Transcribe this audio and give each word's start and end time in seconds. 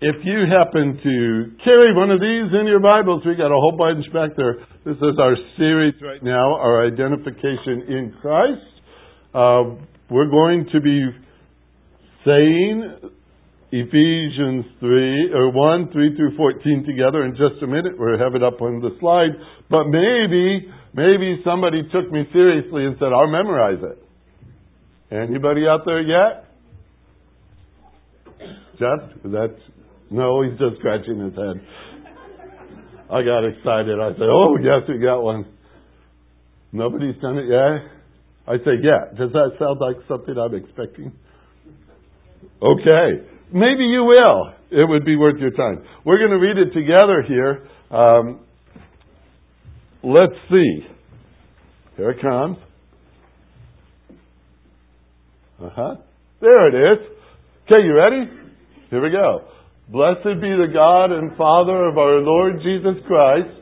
if 0.00 0.16
you 0.24 0.44
happen 0.44 1.00
to 1.02 1.64
carry 1.64 1.94
one 1.96 2.10
of 2.10 2.20
these 2.20 2.52
in 2.52 2.66
your 2.66 2.80
Bibles, 2.80 3.22
we 3.24 3.34
got 3.34 3.46
a 3.46 3.56
whole 3.56 3.76
bunch 3.78 4.04
back 4.12 4.36
there. 4.36 4.56
This 4.84 4.96
is 4.96 5.16
our 5.18 5.34
series 5.56 5.94
right 6.02 6.22
now, 6.22 6.54
our 6.56 6.86
identification 6.86 7.88
in 7.88 8.14
Christ. 8.20 8.60
Uh, 9.32 9.80
we're 10.10 10.28
going 10.28 10.68
to 10.72 10.80
be 10.82 11.08
saying 12.26 13.10
Ephesians 13.72 14.66
3, 14.80 15.32
or 15.32 15.50
1, 15.50 15.92
3 15.92 16.16
through 16.16 16.36
14 16.36 16.84
together 16.86 17.24
in 17.24 17.32
just 17.32 17.62
a 17.62 17.66
minute. 17.66 17.94
We'll 17.96 18.18
have 18.18 18.34
it 18.34 18.42
up 18.42 18.60
on 18.60 18.80
the 18.82 18.90
slide. 19.00 19.32
But 19.70 19.84
maybe, 19.88 20.68
maybe 20.92 21.40
somebody 21.42 21.82
took 21.90 22.12
me 22.12 22.24
seriously 22.34 22.84
and 22.84 22.96
said, 22.98 23.16
I'll 23.16 23.32
memorize 23.32 23.80
it. 23.80 23.98
Anybody 25.10 25.66
out 25.66 25.86
there 25.86 26.02
yet? 26.02 26.44
Just? 28.78 29.24
That's 29.24 29.75
no, 30.10 30.42
he's 30.42 30.58
just 30.58 30.78
scratching 30.78 31.20
his 31.20 31.34
head. 31.34 31.60
I 33.10 33.22
got 33.22 33.44
excited. 33.44 33.98
I 34.00 34.10
said, 34.12 34.28
Oh, 34.30 34.56
yes, 34.60 34.82
we 34.88 34.98
got 34.98 35.20
one. 35.20 35.46
Nobody's 36.72 37.14
done 37.22 37.38
it 37.38 37.46
yet? 37.48 37.90
I 38.46 38.56
say, 38.58 38.78
Yeah. 38.82 39.16
Does 39.16 39.32
that 39.32 39.50
sound 39.58 39.78
like 39.80 39.96
something 40.08 40.34
I'm 40.36 40.54
expecting? 40.54 41.12
Okay. 42.62 43.26
Maybe 43.52 43.84
you 43.84 44.04
will. 44.04 44.54
It 44.70 44.88
would 44.88 45.04
be 45.04 45.16
worth 45.16 45.38
your 45.38 45.52
time. 45.52 45.84
We're 46.04 46.18
going 46.18 46.30
to 46.30 46.38
read 46.38 46.56
it 46.58 46.72
together 46.74 47.22
here. 47.26 47.68
Um, 47.96 48.40
let's 50.02 50.34
see. 50.50 50.80
Here 51.96 52.10
it 52.10 52.20
comes. 52.20 52.56
Uh 55.62 55.70
huh. 55.74 55.94
There 56.40 56.68
it 56.68 56.92
is. 56.98 57.06
Okay, 57.64 57.82
you 57.84 57.94
ready? 57.94 58.30
Here 58.90 59.02
we 59.02 59.10
go. 59.10 59.48
Blessed 59.86 60.42
be 60.42 60.50
the 60.50 60.74
God 60.74 61.14
and 61.14 61.36
Father 61.38 61.86
of 61.86 61.96
our 61.96 62.18
Lord 62.18 62.58
Jesus 62.58 62.98
Christ, 63.06 63.54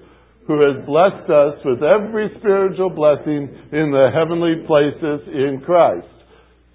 who 0.48 0.56
has 0.56 0.80
blessed 0.88 1.28
us 1.28 1.60
with 1.68 1.84
every 1.84 2.32
spiritual 2.40 2.88
blessing 2.88 3.44
in 3.72 3.92
the 3.92 4.08
heavenly 4.08 4.64
places 4.64 5.20
in 5.28 5.60
Christ, 5.68 6.08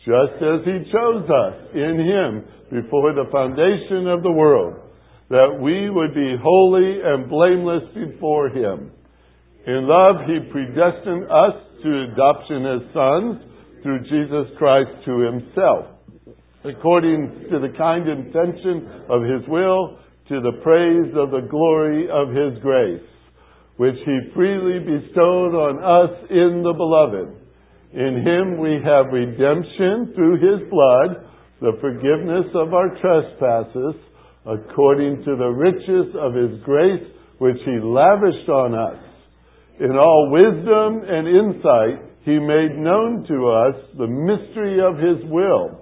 just 0.06 0.38
as 0.38 0.62
He 0.70 0.86
chose 0.94 1.26
us 1.26 1.58
in 1.74 1.98
Him 1.98 2.46
before 2.70 3.18
the 3.18 3.26
foundation 3.34 4.06
of 4.06 4.22
the 4.22 4.32
world, 4.32 4.86
that 5.34 5.58
we 5.58 5.90
would 5.90 6.14
be 6.14 6.38
holy 6.38 7.02
and 7.02 7.26
blameless 7.26 7.90
before 7.98 8.50
Him. 8.50 8.94
In 9.66 9.90
love, 9.90 10.30
He 10.30 10.46
predestined 10.46 11.26
us 11.26 11.58
to 11.82 12.06
adoption 12.14 12.70
as 12.70 12.94
sons 12.94 13.42
through 13.82 14.06
Jesus 14.06 14.54
Christ 14.60 14.94
to 15.10 15.26
Himself 15.26 15.99
according 16.66 17.48
to 17.50 17.60
the 17.60 17.72
kind 17.78 18.08
intention 18.08 19.08
of 19.10 19.24
his 19.24 19.48
will, 19.48 19.98
to 20.28 20.42
the 20.42 20.60
praise 20.62 21.10
of 21.16 21.32
the 21.32 21.48
glory 21.50 22.06
of 22.12 22.30
his 22.30 22.62
grace, 22.62 23.08
which 23.78 23.96
he 24.06 24.32
freely 24.36 24.80
bestowed 24.80 25.56
on 25.56 25.80
us 25.80 26.14
in 26.30 26.62
the 26.62 26.74
beloved. 26.76 27.34
In 27.94 28.22
him 28.22 28.60
we 28.60 28.78
have 28.84 29.12
redemption 29.12 30.14
through 30.14 30.38
his 30.38 30.70
blood, 30.70 31.26
the 31.62 31.80
forgiveness 31.82 32.46
of 32.54 32.74
our 32.74 32.94
trespasses, 33.02 33.96
according 34.46 35.24
to 35.24 35.36
the 35.36 35.50
riches 35.50 36.14
of 36.20 36.36
his 36.36 36.62
grace, 36.64 37.08
which 37.40 37.58
he 37.66 37.80
lavished 37.82 38.50
on 38.50 38.76
us. 38.76 39.02
In 39.80 39.96
all 39.96 40.30
wisdom 40.30 41.02
and 41.08 41.26
insight, 41.26 42.04
he 42.26 42.38
made 42.38 42.78
known 42.78 43.26
to 43.28 43.48
us 43.48 43.76
the 43.98 44.08
mystery 44.08 44.78
of 44.84 45.00
his 45.00 45.24
will 45.32 45.79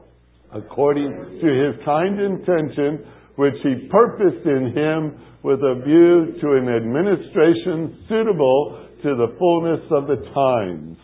according 0.54 1.12
to 1.42 1.48
his 1.48 1.86
kind 1.86 2.20
intention, 2.20 3.06
which 3.36 3.56
he 3.64 3.88
purposed 3.90 4.46
in 4.46 4.74
him 4.76 5.20
with 5.44 5.60
a 5.60 5.82
view 5.86 6.40
to 6.42 6.54
an 6.54 6.68
administration 6.70 8.06
suitable 8.10 8.88
to 9.04 9.16
the 9.16 9.36
fullness 9.38 9.82
of 9.92 10.08
the 10.08 10.18
times. 10.34 10.98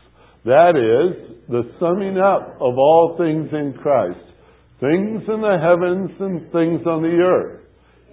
That 0.45 0.75
is, 0.75 1.37
the 1.49 1.63
summing 1.79 2.17
up 2.17 2.55
of 2.59 2.77
all 2.77 3.15
things 3.17 3.49
in 3.51 3.73
Christ, 3.81 4.19
things 4.79 5.21
in 5.27 5.41
the 5.41 5.57
heavens 5.61 6.11
and 6.19 6.51
things 6.51 6.85
on 6.87 7.03
the 7.03 7.19
earth. 7.21 7.61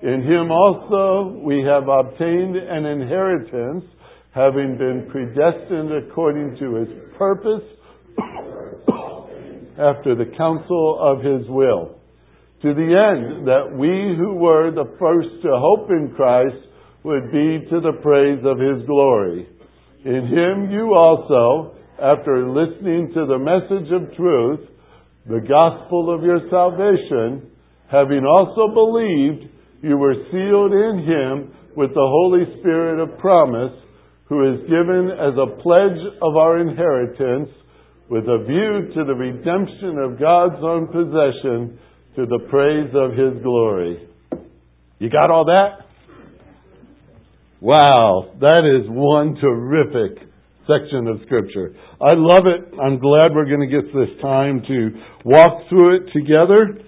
In 0.03 0.23
him 0.23 0.51
also 0.51 1.41
we 1.43 1.63
have 1.63 1.89
obtained 1.89 2.57
an 2.57 2.87
inheritance, 2.87 3.85
having 4.33 4.79
been 4.79 5.09
predestined 5.11 5.93
according 5.93 6.57
to 6.59 6.75
his 6.77 6.89
purpose 7.19 7.65
after 9.81 10.15
the 10.15 10.31
counsel 10.37 10.99
of 11.01 11.25
his 11.25 11.49
will, 11.49 11.97
to 12.63 12.75
the 12.75 12.93
end 12.93 13.49
that 13.49 13.73
we 13.73 14.15
who 14.17 14.35
were 14.35 14.71
the 14.71 14.93
first 15.01 15.43
to 15.43 15.49
hope 15.49 15.89
in 15.91 16.13
Christ 16.15 16.69
would 17.05 17.33
be 17.33 17.65
to 17.71 17.81
the 17.81 17.97
praise 18.03 18.45
of 18.45 18.61
his 18.61 18.87
glory. 18.87 19.49
In 20.05 20.29
him 20.29 20.71
you 20.71 20.93
also, 20.93 21.75
after 21.97 22.49
listening 22.49 23.13
to 23.15 23.25
the 23.25 23.39
message 23.39 23.91
of 23.93 24.15
truth, 24.17 24.61
the 25.27 25.41
gospel 25.41 26.15
of 26.15 26.23
your 26.23 26.41
salvation, 26.51 27.51
having 27.91 28.25
also 28.25 28.73
believed, 28.73 29.49
you 29.83 29.97
were 29.97 30.15
sealed 30.31 30.73
in 30.73 31.05
him 31.05 31.55
with 31.77 31.91
the 31.91 32.01
Holy 32.01 32.45
Spirit 32.61 33.01
of 33.01 33.19
promise, 33.19 33.73
who 34.29 34.53
is 34.53 34.61
given 34.69 35.11
as 35.11 35.35
a 35.37 35.61
pledge 35.63 36.01
of 36.23 36.37
our 36.37 36.61
inheritance 36.61 37.49
with 38.11 38.25
a 38.25 38.45
view 38.45 38.93
to 38.93 39.05
the 39.05 39.15
redemption 39.15 39.97
of 39.99 40.19
God's 40.19 40.61
own 40.65 40.89
possession 40.89 41.79
to 42.17 42.27
the 42.27 42.41
praise 42.51 42.91
of 42.93 43.13
His 43.13 43.41
glory. 43.41 44.09
You 44.99 45.09
got 45.09 45.31
all 45.31 45.45
that? 45.45 45.87
Wow, 47.61 48.33
that 48.41 48.67
is 48.67 48.91
one 48.91 49.37
terrific 49.37 50.27
section 50.67 51.07
of 51.07 51.21
Scripture. 51.25 51.77
I 52.01 52.15
love 52.17 52.47
it. 52.47 52.75
I'm 52.81 52.99
glad 52.99 53.33
we're 53.33 53.47
going 53.47 53.69
to 53.69 53.83
get 53.83 53.95
this 53.95 54.21
time 54.21 54.63
to 54.67 54.91
walk 55.25 55.69
through 55.69 55.99
it 55.99 56.13
together. 56.13 56.83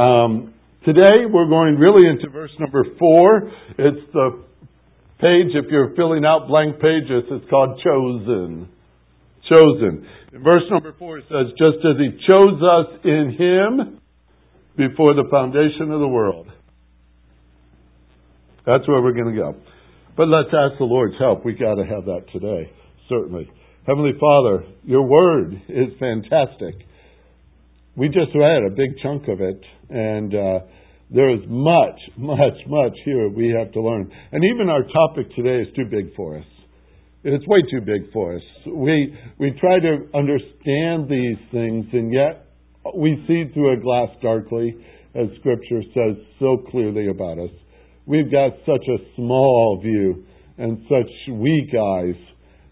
Um, 0.00 0.54
today 0.86 1.26
we're 1.30 1.48
going 1.48 1.76
really 1.76 2.08
into 2.08 2.30
verse 2.30 2.52
number 2.58 2.84
four. 2.98 3.52
It's 3.76 4.12
the 4.14 4.42
page, 5.20 5.52
if 5.54 5.70
you're 5.70 5.94
filling 5.94 6.24
out 6.24 6.48
blank 6.48 6.80
pages, 6.80 7.24
it's 7.30 7.50
called 7.50 7.80
Chosen. 7.84 8.70
Chosen. 9.48 10.06
In 10.32 10.42
verse 10.42 10.62
number 10.70 10.94
four, 10.98 11.18
it 11.18 11.24
says, 11.28 11.52
just 11.58 11.84
as 11.84 11.96
he 11.98 12.10
chose 12.26 12.60
us 12.62 13.00
in 13.04 13.36
him 13.38 14.00
before 14.76 15.14
the 15.14 15.28
foundation 15.30 15.92
of 15.92 16.00
the 16.00 16.08
world. 16.08 16.48
That's 18.66 18.86
where 18.88 19.02
we're 19.02 19.12
going 19.12 19.34
to 19.34 19.40
go. 19.40 19.54
But 20.16 20.28
let's 20.28 20.48
ask 20.48 20.78
the 20.78 20.84
Lord's 20.84 21.16
help. 21.18 21.44
We've 21.44 21.58
got 21.58 21.74
to 21.74 21.84
have 21.84 22.06
that 22.06 22.24
today, 22.32 22.72
certainly. 23.08 23.50
Heavenly 23.86 24.12
Father, 24.18 24.64
your 24.84 25.06
word 25.06 25.60
is 25.68 25.88
fantastic. 26.00 26.86
We 27.96 28.08
just 28.08 28.34
read 28.34 28.62
a 28.66 28.70
big 28.70 28.96
chunk 29.02 29.28
of 29.28 29.40
it, 29.40 29.60
and 29.90 30.34
uh, 30.34 30.58
there 31.10 31.30
is 31.34 31.40
much, 31.46 32.00
much, 32.16 32.58
much 32.66 32.96
here 33.04 33.28
we 33.28 33.54
have 33.56 33.72
to 33.72 33.80
learn. 33.80 34.10
And 34.32 34.42
even 34.44 34.68
our 34.68 34.82
topic 34.82 35.34
today 35.36 35.68
is 35.68 35.74
too 35.76 35.84
big 35.90 36.14
for 36.16 36.38
us. 36.38 36.46
It's 37.26 37.46
way 37.46 37.62
too 37.70 37.80
big 37.80 38.12
for 38.12 38.36
us. 38.36 38.42
We, 38.66 39.16
we 39.38 39.52
try 39.58 39.80
to 39.80 40.08
understand 40.14 41.08
these 41.08 41.38
things, 41.50 41.86
and 41.94 42.12
yet 42.12 42.44
we 42.94 43.16
see 43.26 43.50
through 43.54 43.72
a 43.72 43.80
glass 43.80 44.10
darkly, 44.20 44.76
as 45.14 45.28
Scripture 45.40 45.80
says 45.94 46.22
so 46.38 46.58
clearly 46.70 47.08
about 47.08 47.38
us. 47.38 47.50
We've 48.04 48.30
got 48.30 48.50
such 48.66 48.86
a 48.88 48.98
small 49.16 49.80
view 49.82 50.26
and 50.58 50.84
such 50.86 51.10
weak 51.32 51.70
eyes. 51.72 52.20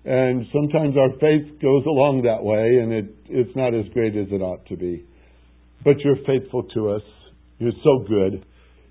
And 0.05 0.45
sometimes 0.53 0.97
our 0.99 1.13
faith 1.19 1.59
goes 1.63 1.87
along 1.87 2.25
that 2.25 2.45
way, 2.45 2.83
and 2.83 2.93
it, 2.93 3.07
it's 3.31 3.57
not 3.57 3.73
as 3.73 3.87
great 3.95 4.15
as 4.17 4.27
it 4.31 4.43
ought 4.43 4.67
to 4.67 4.77
be. 4.77 5.07
But 5.83 5.99
you're 6.01 6.27
faithful 6.27 6.65
to 6.75 6.91
us. 6.91 7.03
You're 7.59 7.73
so 7.83 8.05
good. 8.07 8.45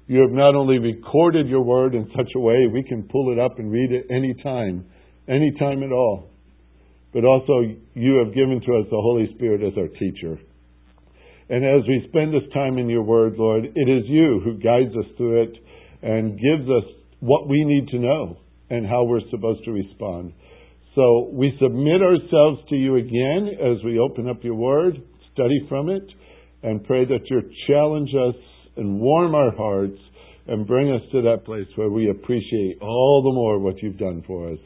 You 0.07 0.21
have 0.21 0.31
not 0.31 0.55
only 0.55 0.79
recorded 0.79 1.47
your 1.47 1.61
word 1.61 1.93
in 1.93 2.09
such 2.17 2.31
a 2.35 2.39
way 2.39 2.65
we 2.73 2.81
can 2.81 3.03
pull 3.03 3.31
it 3.31 3.37
up 3.37 3.59
and 3.59 3.71
read 3.71 3.91
it 3.91 4.07
any 4.09 4.33
time 4.41 4.85
any 5.27 5.51
time 5.59 5.83
at 5.83 5.91
all. 5.91 6.29
But 7.13 7.25
also, 7.25 7.61
you 7.93 8.23
have 8.23 8.33
given 8.33 8.61
to 8.61 8.77
us 8.77 8.85
the 8.89 9.01
Holy 9.01 9.33
Spirit 9.35 9.61
as 9.63 9.77
our 9.77 9.87
teacher. 9.87 10.39
And 11.49 11.65
as 11.65 11.85
we 11.87 12.07
spend 12.07 12.33
this 12.33 12.49
time 12.53 12.77
in 12.77 12.89
your 12.89 13.03
word, 13.03 13.35
Lord, 13.37 13.65
it 13.65 13.89
is 13.89 14.03
you 14.07 14.39
who 14.43 14.53
guides 14.53 14.95
us 14.95 15.11
through 15.17 15.43
it 15.43 15.57
and 16.01 16.39
gives 16.39 16.69
us 16.69 16.89
what 17.19 17.49
we 17.49 17.65
need 17.65 17.89
to 17.89 17.99
know 17.99 18.37
and 18.69 18.87
how 18.87 19.03
we're 19.03 19.27
supposed 19.29 19.65
to 19.65 19.71
respond. 19.71 20.33
So 20.95 21.29
we 21.31 21.57
submit 21.61 22.01
ourselves 22.01 22.61
to 22.69 22.75
you 22.75 22.95
again 22.95 23.49
as 23.59 23.83
we 23.83 23.99
open 23.99 24.29
up 24.29 24.43
your 24.43 24.55
word, 24.55 25.01
study 25.33 25.65
from 25.67 25.89
it, 25.89 26.03
and 26.63 26.83
pray 26.85 27.05
that 27.05 27.29
you 27.29 27.41
challenge 27.67 28.09
us 28.09 28.35
and 28.77 28.99
warm 28.99 29.35
our 29.35 29.55
hearts 29.55 29.99
and 30.47 30.65
bring 30.65 30.91
us 30.91 31.01
to 31.11 31.21
that 31.21 31.43
place 31.45 31.67
where 31.75 31.89
we 31.89 32.09
appreciate 32.09 32.77
all 32.81 33.21
the 33.23 33.33
more 33.33 33.59
what 33.59 33.81
you've 33.81 33.97
done 33.97 34.23
for 34.25 34.51
us. 34.51 34.59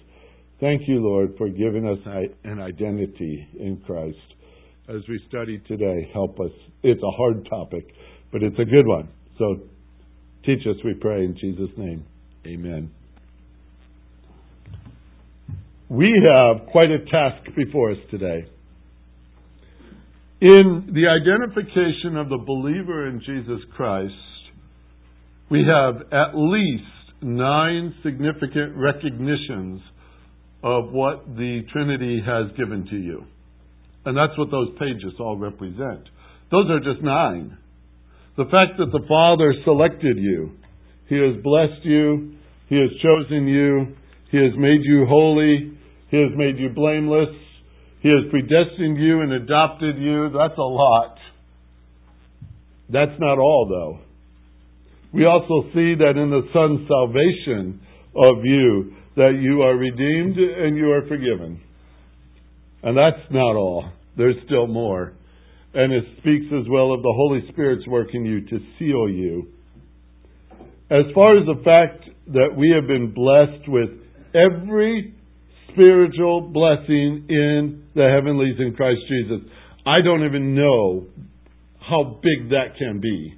Thank 0.60 0.84
you, 0.88 1.00
Lord, 1.02 1.34
for 1.38 1.50
giving 1.50 1.88
us 1.88 2.00
an 2.44 2.60
identity 2.60 3.48
in 3.60 3.82
Christ. 3.86 4.18
As 4.88 5.02
we 5.10 5.20
study 5.28 5.62
today, 5.68 6.10
help 6.14 6.40
us. 6.40 6.52
It's 6.84 7.02
a 7.02 7.12
hard 7.12 7.48
topic, 7.50 7.88
but 8.32 8.44
it's 8.44 8.58
a 8.60 8.66
good 8.66 8.88
one. 8.88 9.10
So 9.38 9.62
Teach 10.46 10.60
us, 10.68 10.76
we 10.84 10.94
pray, 10.94 11.26
in 11.26 11.36
Jesus' 11.42 11.76
name. 11.76 12.06
Amen. 12.46 12.92
We 15.90 16.14
have 16.24 16.68
quite 16.68 16.92
a 16.92 17.00
task 17.10 17.56
before 17.56 17.92
us 17.92 17.98
today. 18.12 18.46
In 20.42 20.92
the 20.94 21.08
identification 21.08 22.16
of 22.18 22.30
the 22.30 22.38
believer 22.38 23.08
in 23.08 23.22
Jesus 23.22 23.66
Christ, 23.76 24.14
we 25.50 25.66
have 25.66 26.02
at 26.12 26.36
least 26.36 26.84
nine 27.24 27.96
significant 28.04 28.76
recognitions 28.76 29.82
of 30.66 30.92
what 30.92 31.28
the 31.38 31.62
Trinity 31.72 32.20
has 32.26 32.50
given 32.58 32.88
to 32.90 32.98
you. 32.98 33.24
And 34.04 34.18
that's 34.18 34.36
what 34.36 34.50
those 34.50 34.70
pages 34.80 35.14
all 35.20 35.38
represent. 35.38 36.10
Those 36.50 36.66
are 36.72 36.80
just 36.80 37.04
nine. 37.04 37.56
The 38.36 38.46
fact 38.46 38.80
that 38.80 38.90
the 38.92 39.06
Father 39.08 39.54
selected 39.64 40.18
you, 40.18 40.58
He 41.08 41.18
has 41.18 41.42
blessed 41.44 41.86
you, 41.86 42.34
He 42.68 42.78
has 42.78 42.90
chosen 43.00 43.48
you, 43.48 43.96
He 44.32 44.38
has 44.38 44.54
made 44.58 44.82
you 44.84 45.06
holy, 45.06 45.78
He 46.10 46.18
has 46.18 46.32
made 46.36 46.58
you 46.58 46.70
blameless, 46.70 47.30
He 48.02 48.10
has 48.10 48.32
predestined 48.32 48.98
you 48.98 49.22
and 49.22 49.34
adopted 49.34 50.00
you. 50.00 50.32
That's 50.34 50.58
a 50.58 50.62
lot. 50.62 51.18
That's 52.90 53.20
not 53.20 53.38
all, 53.38 53.68
though. 53.70 54.00
We 55.14 55.26
also 55.26 55.70
see 55.76 55.94
that 55.94 56.18
in 56.18 56.32
the 56.32 56.42
Son's 56.52 56.88
salvation 56.88 57.82
of 58.16 58.44
you, 58.44 58.96
that 59.16 59.40
you 59.40 59.62
are 59.62 59.76
redeemed 59.76 60.38
and 60.38 60.78
you 60.78 60.92
are 60.92 61.08
forgiven. 61.08 61.62
And 62.84 62.98
that's 62.98 63.32
not 63.32 63.56
all. 63.56 63.90
There's 64.18 64.36
still 64.46 64.68
more. 64.68 65.14
And 65.74 65.92
it 65.92 66.04
speaks 66.20 66.46
as 66.48 66.70
well 66.70 66.94
of 66.94 67.02
the 67.02 67.14
Holy 67.16 67.42
Spirit's 67.52 67.88
work 67.88 68.10
in 68.14 68.26
you 68.26 68.42
to 68.42 68.60
seal 68.78 69.10
you. 69.10 69.48
As 70.90 71.06
far 71.14 71.38
as 71.38 71.46
the 71.46 71.62
fact 71.64 72.10
that 72.28 72.56
we 72.56 72.74
have 72.76 72.88
been 72.88 73.14
blessed 73.14 73.68
with 73.68 73.90
every 74.34 75.16
spiritual 75.72 76.42
blessing 76.42 77.26
in 77.30 77.84
the 77.96 78.10
heavenlies 78.14 78.56
in 78.60 78.76
Christ 78.76 79.02
Jesus, 79.10 79.48
I 79.86 80.02
don't 80.04 80.26
even 80.26 80.56
know 80.56 81.08
how 81.80 82.20
big 82.22 82.50
that 82.50 82.78
can 82.78 83.00
be. 83.02 83.36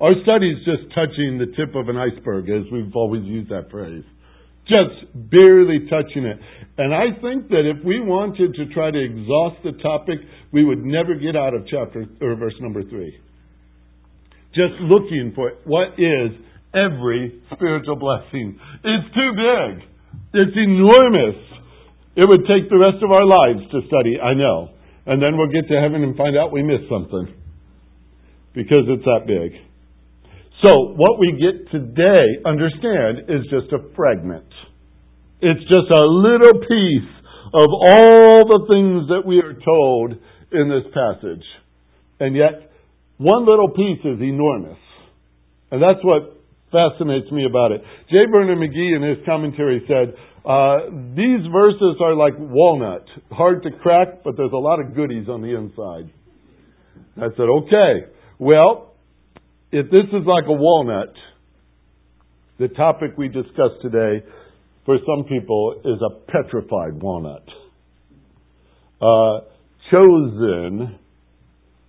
Our 0.00 0.12
study 0.22 0.50
is 0.50 0.58
just 0.64 0.92
touching 0.94 1.38
the 1.38 1.54
tip 1.56 1.74
of 1.74 1.88
an 1.88 1.96
iceberg, 1.96 2.50
as 2.50 2.70
we've 2.70 2.94
always 2.94 3.22
used 3.24 3.50
that 3.50 3.70
phrase. 3.70 4.04
Just 4.66 5.12
barely 5.14 5.86
touching 5.90 6.24
it. 6.24 6.38
And 6.78 6.94
I 6.94 7.12
think 7.20 7.48
that 7.48 7.70
if 7.70 7.84
we 7.84 8.00
wanted 8.00 8.54
to 8.54 8.74
try 8.74 8.90
to 8.90 8.98
exhaust 8.98 9.62
the 9.62 9.72
topic, 9.82 10.18
we 10.52 10.64
would 10.64 10.84
never 10.84 11.14
get 11.14 11.36
out 11.36 11.54
of 11.54 11.66
chapter 11.68 12.06
or 12.20 12.34
verse 12.34 12.54
number 12.60 12.82
three. 12.82 13.14
Just 14.54 14.74
looking 14.80 15.32
for. 15.34 15.52
What 15.64 15.98
is 15.98 16.30
every 16.74 17.42
spiritual 17.54 17.96
blessing? 17.96 18.58
It's 18.82 19.14
too 19.14 19.30
big. 19.36 19.84
It's 20.32 20.56
enormous. 20.56 21.38
It 22.16 22.24
would 22.24 22.46
take 22.46 22.70
the 22.70 22.78
rest 22.78 23.02
of 23.02 23.10
our 23.10 23.26
lives 23.26 23.70
to 23.70 23.80
study, 23.86 24.18
I 24.18 24.34
know. 24.34 24.70
And 25.06 25.20
then 25.22 25.36
we'll 25.36 25.52
get 25.52 25.68
to 25.68 25.80
heaven 25.80 26.02
and 26.02 26.16
find 26.16 26.36
out 26.36 26.52
we 26.52 26.62
missed 26.62 26.88
something. 26.88 27.34
Because 28.54 28.86
it's 28.88 29.04
that 29.04 29.26
big. 29.26 29.60
So, 30.62 30.94
what 30.94 31.18
we 31.18 31.32
get 31.32 31.70
today, 31.72 32.24
understand, 32.46 33.28
is 33.28 33.42
just 33.50 33.72
a 33.72 33.94
fragment. 33.96 34.46
It's 35.40 35.60
just 35.62 35.90
a 35.90 36.04
little 36.04 36.60
piece 36.60 37.10
of 37.52 37.68
all 37.70 38.46
the 38.46 38.66
things 38.70 39.08
that 39.08 39.22
we 39.26 39.40
are 39.40 39.52
told 39.52 40.12
in 40.52 40.68
this 40.68 40.90
passage. 40.94 41.44
And 42.20 42.36
yet, 42.36 42.70
one 43.18 43.46
little 43.46 43.68
piece 43.70 44.00
is 44.04 44.20
enormous. 44.20 44.78
And 45.70 45.82
that's 45.82 46.02
what 46.02 46.40
fascinates 46.70 47.30
me 47.30 47.46
about 47.46 47.72
it. 47.72 47.82
J. 48.10 48.26
Vernon 48.30 48.58
McGee 48.58 48.96
in 48.96 49.02
his 49.02 49.18
commentary 49.26 49.84
said, 49.86 50.14
uh, 50.44 50.90
these 51.16 51.40
verses 51.50 51.96
are 52.00 52.14
like 52.14 52.34
walnut, 52.38 53.06
hard 53.30 53.62
to 53.62 53.70
crack, 53.82 54.22
but 54.24 54.36
there's 54.36 54.52
a 54.52 54.56
lot 54.56 54.78
of 54.78 54.94
goodies 54.94 55.28
on 55.28 55.40
the 55.40 55.56
inside. 55.56 56.12
I 57.16 57.28
said, 57.36 57.46
okay. 57.64 58.12
Well, 58.38 58.93
if 59.74 59.90
this 59.90 60.04
is 60.12 60.24
like 60.24 60.44
a 60.46 60.52
walnut, 60.52 61.12
the 62.60 62.68
topic 62.68 63.18
we 63.18 63.26
discussed 63.26 63.82
today 63.82 64.24
for 64.86 64.96
some 65.04 65.24
people 65.24 65.82
is 65.84 66.00
a 66.00 66.30
petrified 66.30 67.02
walnut. 67.02 67.42
Uh, 69.02 69.40
chosen 69.90 70.96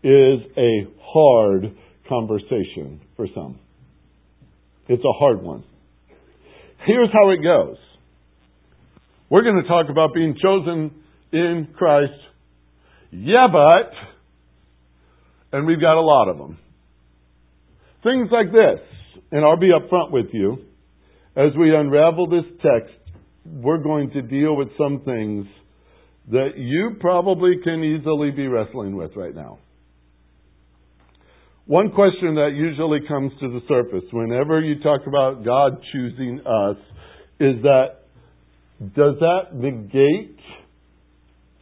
is 0.04 0.40
a 0.58 0.88
hard 1.00 1.78
conversation 2.10 3.02
for 3.16 3.28
some. 3.36 3.60
It's 4.88 5.04
a 5.04 5.14
hard 5.20 5.44
one. 5.44 5.64
Here's 6.88 7.10
how 7.14 7.30
it 7.30 7.44
goes. 7.44 7.78
We're 9.30 9.44
going 9.44 9.62
to 9.62 9.68
talk 9.68 9.92
about 9.92 10.16
being 10.16 10.36
chosen 10.42 11.04
in 11.32 11.68
Christ. 11.78 12.14
Yeah, 13.12 13.46
but, 13.52 13.92
and 15.56 15.68
we've 15.68 15.80
got 15.80 16.00
a 16.00 16.02
lot 16.02 16.30
of 16.30 16.40
them. 16.40 16.58
Things 18.06 18.30
like 18.32 18.52
this, 18.52 18.80
and 19.32 19.44
I'll 19.44 19.60
be 19.60 19.72
upfront 19.72 20.12
with 20.12 20.28
you, 20.32 20.60
as 21.36 21.54
we 21.58 21.76
unravel 21.76 22.28
this 22.28 22.46
text, 22.62 22.94
we're 23.44 23.82
going 23.82 24.12
to 24.12 24.22
deal 24.22 24.56
with 24.56 24.68
some 24.78 25.02
things 25.04 25.48
that 26.30 26.50
you 26.56 26.98
probably 27.00 27.56
can 27.64 27.84
easily 27.84 28.30
be 28.30 28.48
wrestling 28.48 28.96
with 28.96 29.10
right 29.16 29.34
now. 29.34 29.58
One 31.66 31.90
question 31.94 32.36
that 32.36 32.52
usually 32.56 33.00
comes 33.08 33.32
to 33.40 33.50
the 33.50 33.62
surface 33.68 34.08
whenever 34.14 34.62
you 34.62 34.84
talk 34.84 35.02
about 35.08 35.44
God 35.44 35.80
choosing 35.92 36.42
us 36.42 36.78
is 37.40 37.64
that 37.64 37.86
does 38.96 39.16
that 39.20 39.56
negate 39.56 40.38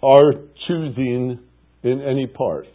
our 0.04 0.34
choosing 0.68 1.40
in 1.84 2.02
any 2.02 2.28
part? 2.28 2.68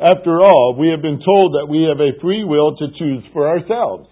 After 0.00 0.42
all, 0.42 0.76
we 0.78 0.88
have 0.90 1.02
been 1.02 1.20
told 1.24 1.54
that 1.54 1.66
we 1.70 1.86
have 1.88 2.00
a 2.00 2.18
free 2.20 2.44
will 2.44 2.76
to 2.76 2.86
choose 2.98 3.22
for 3.32 3.48
ourselves. 3.48 4.08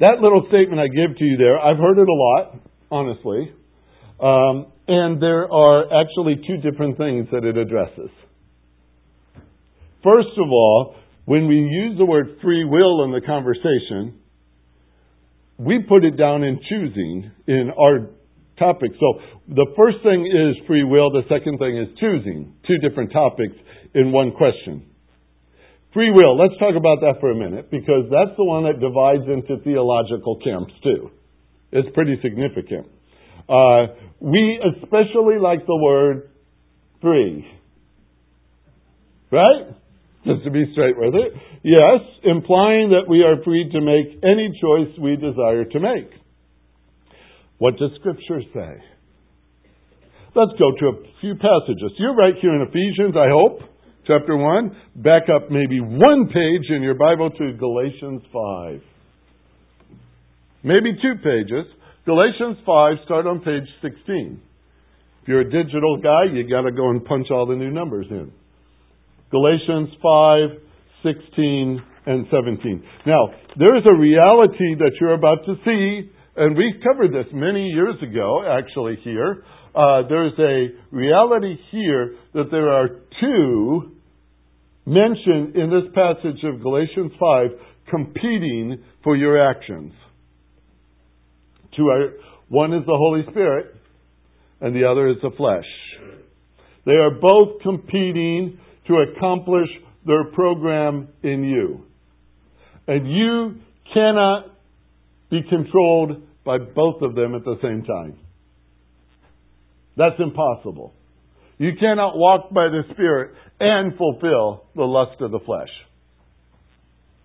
That 0.00 0.20
little 0.20 0.46
statement 0.48 0.80
I 0.80 0.88
give 0.88 1.16
to 1.16 1.24
you 1.24 1.36
there, 1.36 1.58
I've 1.58 1.76
heard 1.76 1.98
it 1.98 2.08
a 2.08 2.12
lot, 2.12 2.58
honestly. 2.90 3.52
Um, 4.20 4.72
and 4.88 5.22
there 5.22 5.52
are 5.52 5.84
actually 6.00 6.36
two 6.46 6.56
different 6.58 6.96
things 6.96 7.28
that 7.30 7.44
it 7.44 7.56
addresses. 7.56 8.10
First 10.02 10.36
of 10.36 10.50
all, 10.50 10.96
when 11.24 11.46
we 11.46 11.56
use 11.56 11.96
the 11.96 12.04
word 12.04 12.38
free 12.42 12.64
will 12.64 13.04
in 13.04 13.12
the 13.12 13.20
conversation, 13.20 14.20
we 15.58 15.80
put 15.88 16.04
it 16.04 16.16
down 16.16 16.42
in 16.42 16.60
choosing 16.68 17.30
in 17.46 17.70
our 17.78 18.10
topic. 18.58 18.92
So 18.98 19.20
the 19.48 19.66
first 19.76 19.98
thing 20.02 20.26
is 20.26 20.66
free 20.66 20.84
will, 20.84 21.10
the 21.10 21.22
second 21.28 21.58
thing 21.58 21.76
is 21.76 21.88
choosing. 21.98 22.54
Two 22.66 22.78
different 22.78 23.12
topics 23.12 23.54
in 23.94 24.12
one 24.12 24.32
question. 24.32 24.86
Free 25.92 26.10
will, 26.10 26.36
let's 26.36 26.58
talk 26.58 26.74
about 26.76 27.00
that 27.00 27.20
for 27.20 27.30
a 27.30 27.36
minute 27.36 27.70
because 27.70 28.10
that's 28.10 28.36
the 28.36 28.44
one 28.44 28.64
that 28.64 28.80
divides 28.80 29.22
into 29.30 29.62
theological 29.62 30.38
camps 30.42 30.72
too. 30.82 31.10
It's 31.70 31.88
pretty 31.94 32.18
significant. 32.22 32.86
Uh, 33.48 33.94
we 34.20 34.58
especially 34.74 35.38
like 35.40 35.66
the 35.66 35.76
word 35.76 36.30
free. 37.00 37.46
Right? 39.30 39.74
Just 40.24 40.42
to 40.44 40.50
be 40.50 40.64
straight 40.72 40.96
with 40.96 41.14
it. 41.14 41.32
Yes, 41.62 42.00
implying 42.24 42.90
that 42.90 43.08
we 43.08 43.22
are 43.22 43.42
free 43.44 43.68
to 43.70 43.80
make 43.80 44.18
any 44.24 44.50
choice 44.60 44.98
we 44.98 45.16
desire 45.16 45.64
to 45.64 45.80
make. 45.80 46.10
What 47.64 47.78
does 47.78 47.92
Scripture 47.98 48.42
say? 48.52 48.72
Let's 50.36 50.52
go 50.58 50.68
to 50.80 50.86
a 50.86 50.96
few 51.22 51.32
passages. 51.36 51.96
You're 51.96 52.14
right 52.14 52.34
here 52.42 52.54
in 52.54 52.60
Ephesians, 52.60 53.16
I 53.16 53.30
hope, 53.32 53.60
chapter 54.06 54.36
1. 54.36 54.76
Back 54.96 55.30
up 55.34 55.50
maybe 55.50 55.80
one 55.80 56.26
page 56.26 56.68
in 56.68 56.82
your 56.82 56.92
Bible 56.92 57.30
to 57.30 57.52
Galatians 57.54 58.20
5. 58.30 58.80
Maybe 60.62 60.92
two 61.00 61.14
pages. 61.24 61.64
Galatians 62.04 62.58
5, 62.66 62.96
start 63.06 63.26
on 63.26 63.40
page 63.40 63.64
16. 63.80 64.42
If 65.22 65.28
you're 65.28 65.40
a 65.40 65.50
digital 65.50 65.96
guy, 66.02 66.34
you 66.34 66.46
got 66.46 66.68
to 66.68 66.72
go 66.72 66.90
and 66.90 67.02
punch 67.02 67.28
all 67.30 67.46
the 67.46 67.56
new 67.56 67.70
numbers 67.70 68.08
in. 68.10 68.30
Galatians 69.30 69.88
5, 70.02 70.50
16, 71.02 71.82
and 72.04 72.26
17. 72.30 72.84
Now, 73.06 73.28
there 73.56 73.74
is 73.78 73.84
a 73.86 73.98
reality 73.98 74.76
that 74.80 74.92
you're 75.00 75.14
about 75.14 75.46
to 75.46 75.54
see 75.64 76.10
and 76.36 76.56
we 76.56 76.74
covered 76.82 77.12
this 77.12 77.32
many 77.32 77.68
years 77.68 77.96
ago, 78.02 78.42
actually, 78.46 78.98
here. 79.04 79.44
Uh, 79.74 80.02
there's 80.08 80.32
a 80.38 80.94
reality 80.94 81.56
here 81.70 82.16
that 82.32 82.50
there 82.50 82.70
are 82.70 82.88
two 83.20 83.92
mentioned 84.86 85.56
in 85.56 85.70
this 85.70 85.90
passage 85.94 86.42
of 86.44 86.62
Galatians 86.62 87.12
5 87.18 87.46
competing 87.88 88.82
for 89.02 89.16
your 89.16 89.50
actions. 89.50 89.92
Two 91.76 91.88
are, 91.88 92.14
one 92.48 92.72
is 92.72 92.84
the 92.86 92.96
Holy 92.96 93.22
Spirit, 93.30 93.74
and 94.60 94.74
the 94.74 94.88
other 94.88 95.08
is 95.08 95.16
the 95.22 95.30
flesh. 95.36 95.64
They 96.86 96.92
are 96.92 97.10
both 97.10 97.62
competing 97.62 98.58
to 98.88 98.94
accomplish 98.94 99.68
their 100.06 100.24
program 100.24 101.08
in 101.22 101.44
you. 101.44 101.84
And 102.86 103.10
you 103.10 103.54
cannot 103.92 104.53
be 105.34 105.48
controlled 105.48 106.22
by 106.44 106.58
both 106.58 107.02
of 107.02 107.16
them 107.16 107.34
at 107.34 107.44
the 107.44 107.58
same 107.60 107.82
time. 107.82 108.18
That's 109.96 110.18
impossible. 110.18 110.94
You 111.58 111.72
cannot 111.78 112.16
walk 112.16 112.50
by 112.50 112.68
the 112.70 112.82
Spirit 112.92 113.34
and 113.58 113.96
fulfill 113.96 114.66
the 114.74 114.84
lust 114.86 115.20
of 115.20 115.30
the 115.30 115.40
flesh. 115.40 115.70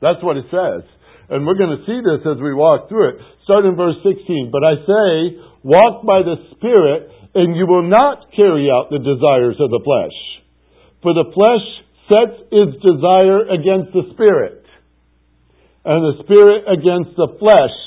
That's 0.01 0.23
what 0.23 0.37
it 0.37 0.45
says. 0.49 0.89
And 1.29 1.45
we're 1.45 1.57
going 1.57 1.77
to 1.77 1.85
see 1.85 1.99
this 2.01 2.25
as 2.25 2.41
we 2.41 2.53
walk 2.53 2.89
through 2.89 3.09
it. 3.09 3.15
Start 3.43 3.65
in 3.65 3.75
verse 3.75 3.97
16. 4.01 4.49
But 4.51 4.63
I 4.63 4.73
say, 4.81 5.37
walk 5.61 6.05
by 6.05 6.25
the 6.25 6.37
Spirit, 6.57 7.09
and 7.35 7.55
you 7.55 7.67
will 7.67 7.85
not 7.85 8.33
carry 8.35 8.69
out 8.73 8.89
the 8.89 9.01
desires 9.01 9.57
of 9.59 9.69
the 9.69 9.81
flesh. 9.85 10.17
For 11.03 11.13
the 11.13 11.29
flesh 11.29 11.65
sets 12.09 12.41
its 12.49 12.73
desire 12.81 13.45
against 13.53 13.93
the 13.93 14.09
Spirit, 14.13 14.65
and 15.85 16.01
the 16.01 16.23
Spirit 16.23 16.65
against 16.65 17.13
the 17.17 17.37
flesh. 17.37 17.77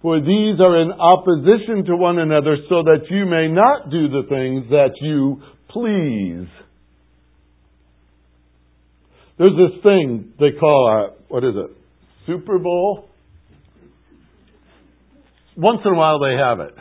For 0.00 0.20
these 0.20 0.60
are 0.60 0.80
in 0.80 0.92
opposition 0.92 1.84
to 1.86 1.96
one 1.96 2.18
another, 2.18 2.56
so 2.68 2.82
that 2.84 3.06
you 3.10 3.26
may 3.26 3.48
not 3.48 3.90
do 3.90 4.08
the 4.08 4.22
things 4.28 4.70
that 4.70 4.92
you 5.00 5.42
please. 5.70 6.48
There's 9.38 9.52
this 9.56 9.82
thing 9.82 10.32
they 10.38 10.58
call, 10.58 10.88
a, 10.88 11.32
what 11.32 11.44
is 11.44 11.54
it? 11.56 11.76
Super 12.26 12.58
Bowl? 12.58 13.08
Once 15.56 15.80
in 15.84 15.92
a 15.92 15.96
while 15.96 16.20
they 16.20 16.36
have 16.36 16.60
it. 16.60 16.74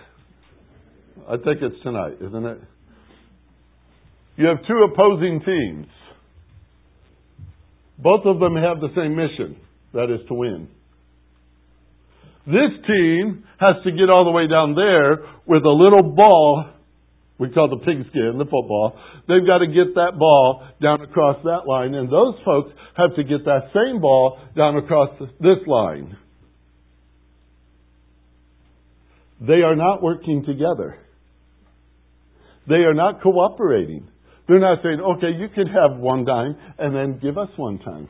I 1.27 1.37
think 1.37 1.61
it's 1.61 1.81
tonight, 1.83 2.17
isn't 2.21 2.45
it? 2.45 2.59
You 4.37 4.45
have 4.47 4.57
two 4.67 4.87
opposing 4.91 5.41
teams. 5.43 5.87
Both 7.97 8.25
of 8.25 8.39
them 8.39 8.55
have 8.55 8.79
the 8.79 8.89
same 8.95 9.15
mission 9.15 9.59
that 9.93 10.13
is 10.13 10.25
to 10.27 10.35
win. 10.35 10.67
This 12.47 12.71
team 12.87 13.43
has 13.59 13.75
to 13.83 13.91
get 13.91 14.09
all 14.09 14.23
the 14.23 14.31
way 14.31 14.47
down 14.47 14.73
there 14.73 15.27
with 15.45 15.63
a 15.63 15.69
little 15.69 16.15
ball 16.15 16.65
we 17.39 17.49
call 17.51 17.69
the 17.69 17.77
pigskin, 17.77 18.37
the 18.39 18.45
football. 18.45 18.97
They've 19.27 19.45
got 19.45 19.59
to 19.59 19.67
get 19.67 19.93
that 19.93 20.17
ball 20.17 20.67
down 20.81 21.01
across 21.01 21.37
that 21.43 21.67
line, 21.67 21.93
and 21.93 22.11
those 22.11 22.33
folks 22.43 22.71
have 22.95 23.15
to 23.15 23.23
get 23.23 23.45
that 23.45 23.69
same 23.73 24.01
ball 24.01 24.39
down 24.55 24.75
across 24.77 25.09
this 25.39 25.61
line. 25.67 26.17
They 29.39 29.61
are 29.61 29.75
not 29.75 30.01
working 30.01 30.45
together. 30.45 30.97
They 32.67 32.83
are 32.89 32.95
not 32.95 33.21
cooperating. 33.21 34.07
They're 34.47 34.59
not 34.59 34.79
saying, 34.81 34.99
okay, 34.99 35.37
you 35.37 35.47
can 35.53 35.67
have 35.67 35.99
one 35.99 36.25
time 36.25 36.55
and 36.79 36.95
then 36.95 37.19
give 37.21 37.37
us 37.37 37.49
one 37.55 37.77
time. 37.79 38.09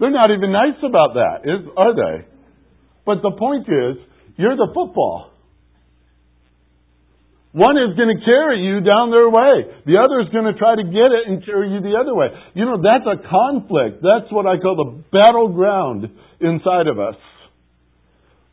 They're 0.00 0.10
not 0.10 0.30
even 0.30 0.52
nice 0.52 0.78
about 0.82 1.14
that, 1.14 1.40
is, 1.44 1.68
are 1.76 1.94
they? 1.94 2.37
But 3.08 3.24
the 3.24 3.32
point 3.32 3.64
is, 3.64 4.04
you're 4.36 4.54
the 4.54 4.68
football. 4.68 5.32
One 7.52 7.80
is 7.80 7.96
going 7.96 8.12
to 8.12 8.20
carry 8.20 8.60
you 8.60 8.84
down 8.84 9.08
their 9.08 9.32
way. 9.32 9.64
The 9.88 9.96
other 9.96 10.20
is 10.20 10.28
going 10.28 10.44
to 10.52 10.52
try 10.60 10.76
to 10.76 10.84
get 10.84 11.08
it 11.16 11.24
and 11.24 11.40
carry 11.40 11.72
you 11.72 11.80
the 11.80 11.96
other 11.96 12.14
way. 12.14 12.28
You 12.52 12.66
know, 12.66 12.76
that's 12.76 13.08
a 13.08 13.16
conflict. 13.24 14.04
That's 14.04 14.28
what 14.28 14.44
I 14.44 14.60
call 14.60 14.76
the 14.76 15.00
battleground 15.08 16.12
inside 16.44 16.84
of 16.84 17.00
us. 17.00 17.16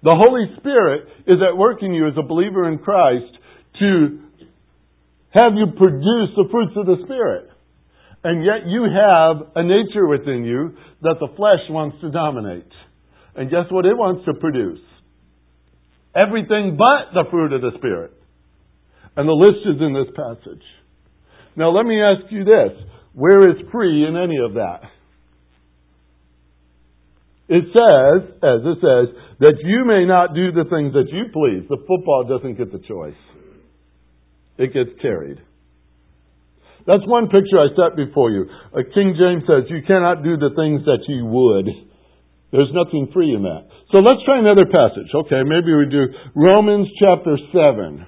The 0.07 0.15
Holy 0.15 0.47
Spirit 0.63 1.03
is 1.27 1.43
at 1.43 1.57
work 1.57 1.83
in 1.83 1.91
you 1.91 2.07
as 2.07 2.13
a 2.15 2.23
believer 2.23 2.71
in 2.71 2.79
Christ 2.79 3.35
to 3.83 4.23
have 5.35 5.51
you 5.59 5.67
produce 5.75 6.31
the 6.39 6.47
fruits 6.49 6.79
of 6.79 6.85
the 6.85 7.03
Spirit. 7.03 7.49
And 8.23 8.39
yet 8.45 8.71
you 8.71 8.87
have 8.87 9.51
a 9.53 9.63
nature 9.67 10.07
within 10.07 10.45
you 10.45 10.77
that 11.01 11.19
the 11.19 11.27
flesh 11.35 11.67
wants 11.69 11.99
to 11.99 12.09
dominate. 12.09 12.71
And 13.35 13.49
guess 13.49 13.65
what 13.69 13.85
it 13.85 13.97
wants 13.97 14.25
to 14.25 14.33
produce? 14.33 14.79
Everything 16.15 16.77
but 16.77 17.13
the 17.13 17.29
fruit 17.29 17.51
of 17.51 17.61
the 17.61 17.71
Spirit. 17.77 18.13
And 19.17 19.27
the 19.27 19.33
list 19.33 19.67
is 19.67 19.81
in 19.81 19.93
this 19.93 20.13
passage. 20.15 20.63
Now 21.55 21.71
let 21.71 21.85
me 21.85 22.01
ask 22.01 22.31
you 22.31 22.43
this. 22.43 22.71
Where 23.13 23.49
is 23.49 23.57
free 23.71 24.05
in 24.05 24.15
any 24.15 24.37
of 24.37 24.55
that? 24.55 24.81
It 27.47 27.63
says, 27.71 28.31
as 28.41 28.59
it 28.65 28.77
says, 28.81 29.15
that 29.39 29.55
you 29.63 29.85
may 29.85 30.05
not 30.05 30.33
do 30.33 30.51
the 30.51 30.67
things 30.67 30.93
that 30.93 31.11
you 31.11 31.25
please. 31.31 31.67
The 31.69 31.77
football 31.87 32.25
doesn't 32.27 32.57
get 32.57 32.71
the 32.71 32.79
choice. 32.79 33.19
It 34.57 34.73
gets 34.73 34.99
carried. 35.01 35.37
That's 36.87 37.05
one 37.05 37.25
picture 37.27 37.59
I 37.59 37.67
set 37.75 37.95
before 37.95 38.31
you. 38.31 38.45
King 38.93 39.15
James 39.19 39.43
says, 39.47 39.69
you 39.69 39.81
cannot 39.85 40.23
do 40.23 40.37
the 40.37 40.51
things 40.55 40.85
that 40.85 41.03
you 41.07 41.25
would. 41.25 41.67
There's 42.55 42.71
nothing 42.71 43.09
free 43.13 43.35
in 43.35 43.43
that. 43.43 43.67
So 43.91 43.99
let's 43.99 44.23
try 44.23 44.39
another 44.39 44.63
passage. 44.63 45.11
Okay, 45.13 45.43
maybe 45.43 45.75
we 45.75 45.91
do 45.91 46.05
Romans 46.33 46.87
chapter 46.97 47.37
7. 47.51 48.05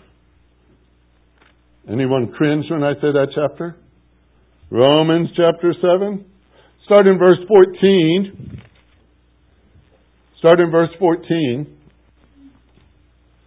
Anyone 1.92 2.32
cringe 2.32 2.66
when 2.70 2.82
I 2.82 2.94
say 2.94 3.12
that 3.12 3.28
chapter? 3.36 3.76
Romans 4.72 5.30
chapter 5.36 5.74
7. 5.74 6.26
Start 6.86 7.08
in 7.08 7.18
verse 7.20 7.40
14. 7.46 8.62
Start 10.40 10.62
in 10.62 10.72
verse 10.72 10.92
14. 10.98 11.78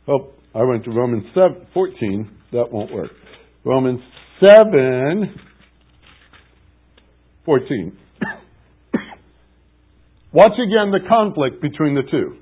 Oh, 0.07 0.33
I 0.55 0.65
went 0.65 0.85
to 0.85 0.91
Romans 0.91 1.25
7, 1.35 1.67
14. 1.73 2.31
That 2.53 2.71
won't 2.71 2.93
work. 2.93 3.13
Romans 3.65 4.01
7, 4.45 5.35
14. 7.47 7.99
Watch 10.33 10.53
again 10.55 10.93
the 10.93 11.09
conflict 11.09 11.61
between 11.61 11.95
the 11.95 12.03
two. 12.09 12.37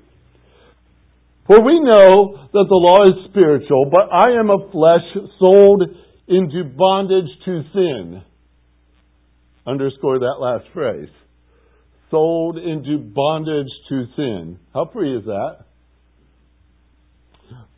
For 1.47 1.61
we 1.63 1.79
know 1.79 2.47
that 2.53 2.65
the 2.69 2.75
law 2.75 3.09
is 3.09 3.29
spiritual, 3.31 3.89
but 3.89 4.13
I 4.13 4.39
am 4.39 4.51
of 4.51 4.71
flesh, 4.71 5.01
sold 5.39 5.81
into 6.27 6.63
bondage 6.77 7.29
to 7.45 7.63
sin. 7.73 8.21
Underscore 9.65 10.19
that 10.19 10.37
last 10.39 10.65
phrase. 10.73 11.09
Sold 12.11 12.57
into 12.57 12.99
bondage 12.99 13.71
to 13.89 14.05
sin. 14.15 14.59
How 14.73 14.89
free 14.93 15.17
is 15.17 15.25
that? 15.25 15.65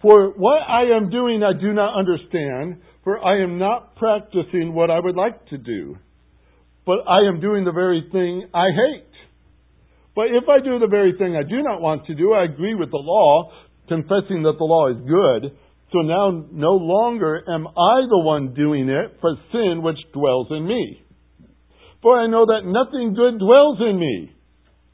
For 0.01 0.31
what 0.31 0.61
I 0.67 0.97
am 0.97 1.09
doing 1.09 1.41
I 1.43 1.53
do 1.53 1.71
not 1.71 1.97
understand, 1.97 2.81
for 3.05 3.23
I 3.23 3.41
am 3.41 3.57
not 3.57 3.95
practicing 3.95 4.73
what 4.73 4.91
I 4.91 4.99
would 4.99 5.15
like 5.15 5.47
to 5.47 5.57
do, 5.57 5.97
but 6.85 6.99
I 7.07 7.27
am 7.27 7.39
doing 7.39 7.63
the 7.63 7.71
very 7.71 8.09
thing 8.11 8.49
I 8.53 8.65
hate. 8.75 9.10
But 10.15 10.27
if 10.27 10.49
I 10.49 10.63
do 10.63 10.79
the 10.79 10.87
very 10.87 11.13
thing 11.17 11.35
I 11.35 11.43
do 11.43 11.63
not 11.63 11.81
want 11.81 12.05
to 12.07 12.15
do, 12.15 12.33
I 12.33 12.43
agree 12.43 12.75
with 12.75 12.91
the 12.91 12.97
law, 12.97 13.51
confessing 13.87 14.43
that 14.43 14.55
the 14.57 14.65
law 14.65 14.89
is 14.89 14.97
good. 15.07 15.57
So 15.93 15.99
now 15.99 16.45
no 16.51 16.73
longer 16.73 17.43
am 17.47 17.67
I 17.67 18.07
the 18.09 18.19
one 18.19 18.53
doing 18.53 18.89
it, 18.89 19.19
but 19.21 19.35
sin 19.51 19.81
which 19.83 19.97
dwells 20.13 20.47
in 20.51 20.65
me. 20.65 21.01
For 22.01 22.19
I 22.19 22.27
know 22.27 22.45
that 22.45 22.61
nothing 22.65 23.13
good 23.13 23.39
dwells 23.39 23.77
in 23.79 23.99
me. 23.99 24.31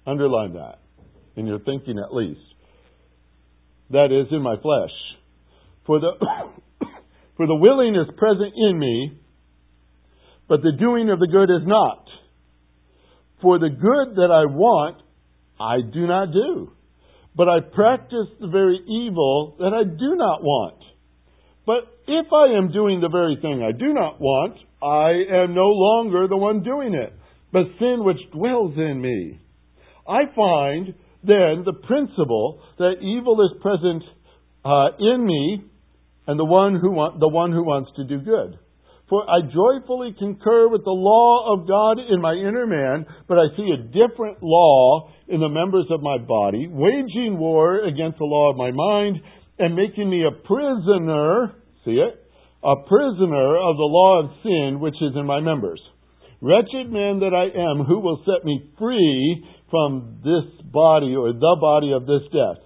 Underline 0.06 0.54
that 0.54 0.80
in 1.38 1.46
your 1.46 1.60
thinking 1.60 1.98
at 2.00 2.14
least. 2.14 2.42
That 3.92 4.12
is 4.12 4.28
in 4.32 4.42
my 4.42 4.56
flesh. 4.62 4.92
For 5.86 6.00
the, 6.00 6.12
for 7.38 7.48
the 7.48 7.56
willing 7.56 7.96
is 7.96 8.14
present 8.18 8.54
in 8.56 8.78
me, 8.78 9.20
but 10.50 10.62
the 10.62 10.74
doing 10.78 11.10
of 11.10 11.20
the 11.20 11.28
good 11.28 11.50
is 11.50 11.66
not. 11.66 12.06
For 13.42 13.60
the 13.60 13.70
good 13.70 14.16
that 14.16 14.32
I 14.32 14.52
want, 14.52 15.02
I 15.60 15.78
do 15.82 16.08
not 16.08 16.32
do. 16.32 16.72
But 17.36 17.50
I 17.50 17.60
practice 17.60 18.28
the 18.40 18.48
very 18.48 18.80
evil 18.88 19.56
that 19.60 19.74
I 19.74 19.84
do 19.84 20.16
not 20.16 20.42
want. 20.42 20.82
But 21.66 21.84
if 22.08 22.28
I 22.34 22.58
am 22.58 22.72
doing 22.72 23.02
the 23.02 23.10
very 23.10 23.38
thing 23.42 23.62
I 23.62 23.78
do 23.78 23.94
not 23.94 24.20
want, 24.20 24.58
I 24.82 25.44
am 25.44 25.54
no 25.54 25.68
longer 25.68 26.28
the 26.28 26.38
one 26.38 26.64
doing 26.64 26.94
it, 26.94 27.14
but 27.52 27.64
sin 27.80 28.04
which 28.04 28.18
dwells 28.32 28.74
in 28.78 29.02
me. 29.02 29.40
I 30.08 30.22
find 30.36 30.94
then 31.24 31.64
the 31.66 31.74
principle 31.86 32.62
that 32.78 33.02
evil 33.02 33.42
is 33.42 33.62
present 33.62 34.04
uh, 34.64 34.88
in 35.00 35.26
me, 35.26 35.64
and 36.28 36.40
the 36.40 36.46
one 36.46 36.80
who 36.80 36.92
want, 36.92 37.20
the 37.20 37.28
one 37.28 37.52
who 37.52 37.64
wants 37.64 37.92
to 37.98 38.04
do 38.04 38.20
good. 38.20 38.58
For 39.10 39.24
I 39.30 39.40
joyfully 39.42 40.16
concur 40.20 40.68
with 40.68 40.84
the 40.84 40.92
law 40.92 41.54
of 41.54 41.68
God 41.68 41.98
in 42.00 42.20
my 42.20 42.34
inner 42.34 42.68
man, 42.68 43.06
but 43.28 43.38
I 43.38 43.56
see 43.56 43.72
a 43.72 43.84
different 43.88 44.44
law 44.44 45.12
in 45.28 45.40
the 45.40 45.48
members 45.48 45.86
of 45.90 46.02
my 46.02 46.18
body, 46.18 46.68
waging 46.68 47.38
war 47.38 47.86
against 47.86 48.18
the 48.18 48.26
law 48.26 48.52
of 48.52 48.58
my 48.58 48.72
mind 48.72 49.18
and 49.60 49.76
making 49.76 50.10
me 50.10 50.26
a 50.26 50.32
prisoner, 50.32 51.56
see 51.86 52.04
it? 52.04 52.24
A 52.64 52.76
prisoner 52.88 53.56
of 53.56 53.78
the 53.78 53.88
law 53.88 54.24
of 54.24 54.32
sin 54.44 54.80
which 54.80 54.96
is 55.02 55.16
in 55.16 55.26
my 55.26 55.40
members. 55.40 55.82
Wretched 56.42 56.92
man 56.92 57.20
that 57.20 57.34
I 57.34 57.48
am, 57.50 57.86
who 57.86 58.00
will 58.00 58.22
set 58.26 58.46
me 58.46 58.72
free 58.78 59.46
from 59.72 60.20
this 60.24 60.46
body 60.66 61.16
or 61.16 61.34
the 61.34 61.58
body 61.60 61.94
of 61.94 62.06
this 62.06 62.22
death? 62.32 62.62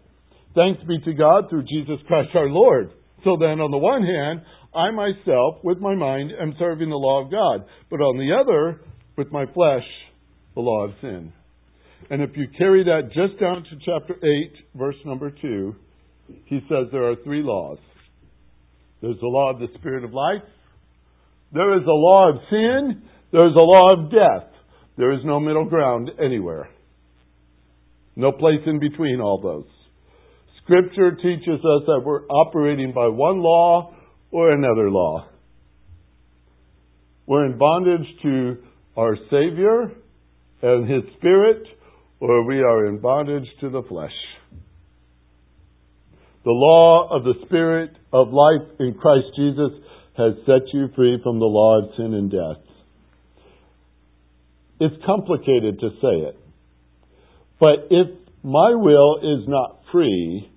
Thanks 0.55 0.83
be 0.83 0.99
to 1.05 1.13
God 1.13 1.49
through 1.49 1.63
Jesus 1.63 2.03
Christ 2.07 2.29
our 2.35 2.49
Lord. 2.49 2.91
So 3.23 3.37
then, 3.39 3.61
on 3.61 3.71
the 3.71 3.77
one 3.77 4.03
hand, 4.03 4.41
I 4.73 4.91
myself, 4.91 5.57
with 5.63 5.79
my 5.79 5.95
mind, 5.95 6.31
am 6.39 6.55
serving 6.57 6.89
the 6.89 6.95
law 6.95 7.23
of 7.23 7.31
God. 7.31 7.67
But 7.89 7.97
on 7.97 8.17
the 8.17 8.33
other, 8.33 8.81
with 9.17 9.31
my 9.31 9.45
flesh 9.53 9.83
the 10.55 10.61
law 10.61 10.85
of 10.85 10.91
sin. 11.01 11.33
And 12.09 12.21
if 12.21 12.31
you 12.35 12.47
carry 12.57 12.83
that 12.85 13.09
just 13.13 13.39
down 13.39 13.63
to 13.63 13.69
chapter 13.85 14.15
8, 14.15 14.53
verse 14.75 14.95
number 15.05 15.29
2, 15.29 15.75
he 16.45 16.59
says 16.69 16.87
there 16.91 17.09
are 17.09 17.15
three 17.23 17.41
laws. 17.43 17.77
There's 19.01 19.19
the 19.19 19.27
law 19.27 19.51
of 19.51 19.59
the 19.59 19.67
Spirit 19.79 20.03
of 20.03 20.13
life. 20.13 20.47
There 21.53 21.77
is 21.77 21.83
a 21.85 21.91
law 21.91 22.29
of 22.29 22.35
sin. 22.49 23.03
There 23.31 23.47
is 23.47 23.55
a 23.55 23.59
law 23.59 23.93
of 23.93 24.11
death. 24.11 24.49
There 24.97 25.11
is 25.13 25.21
no 25.25 25.39
middle 25.39 25.65
ground 25.65 26.11
anywhere. 26.23 26.69
No 28.15 28.31
place 28.31 28.61
in 28.65 28.79
between 28.79 29.19
all 29.19 29.41
those. 29.41 29.65
Scripture 30.63 31.15
teaches 31.15 31.59
us 31.59 31.83
that 31.87 32.01
we're 32.05 32.25
operating 32.27 32.93
by 32.93 33.07
one 33.07 33.41
law 33.41 33.93
or 34.31 34.51
another 34.51 34.89
law. 34.89 35.27
We're 37.25 37.45
in 37.45 37.57
bondage 37.57 38.07
to 38.23 38.57
our 38.97 39.15
Savior 39.29 39.91
and 40.61 40.89
His 40.89 41.03
Spirit, 41.17 41.63
or 42.19 42.45
we 42.45 42.59
are 42.59 42.87
in 42.87 42.99
bondage 42.99 43.47
to 43.61 43.69
the 43.69 43.83
flesh. 43.83 44.11
The 46.43 46.51
law 46.51 47.09
of 47.15 47.23
the 47.23 47.35
Spirit 47.45 47.91
of 48.11 48.29
life 48.29 48.67
in 48.79 48.95
Christ 48.95 49.27
Jesus 49.35 49.71
has 50.17 50.33
set 50.45 50.73
you 50.73 50.87
free 50.95 51.19
from 51.23 51.39
the 51.39 51.45
law 51.45 51.83
of 51.83 51.95
sin 51.95 52.13
and 52.13 52.31
death. 52.31 52.63
It's 54.79 54.95
complicated 55.05 55.79
to 55.79 55.89
say 56.01 56.29
it. 56.29 56.39
But 57.59 57.87
if 57.91 58.07
my 58.43 58.73
will 58.73 59.17
is 59.17 59.47
not 59.47 59.81
free, 59.91 60.49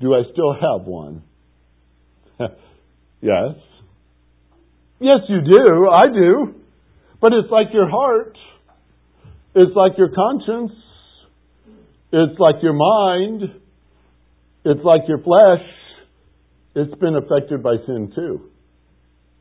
do 0.00 0.14
I 0.14 0.22
still 0.32 0.52
have 0.52 0.86
one? 0.86 1.22
yes. 3.22 3.56
Yes, 5.00 5.18
you 5.28 5.40
do. 5.40 5.88
I 5.88 6.12
do. 6.12 6.54
But 7.20 7.32
it's 7.32 7.50
like 7.50 7.68
your 7.72 7.88
heart. 7.88 8.36
It's 9.54 9.74
like 9.74 9.92
your 9.96 10.10
conscience. 10.10 10.72
It's 12.12 12.38
like 12.38 12.62
your 12.62 12.74
mind. 12.74 13.42
It's 14.64 14.84
like 14.84 15.02
your 15.08 15.18
flesh. 15.18 15.66
It's 16.74 16.94
been 17.00 17.16
affected 17.16 17.62
by 17.62 17.76
sin 17.86 18.12
too. 18.14 18.50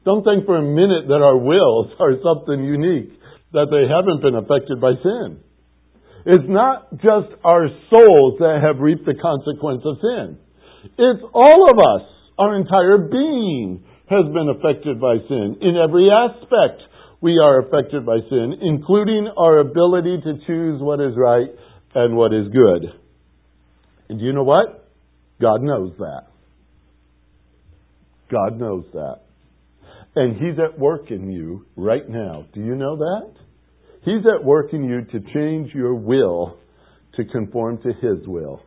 Don't 0.03 0.23
think 0.23 0.45
for 0.45 0.57
a 0.57 0.63
minute 0.63 1.07
that 1.07 1.21
our 1.21 1.37
wills 1.37 1.93
are 1.99 2.13
something 2.23 2.63
unique, 2.63 3.13
that 3.53 3.67
they 3.69 3.85
haven't 3.85 4.21
been 4.21 4.35
affected 4.35 4.81
by 4.81 4.93
sin. 5.01 5.39
It's 6.25 6.45
not 6.47 6.91
just 7.01 7.33
our 7.43 7.67
souls 7.89 8.37
that 8.39 8.61
have 8.61 8.79
reaped 8.79 9.05
the 9.05 9.15
consequence 9.17 9.81
of 9.85 9.97
sin. 10.01 10.37
It's 10.97 11.23
all 11.33 11.69
of 11.69 11.77
us. 11.77 12.07
Our 12.41 12.55
entire 12.55 12.97
being 12.97 13.83
has 14.09 14.25
been 14.33 14.49
affected 14.49 14.99
by 14.99 15.17
sin. 15.27 15.57
In 15.61 15.77
every 15.77 16.09
aspect, 16.09 16.81
we 17.21 17.37
are 17.37 17.59
affected 17.59 18.03
by 18.03 18.17
sin, 18.31 18.55
including 18.63 19.31
our 19.37 19.59
ability 19.59 20.17
to 20.23 20.33
choose 20.47 20.81
what 20.81 20.99
is 20.99 21.13
right 21.15 21.49
and 21.93 22.17
what 22.17 22.33
is 22.33 22.47
good. 22.47 22.99
And 24.09 24.17
do 24.17 24.25
you 24.25 24.33
know 24.33 24.41
what? 24.41 24.89
God 25.39 25.61
knows 25.61 25.93
that. 25.99 26.21
God 28.31 28.59
knows 28.59 28.85
that. 28.93 29.17
And 30.15 30.35
He's 30.35 30.57
at 30.57 30.79
work 30.79 31.11
in 31.11 31.29
you 31.29 31.67
right 31.75 32.09
now. 32.09 32.45
Do 32.55 32.61
you 32.61 32.73
know 32.73 32.97
that? 32.97 33.33
He's 34.03 34.25
at 34.25 34.43
work 34.43 34.73
in 34.73 34.83
you 34.85 35.03
to 35.11 35.31
change 35.31 35.75
your 35.75 35.93
will 35.93 36.57
to 37.17 37.23
conform 37.25 37.83
to 37.83 37.89
His 37.89 38.25
will. 38.25 38.63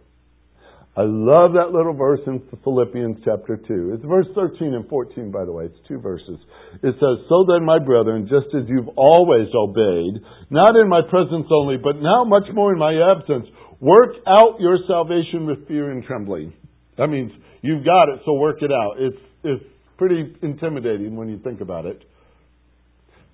I 0.97 1.03
love 1.03 1.59
that 1.59 1.75
little 1.75 1.93
verse 1.93 2.21
in 2.25 2.41
Philippians 2.63 3.19
chapter 3.25 3.57
2. 3.57 3.95
It's 3.95 4.05
verse 4.05 4.27
13 4.33 4.75
and 4.75 4.89
14, 4.89 5.33
by 5.33 5.45
the 5.45 5.51
way. 5.51 5.65
It's 5.65 5.89
two 5.89 5.99
verses. 5.99 6.39
It 6.85 6.95
says, 7.03 7.27
So 7.29 7.45
then, 7.51 7.67
my 7.67 7.81
brethren, 7.81 8.31
just 8.31 8.55
as 8.55 8.63
you've 8.69 8.95
always 8.97 9.49
obeyed, 9.57 10.23
not 10.51 10.77
in 10.77 10.89
my 10.89 11.01
presence 11.11 11.47
only, 11.51 11.79
but 11.79 11.97
now 11.99 12.23
much 12.23 12.47
more 12.55 12.73
in 12.73 12.79
my 12.79 12.95
absence, 13.11 13.47
work 13.81 14.15
out 14.29 14.61
your 14.61 14.79
salvation 14.87 15.47
with 15.47 15.67
fear 15.67 15.91
and 15.91 16.05
trembling. 16.05 16.53
That 16.97 17.09
means 17.09 17.33
you've 17.61 17.85
got 17.85 18.15
it, 18.15 18.21
so 18.25 18.35
work 18.35 18.63
it 18.63 18.71
out. 18.71 18.95
It's, 18.99 19.19
it's 19.43 19.65
pretty 19.99 20.37
intimidating 20.43 21.17
when 21.17 21.29
you 21.29 21.41
think 21.43 21.61
about 21.61 21.87
it. 21.87 22.03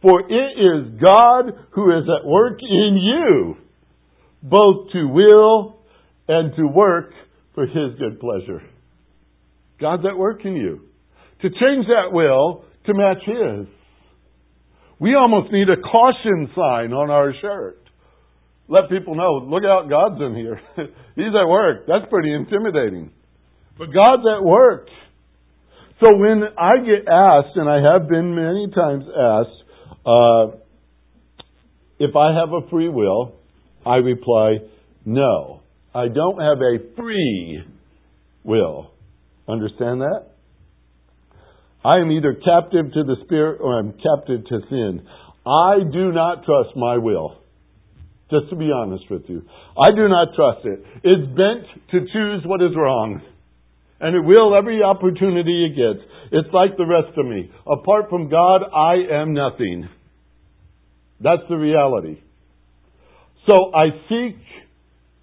For 0.00 0.20
it 0.20 0.32
is 0.56 0.98
God 0.98 1.52
who 1.72 1.90
is 1.90 2.04
at 2.08 2.26
work 2.26 2.60
in 2.62 2.96
you, 2.96 3.56
both 4.42 4.92
to 4.92 5.06
will 5.08 5.76
and 6.26 6.56
to 6.56 6.66
work 6.66 7.12
for 7.54 7.66
His 7.66 7.98
good 7.98 8.20
pleasure. 8.20 8.62
God's 9.80 10.04
at 10.10 10.16
work 10.16 10.44
in 10.44 10.54
you. 10.54 10.80
To 11.42 11.48
change 11.48 11.86
that 11.86 12.12
will 12.12 12.64
to 12.86 12.94
match 12.94 13.22
His. 13.24 13.66
We 14.98 15.14
almost 15.14 15.50
need 15.52 15.68
a 15.70 15.80
caution 15.80 16.50
sign 16.54 16.92
on 16.92 17.10
our 17.10 17.32
shirt. 17.40 17.78
Let 18.68 18.90
people 18.90 19.14
know, 19.16 19.44
look 19.48 19.64
out, 19.64 19.88
God's 19.88 20.20
in 20.20 20.36
here. 20.36 20.60
He's 21.16 21.34
at 21.34 21.48
work. 21.48 21.86
That's 21.88 22.08
pretty 22.10 22.32
intimidating. 22.32 23.10
But 23.78 23.86
God's 23.86 24.22
at 24.36 24.44
work. 24.44 24.88
So 26.00 26.06
when 26.16 26.42
I 26.56 26.76
get 26.78 27.08
asked, 27.10 27.56
and 27.56 27.68
I 27.68 27.92
have 27.92 28.08
been 28.08 28.34
many 28.34 28.68
times 28.74 29.04
asked, 29.08 29.60
uh, 30.06 30.56
if 31.98 32.14
I 32.14 32.32
have 32.38 32.52
a 32.52 32.68
free 32.70 32.88
will, 32.88 33.34
I 33.84 33.96
reply, 33.96 34.58
no. 35.04 35.59
I 35.94 36.08
don't 36.08 36.40
have 36.40 36.58
a 36.58 36.94
free 36.96 37.64
will. 38.44 38.92
Understand 39.48 40.02
that? 40.02 40.26
I 41.84 41.98
am 41.98 42.10
either 42.12 42.34
captive 42.34 42.92
to 42.92 43.04
the 43.04 43.16
Spirit 43.24 43.60
or 43.60 43.78
I'm 43.78 43.92
captive 43.92 44.46
to 44.46 44.60
sin. 44.68 45.02
I 45.46 45.78
do 45.90 46.12
not 46.12 46.44
trust 46.44 46.76
my 46.76 46.98
will. 46.98 47.38
Just 48.30 48.50
to 48.50 48.56
be 48.56 48.70
honest 48.70 49.04
with 49.10 49.22
you. 49.26 49.42
I 49.76 49.90
do 49.90 50.06
not 50.08 50.28
trust 50.36 50.64
it. 50.64 50.84
It's 51.02 51.26
bent 51.26 51.66
to 51.90 52.00
choose 52.12 52.42
what 52.44 52.62
is 52.62 52.76
wrong. 52.76 53.20
And 53.98 54.14
it 54.14 54.20
will 54.20 54.54
every 54.56 54.82
opportunity 54.82 55.66
it 55.66 55.76
gets. 55.76 56.06
It's 56.32 56.48
like 56.54 56.76
the 56.76 56.86
rest 56.86 57.18
of 57.18 57.26
me. 57.26 57.50
Apart 57.66 58.08
from 58.08 58.30
God, 58.30 58.62
I 58.72 59.20
am 59.20 59.34
nothing. 59.34 59.88
That's 61.20 61.42
the 61.48 61.56
reality. 61.56 62.20
So 63.46 63.72
I 63.74 63.86
seek 64.08 64.36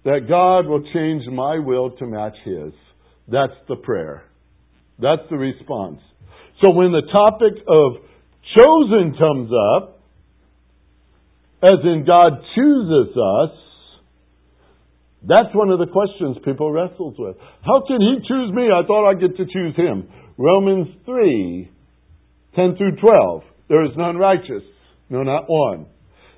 that 0.04 0.26
God 0.28 0.66
will 0.66 0.82
change 0.92 1.24
my 1.32 1.58
will 1.58 1.90
to 1.96 2.06
match 2.06 2.36
His. 2.44 2.72
That's 3.26 3.52
the 3.68 3.76
prayer. 3.76 4.24
That's 4.98 5.22
the 5.30 5.36
response. 5.36 6.00
So 6.62 6.72
when 6.72 6.92
the 6.92 7.02
topic 7.12 7.62
of 7.68 8.02
chosen 8.56 9.14
comes 9.18 9.50
up, 9.74 10.00
as 11.62 11.78
in 11.84 12.04
God 12.06 12.32
chooses 12.54 13.16
us, 13.16 13.50
that's 15.22 15.54
one 15.54 15.70
of 15.70 15.78
the 15.78 15.86
questions 15.86 16.36
people 16.44 16.70
wrestles 16.70 17.14
with. 17.18 17.36
How 17.62 17.82
can 17.86 18.00
He 18.00 18.16
choose 18.26 18.52
me? 18.52 18.68
I 18.72 18.86
thought 18.86 19.10
I'd 19.10 19.20
get 19.20 19.36
to 19.36 19.44
choose 19.44 19.74
Him. 19.76 20.08
Romans 20.36 20.88
3, 21.04 21.70
10 22.54 22.76
through 22.76 22.96
12. 22.96 23.42
There 23.68 23.84
is 23.84 23.90
none 23.96 24.16
righteous. 24.16 24.62
No, 25.10 25.22
not 25.22 25.44
one. 25.48 25.86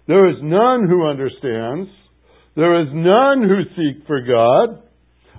There 0.06 0.28
is 0.30 0.36
none 0.42 0.88
who 0.88 1.06
understands. 1.06 1.90
There 2.56 2.82
is 2.82 2.88
none 2.92 3.48
who 3.48 3.62
seek 3.76 4.06
for 4.06 4.20
God. 4.20 4.82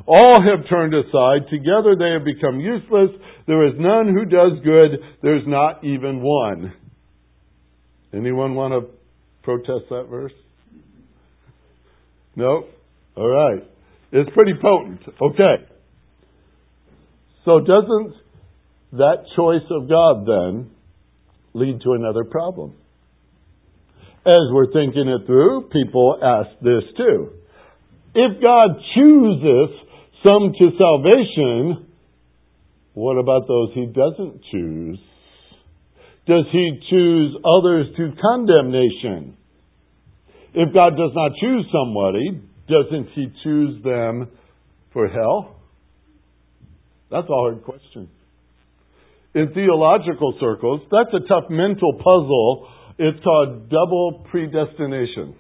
All 0.08 0.42
have 0.42 0.68
turned 0.70 0.94
aside. 0.94 1.50
Together 1.50 1.96
they 1.98 2.12
have 2.14 2.26
become 2.26 2.60
useless. 2.60 3.10
There 3.48 3.68
is 3.68 3.74
none 3.78 4.14
who 4.14 4.26
does 4.26 4.64
good. 4.64 5.00
There's 5.22 5.44
not 5.46 5.84
even 5.84 6.22
one. 6.22 6.74
Anyone 8.14 8.56
want 8.56 8.74
to 8.74 8.92
protest 9.44 9.90
that 9.90 10.08
verse? 10.10 10.34
No? 12.36 12.66
All 13.16 13.30
right. 13.30 13.64
It's 14.12 14.30
pretty 14.34 14.54
potent. 14.62 15.02
Okay. 15.22 15.66
So 17.46 17.60
doesn't 17.60 18.16
that 18.94 19.26
choice 19.36 19.66
of 19.72 19.90
God 19.90 20.26
then 20.26 20.72
lead 21.54 21.82
to 21.82 21.92
another 21.94 22.24
problem? 22.24 22.76
As 24.26 24.52
we're 24.52 24.72
thinking 24.72 25.08
it 25.08 25.26
through, 25.26 25.70
people 25.72 26.20
ask 26.22 26.50
this 26.62 26.84
too. 26.96 27.32
If 28.14 28.42
God 28.42 28.70
chooses 28.94 29.70
some 30.24 30.54
to 30.54 30.70
salvation, 30.78 31.88
what 32.94 33.18
about 33.18 33.48
those 33.48 33.70
he 33.74 33.86
doesn't 33.88 34.42
choose? 34.52 35.00
Does 36.28 36.46
he 36.52 36.80
choose 36.90 37.36
others 37.44 37.88
to 37.98 38.12
condemnation? 38.22 39.38
If 40.54 40.74
God 40.74 40.92
does 40.98 41.12
not 41.16 41.32
choose 41.40 41.66
somebody, 41.72 42.42
doesn't 42.68 43.10
he 43.16 43.28
choose 43.44 43.84
them 43.84 44.28
for 44.94 45.08
hell? 45.08 45.56
That's 47.10 47.28
a 47.28 47.34
hard 47.34 47.64
question. 47.64 48.10
In 49.34 49.54
theological 49.54 50.38
circles, 50.40 50.82
that's 50.92 51.14
a 51.14 51.28
tough 51.28 51.50
mental 51.50 51.94
puzzle 51.94 52.68
it's 52.98 53.24
called 53.24 53.70
double 53.70 54.26
predestination. 54.30 55.36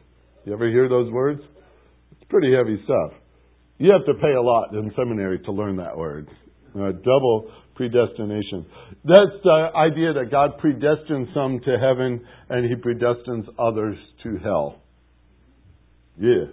You 0.45 0.53
ever 0.53 0.69
hear 0.69 0.89
those 0.89 1.11
words? 1.11 1.41
It's 2.11 2.23
pretty 2.29 2.53
heavy 2.55 2.81
stuff. 2.83 3.19
You 3.77 3.91
have 3.91 4.05
to 4.05 4.21
pay 4.21 4.33
a 4.33 4.41
lot 4.41 4.73
in 4.73 4.91
seminary 4.95 5.39
to 5.39 5.51
learn 5.51 5.77
that 5.77 5.97
word. 5.97 6.29
Uh, 6.75 6.91
double 6.91 7.51
predestination. 7.75 8.65
That's 9.03 9.41
the 9.43 9.67
idea 9.75 10.13
that 10.13 10.29
God 10.31 10.59
predestines 10.63 11.33
some 11.33 11.59
to 11.65 11.77
heaven 11.77 12.25
and 12.49 12.65
he 12.65 12.75
predestines 12.75 13.45
others 13.59 13.97
to 14.23 14.37
hell. 14.43 14.81
Yeah. 16.19 16.45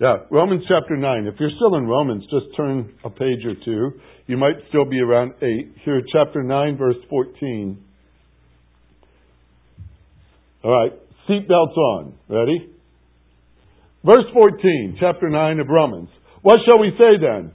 Yeah. 0.00 0.16
Romans 0.30 0.64
chapter 0.68 0.96
9. 0.96 1.26
If 1.26 1.34
you're 1.38 1.50
still 1.56 1.76
in 1.76 1.86
Romans, 1.86 2.24
just 2.24 2.56
turn 2.56 2.92
a 3.04 3.10
page 3.10 3.44
or 3.44 3.54
two. 3.64 4.00
You 4.26 4.36
might 4.36 4.56
still 4.68 4.84
be 4.84 5.00
around 5.00 5.34
8. 5.40 5.74
Here, 5.84 6.00
chapter 6.12 6.42
9, 6.42 6.76
verse 6.76 6.96
14. 7.08 7.84
All 10.64 10.70
right. 10.70 10.92
Seatbelts 11.28 11.76
on. 11.76 12.14
Ready? 12.28 12.68
Verse 14.04 14.24
14, 14.32 14.96
chapter 14.98 15.30
9 15.30 15.60
of 15.60 15.68
Romans. 15.68 16.08
What 16.42 16.58
shall 16.66 16.80
we 16.80 16.90
say 16.98 17.20
then? 17.20 17.52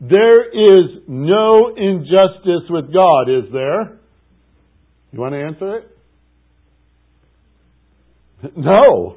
There 0.00 0.44
is 0.48 1.02
no 1.08 1.74
injustice 1.74 2.68
with 2.68 2.92
God, 2.92 3.22
is 3.28 3.50
there? 3.52 3.98
You 5.12 5.20
want 5.20 5.32
to 5.32 5.40
answer 5.40 5.78
it? 5.78 5.94
No. 8.56 9.16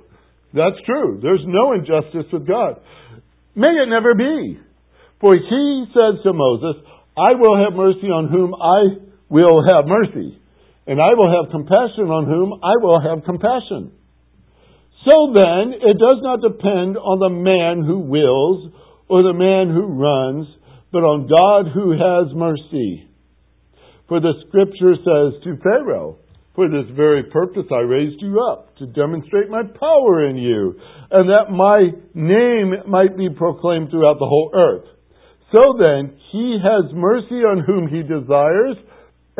That's 0.53 0.75
true. 0.85 1.19
There's 1.21 1.43
no 1.45 1.73
injustice 1.73 2.31
with 2.33 2.47
God. 2.47 2.81
May 3.55 3.67
it 3.67 3.87
never 3.87 4.15
be. 4.15 4.59
For 5.21 5.35
he 5.35 5.85
says 5.93 6.23
to 6.23 6.33
Moses, 6.33 6.81
I 7.15 7.35
will 7.39 7.55
have 7.63 7.73
mercy 7.77 8.07
on 8.07 8.27
whom 8.29 8.55
I 8.55 9.05
will 9.29 9.63
have 9.63 9.85
mercy, 9.87 10.40
and 10.87 10.99
I 10.99 11.13
will 11.13 11.29
have 11.29 11.51
compassion 11.51 12.09
on 12.09 12.25
whom 12.25 12.59
I 12.63 12.77
will 12.81 12.99
have 12.99 13.23
compassion. 13.23 13.91
So 15.05 15.33
then, 15.33 15.73
it 15.73 15.97
does 15.97 16.21
not 16.21 16.41
depend 16.41 16.97
on 16.97 17.17
the 17.17 17.33
man 17.33 17.85
who 17.85 17.99
wills 18.05 18.69
or 19.09 19.23
the 19.23 19.33
man 19.33 19.73
who 19.73 19.97
runs, 19.97 20.47
but 20.91 21.01
on 21.01 21.25
God 21.25 21.71
who 21.73 21.97
has 21.97 22.33
mercy. 22.37 23.09
For 24.07 24.19
the 24.19 24.33
scripture 24.47 24.93
says 25.01 25.41
to 25.43 25.57
Pharaoh, 25.63 26.19
For 26.53 26.67
this 26.67 26.89
very 26.95 27.23
purpose 27.31 27.65
I 27.71 27.81
raised 27.81 28.21
you 28.21 28.39
up, 28.51 28.77
to 28.77 28.85
demonstrate 28.85 29.49
my 29.49 29.63
power 29.63 30.29
in 30.29 30.37
you, 30.37 30.75
and 31.09 31.29
that 31.29 31.49
my 31.49 31.89
name 32.13 32.91
might 32.91 33.17
be 33.17 33.29
proclaimed 33.29 33.89
throughout 33.89 34.19
the 34.19 34.29
whole 34.29 34.51
earth. 34.53 34.85
So 35.51 35.75
then, 35.79 36.15
he 36.31 36.59
has 36.61 36.93
mercy 36.93 37.41
on 37.41 37.63
whom 37.65 37.87
he 37.87 38.03
desires, 38.03 38.77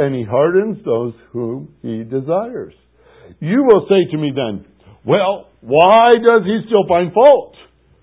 and 0.01 0.15
he 0.15 0.23
hardens 0.23 0.77
those 0.83 1.13
whom 1.31 1.75
he 1.83 2.03
desires. 2.03 2.73
You 3.39 3.63
will 3.63 3.85
say 3.87 4.11
to 4.11 4.17
me 4.17 4.31
then, 4.35 4.65
well, 5.05 5.47
why 5.61 6.15
does 6.17 6.41
he 6.43 6.61
still 6.65 6.87
find 6.87 7.13
fault? 7.13 7.55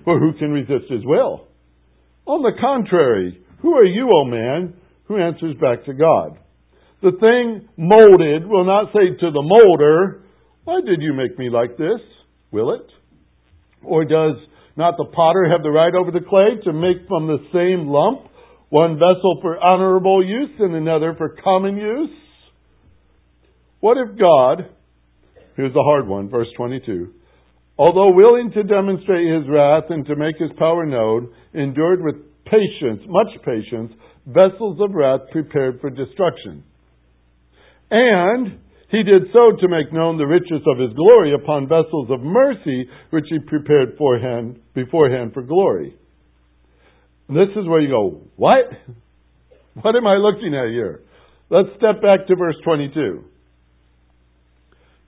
For 0.05 0.19
who 0.19 0.33
can 0.39 0.51
resist 0.51 0.91
his 0.91 1.05
will? 1.05 1.47
On 2.27 2.43
the 2.43 2.59
contrary, 2.61 3.41
who 3.61 3.75
are 3.75 3.85
you, 3.85 4.09
O 4.15 4.25
man, 4.25 4.75
who 5.05 5.19
answers 5.19 5.57
back 5.61 5.85
to 5.87 5.93
God? 5.93 6.39
The 7.03 7.13
thing 7.19 7.69
molded 7.77 8.47
will 8.49 8.65
not 8.65 8.93
say 8.93 9.19
to 9.19 9.31
the 9.31 9.43
molder, 9.43 10.23
Why 10.65 10.81
did 10.85 11.03
you 11.03 11.15
make 11.15 11.39
me 11.39 11.51
like 11.51 11.77
this? 11.77 12.01
Will 12.53 12.75
it? 12.75 12.87
Or 13.83 14.05
does 14.05 14.37
not 14.77 14.97
the 14.97 15.11
potter 15.13 15.49
have 15.51 15.63
the 15.63 15.71
right 15.71 15.95
over 15.95 16.13
the 16.13 16.27
clay 16.27 16.63
to 16.65 16.73
make 16.73 17.09
from 17.09 17.27
the 17.27 17.39
same 17.53 17.89
lump 17.89 18.31
one 18.71 18.95
vessel 18.95 19.39
for 19.41 19.59
honorable 19.59 20.25
use 20.25 20.51
and 20.59 20.75
another 20.75 21.15
for 21.17 21.37
common 21.43 21.77
use? 21.77 22.11
What 23.81 23.97
if 23.97 24.19
God, 24.19 24.69
Here's 25.59 25.75
the 25.75 25.83
hard 25.83 26.07
one, 26.07 26.31
verse 26.31 26.47
22. 26.57 27.13
Although 27.79 28.15
willing 28.15 28.53
to 28.53 28.63
demonstrate 28.63 29.27
his 29.27 29.51
wrath 29.51 29.91
and 29.91 30.07
to 30.07 30.15
make 30.15 30.37
his 30.39 30.53
power 30.57 30.87
known, 30.87 31.35
endured 31.53 32.01
with 32.01 32.15
patience, 32.45 33.03
much 33.09 33.27
patience, 33.45 33.93
vessels 34.25 34.79
of 34.81 34.95
wrath 34.95 35.23
prepared 35.33 35.81
for 35.81 35.91
destruction. 35.91 36.63
And 37.91 38.61
he 38.93 39.03
did 39.03 39.23
so 39.33 39.57
to 39.61 39.69
make 39.69 39.93
known 39.93 40.17
the 40.17 40.31
riches 40.31 40.63
of 40.65 40.79
his 40.79 40.95
glory 40.95 41.35
upon 41.35 41.67
vessels 41.67 42.07
of 42.09 42.21
mercy, 42.21 42.89
which 43.11 43.27
he 43.29 43.41
prepared 43.41 43.93
beforehand, 43.93 44.61
beforehand 44.77 45.33
for 45.35 45.43
glory. 45.43 45.97
And 47.29 47.37
this 47.37 47.55
is 47.57 47.67
where 47.67 47.81
you 47.81 47.89
go, 47.89 48.23
what? 48.37 48.65
What 49.81 49.95
am 49.95 50.09
I 50.09 50.15
looking 50.15 50.57
at 50.57 50.71
here? 50.71 51.03
Let's 51.51 51.69
step 51.77 52.03
back 52.03 52.27
to 52.27 52.35
verse 52.35 52.57
22. 52.65 53.23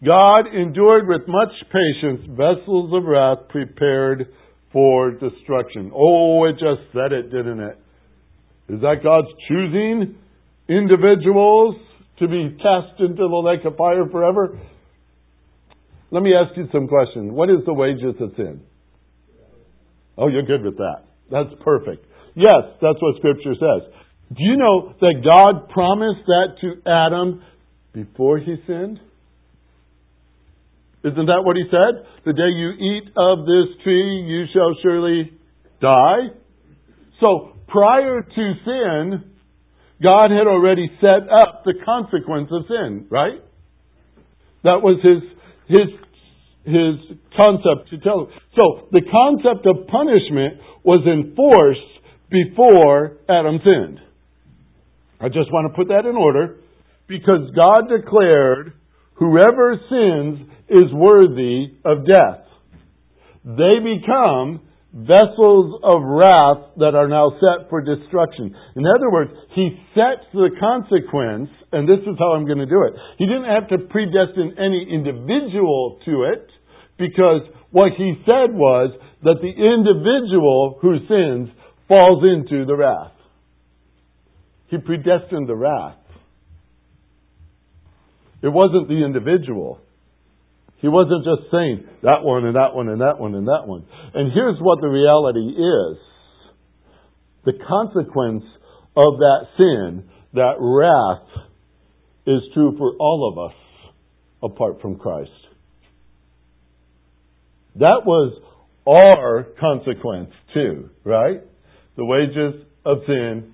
God 0.05 0.47
endured 0.47 1.09
with 1.09 1.23
much 1.27 1.53
patience 1.73 2.21
vessels 2.31 2.93
of 2.95 3.05
wrath 3.05 3.49
prepared 3.49 4.29
for 4.73 5.11
destruction. 5.11 5.91
Oh, 5.95 6.45
it 6.45 6.53
just 6.53 6.93
said 6.93 7.13
it, 7.13 7.33
didn't 7.33 7.61
it? 7.61 7.79
Is 8.69 8.81
that 8.81 9.03
God's 9.03 9.29
choosing 9.49 10.17
individuals 10.69 11.75
to 12.21 12.29
be 12.29 12.57
cast 12.63 13.01
into 13.01 13.27
the 13.29 13.43
lake 13.45 13.65
of 13.65 13.77
fire 13.77 14.09
forever? 14.09 14.59
Let 16.13 16.23
me 16.23 16.33
ask 16.35 16.57
you 16.57 16.69
some 16.73 16.87
questions. 16.87 17.33
What 17.33 17.51
is 17.51 17.65
the 17.67 17.75
wages 17.75 18.15
of 18.21 18.31
sin? 18.37 18.63
Oh, 20.17 20.29
you're 20.29 20.47
good 20.47 20.65
with 20.65 20.77
that. 20.77 21.03
That's 21.31 21.51
perfect. 21.63 22.07
Yes, 22.35 22.79
that's 22.81 23.01
what 23.01 23.17
Scripture 23.19 23.55
says. 23.55 23.93
Do 24.31 24.43
you 24.45 24.57
know 24.57 24.95
that 25.01 25.23
God 25.25 25.69
promised 25.71 26.27
that 26.27 26.55
to 26.61 26.89
Adam 26.89 27.43
before 27.93 28.39
he 28.39 28.57
sinned? 28.67 29.01
Isn't 31.03 31.27
that 31.27 31.43
what 31.43 31.57
he 31.57 31.65
said? 31.71 32.07
The 32.25 32.33
day 32.33 32.53
you 32.53 32.71
eat 32.77 33.11
of 33.17 33.47
this 33.47 33.83
tree, 33.83 34.23
you 34.29 34.45
shall 34.53 34.77
surely 34.83 35.33
die. 35.81 36.37
So, 37.21 37.57
prior 37.67 38.23
to 38.23 38.53
sin, 38.65 39.25
God 40.03 40.31
had 40.31 40.47
already 40.47 40.91
set 41.01 41.29
up 41.29 41.65
the 41.65 41.75
consequence 41.85 42.51
of 42.53 42.67
sin, 42.69 43.07
right? 43.11 43.41
That 44.63 44.81
was 44.83 45.01
his, 45.03 45.23
his, 45.69 45.89
his 46.65 47.19
concept 47.37 47.91
to 47.91 47.99
tell. 47.99 48.29
So, 48.55 48.89
the 48.93 49.03
concept 49.03 49.67
of 49.67 49.89
punishment 49.89 50.61
was 50.85 51.01
enforced 51.09 52.00
before 52.31 53.19
Adam 53.29 53.59
sinned. 53.69 54.01
I 55.21 55.29
just 55.29 55.53
want 55.53 55.71
to 55.71 55.77
put 55.77 55.89
that 55.89 56.09
in 56.09 56.17
order 56.17 56.57
because 57.07 57.51
God 57.59 57.89
declared 57.89 58.73
whoever 59.15 59.77
sins 59.91 60.49
is 60.69 60.93
worthy 60.95 61.75
of 61.85 62.07
death. 62.07 62.47
They 63.45 63.77
become 63.83 64.63
vessels 64.93 65.81
of 65.85 66.03
wrath 66.03 66.75
that 66.79 66.95
are 66.95 67.07
now 67.07 67.31
set 67.39 67.69
for 67.71 67.81
destruction. 67.81 68.55
In 68.75 68.85
other 68.87 69.11
words, 69.11 69.31
he 69.55 69.79
sets 69.95 70.27
the 70.33 70.51
consequence, 70.59 71.51
and 71.73 71.89
this 71.89 72.01
is 72.01 72.17
how 72.19 72.33
I'm 72.33 72.47
going 72.47 72.59
to 72.59 72.67
do 72.67 72.83
it. 72.87 72.95
He 73.19 73.27
didn't 73.27 73.47
have 73.47 73.69
to 73.69 73.87
predestine 73.87 74.59
any 74.59 74.87
individual 74.91 76.01
to 76.07 76.25
it, 76.35 76.47
because 76.99 77.43
what 77.71 77.93
he 77.97 78.15
said 78.27 78.51
was 78.51 78.91
that 79.23 79.39
the 79.41 79.55
individual 79.55 80.79
who 80.83 80.99
sins 81.07 81.55
falls 81.91 82.23
into 82.23 82.65
the 82.67 82.77
wrath. 82.77 83.11
He 84.69 84.79
predestined 84.79 85.49
the 85.49 85.57
wrath. 85.57 85.97
It 88.43 88.49
wasn't 88.49 88.87
the 88.87 89.05
individual. 89.05 89.81
He 90.77 90.87
wasn't 90.87 91.25
just 91.25 91.51
saying 91.51 91.85
that 92.05 92.23
one 92.23 92.47
and 92.47 92.55
that 92.55 92.75
one 92.75 92.89
and 92.89 93.01
that 93.01 93.19
one 93.19 93.35
and 93.35 93.49
that 93.49 93.67
one. 93.67 93.85
And 94.15 94.33
here's 94.33 94.59
what 94.61 94.81
the 94.81 94.87
reality 94.87 95.41
is. 95.41 95.99
The 97.45 97.53
consequence 97.69 98.45
of 98.97 99.19
that 99.19 99.47
sin, 99.59 100.05
that 100.35 100.55
wrath, 100.61 101.45
is 102.25 102.41
true 102.55 102.77
for 102.79 102.93
all 103.01 103.33
of 103.33 103.51
us 103.51 103.57
apart 104.45 104.81
from 104.81 104.97
Christ. 104.97 105.31
That 107.75 108.03
was 108.07 108.41
our 108.87 109.49
consequence 109.59 110.31
too, 110.55 110.91
right? 111.03 111.43
The 112.01 112.07
wages 112.07 112.65
of 112.87 112.97
sin 113.05 113.53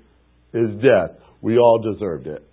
is 0.55 0.81
death. 0.81 1.19
We 1.43 1.59
all 1.59 1.83
deserved 1.83 2.29
it. 2.29 2.47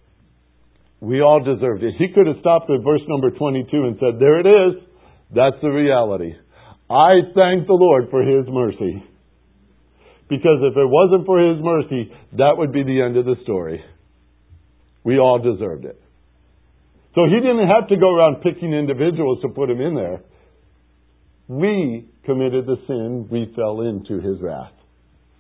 We 1.00 1.22
all 1.22 1.40
deserved 1.44 1.84
it. 1.84 1.94
He 2.00 2.08
could 2.16 2.26
have 2.26 2.38
stopped 2.40 2.68
at 2.72 2.84
verse 2.84 3.04
number 3.08 3.30
22 3.30 3.70
and 3.72 3.98
said, 4.00 4.20
There 4.20 4.40
it 4.40 4.48
is. 4.48 4.82
That's 5.36 5.62
the 5.62 5.70
reality. 5.70 6.34
I 6.90 7.30
thank 7.36 7.68
the 7.68 7.78
Lord 7.78 8.10
for 8.10 8.24
His 8.24 8.48
mercy. 8.50 9.04
Because 10.30 10.66
if 10.66 10.76
it 10.76 10.90
wasn't 10.90 11.28
for 11.28 11.38
His 11.38 11.62
mercy, 11.62 12.12
that 12.40 12.58
would 12.58 12.74
be 12.74 12.82
the 12.82 13.00
end 13.00 13.16
of 13.16 13.26
the 13.26 13.36
story. 13.44 13.86
We 15.04 15.20
all 15.20 15.38
deserved 15.38 15.86
it. 15.86 16.02
So 17.14 17.22
He 17.30 17.36
didn't 17.36 17.68
have 17.68 17.88
to 17.90 17.98
go 17.98 18.16
around 18.16 18.42
picking 18.42 18.74
individuals 18.74 19.44
to 19.44 19.50
put 19.50 19.70
Him 19.70 19.80
in 19.80 19.94
there. 19.94 20.22
We 21.48 22.10
committed 22.26 22.66
the 22.66 22.78
sin, 22.88 23.28
we 23.30 23.54
fell 23.56 23.82
into 23.82 24.20
His 24.28 24.42
wrath. 24.42 24.74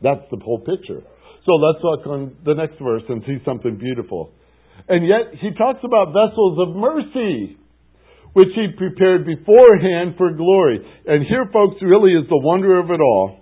That's 0.03 0.21
the 0.29 0.37
whole 0.43 0.59
picture. 0.59 1.01
So 1.45 1.51
let's 1.55 1.83
look 1.83 2.05
on 2.07 2.35
the 2.45 2.53
next 2.53 2.79
verse 2.79 3.03
and 3.09 3.23
see 3.25 3.37
something 3.45 3.77
beautiful. 3.77 4.31
And 4.87 5.07
yet 5.07 5.39
he 5.39 5.51
talks 5.55 5.79
about 5.83 6.13
vessels 6.13 6.59
of 6.59 6.75
mercy, 6.75 7.57
which 8.33 8.49
he 8.55 8.67
prepared 8.77 9.25
beforehand 9.25 10.15
for 10.17 10.31
glory. 10.33 10.79
And 11.07 11.25
here, 11.25 11.49
folks, 11.51 11.81
really 11.81 12.11
is 12.13 12.27
the 12.29 12.37
wonder 12.37 12.79
of 12.79 12.91
it 12.91 12.99
all. 12.99 13.39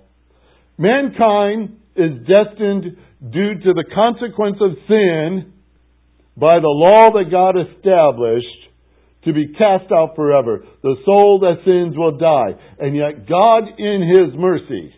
Mankind 0.77 1.77
is 1.95 2.11
destined, 2.25 2.97
due 3.21 3.53
to 3.53 3.73
the 3.73 3.85
consequence 3.93 4.57
of 4.61 4.71
sin, 4.87 5.53
by 6.35 6.59
the 6.59 6.67
law 6.67 7.11
that 7.13 7.29
God 7.29 7.55
established 7.57 8.47
to 9.25 9.33
be 9.33 9.53
cast 9.53 9.91
out 9.91 10.15
forever. 10.15 10.63
The 10.81 10.95
soul 11.05 11.39
that 11.41 11.63
sins 11.63 11.95
will 11.95 12.17
die. 12.17 12.57
And 12.79 12.95
yet 12.95 13.27
God 13.29 13.63
in 13.77 14.01
His 14.01 14.39
mercy 14.39 14.95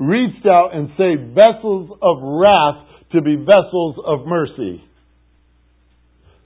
reached 0.00 0.46
out 0.46 0.70
and 0.72 0.88
saved 0.96 1.34
vessels 1.34 1.90
of 2.00 2.16
wrath 2.22 2.86
to 3.12 3.20
be 3.20 3.36
vessels 3.36 3.96
of 4.06 4.26
mercy. 4.26 4.82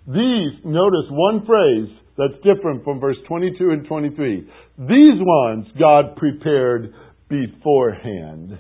These, 0.06 0.64
notice 0.64 1.06
one 1.10 1.46
phrase 1.46 1.88
that's 2.18 2.34
different 2.42 2.82
from 2.82 2.98
verse 2.98 3.16
22 3.28 3.70
and 3.70 3.86
23. 3.86 4.40
These 4.78 5.20
ones 5.20 5.66
God 5.78 6.16
prepared 6.16 6.92
beforehand. 7.28 8.58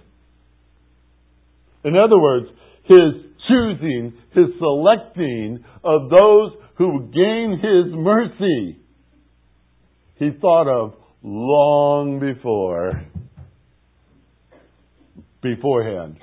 In 1.84 1.96
other 1.96 2.18
words, 2.18 2.46
His 2.84 3.14
choosing, 3.48 4.14
His 4.32 4.46
selecting 4.58 5.64
of 5.82 6.08
those 6.08 6.52
who 6.78 7.10
gain 7.12 7.58
His 7.60 7.92
mercy, 7.94 8.78
He 10.16 10.30
thought 10.40 10.68
of 10.68 10.94
long 11.22 12.20
before. 12.20 13.02
Beforehand. 15.44 16.16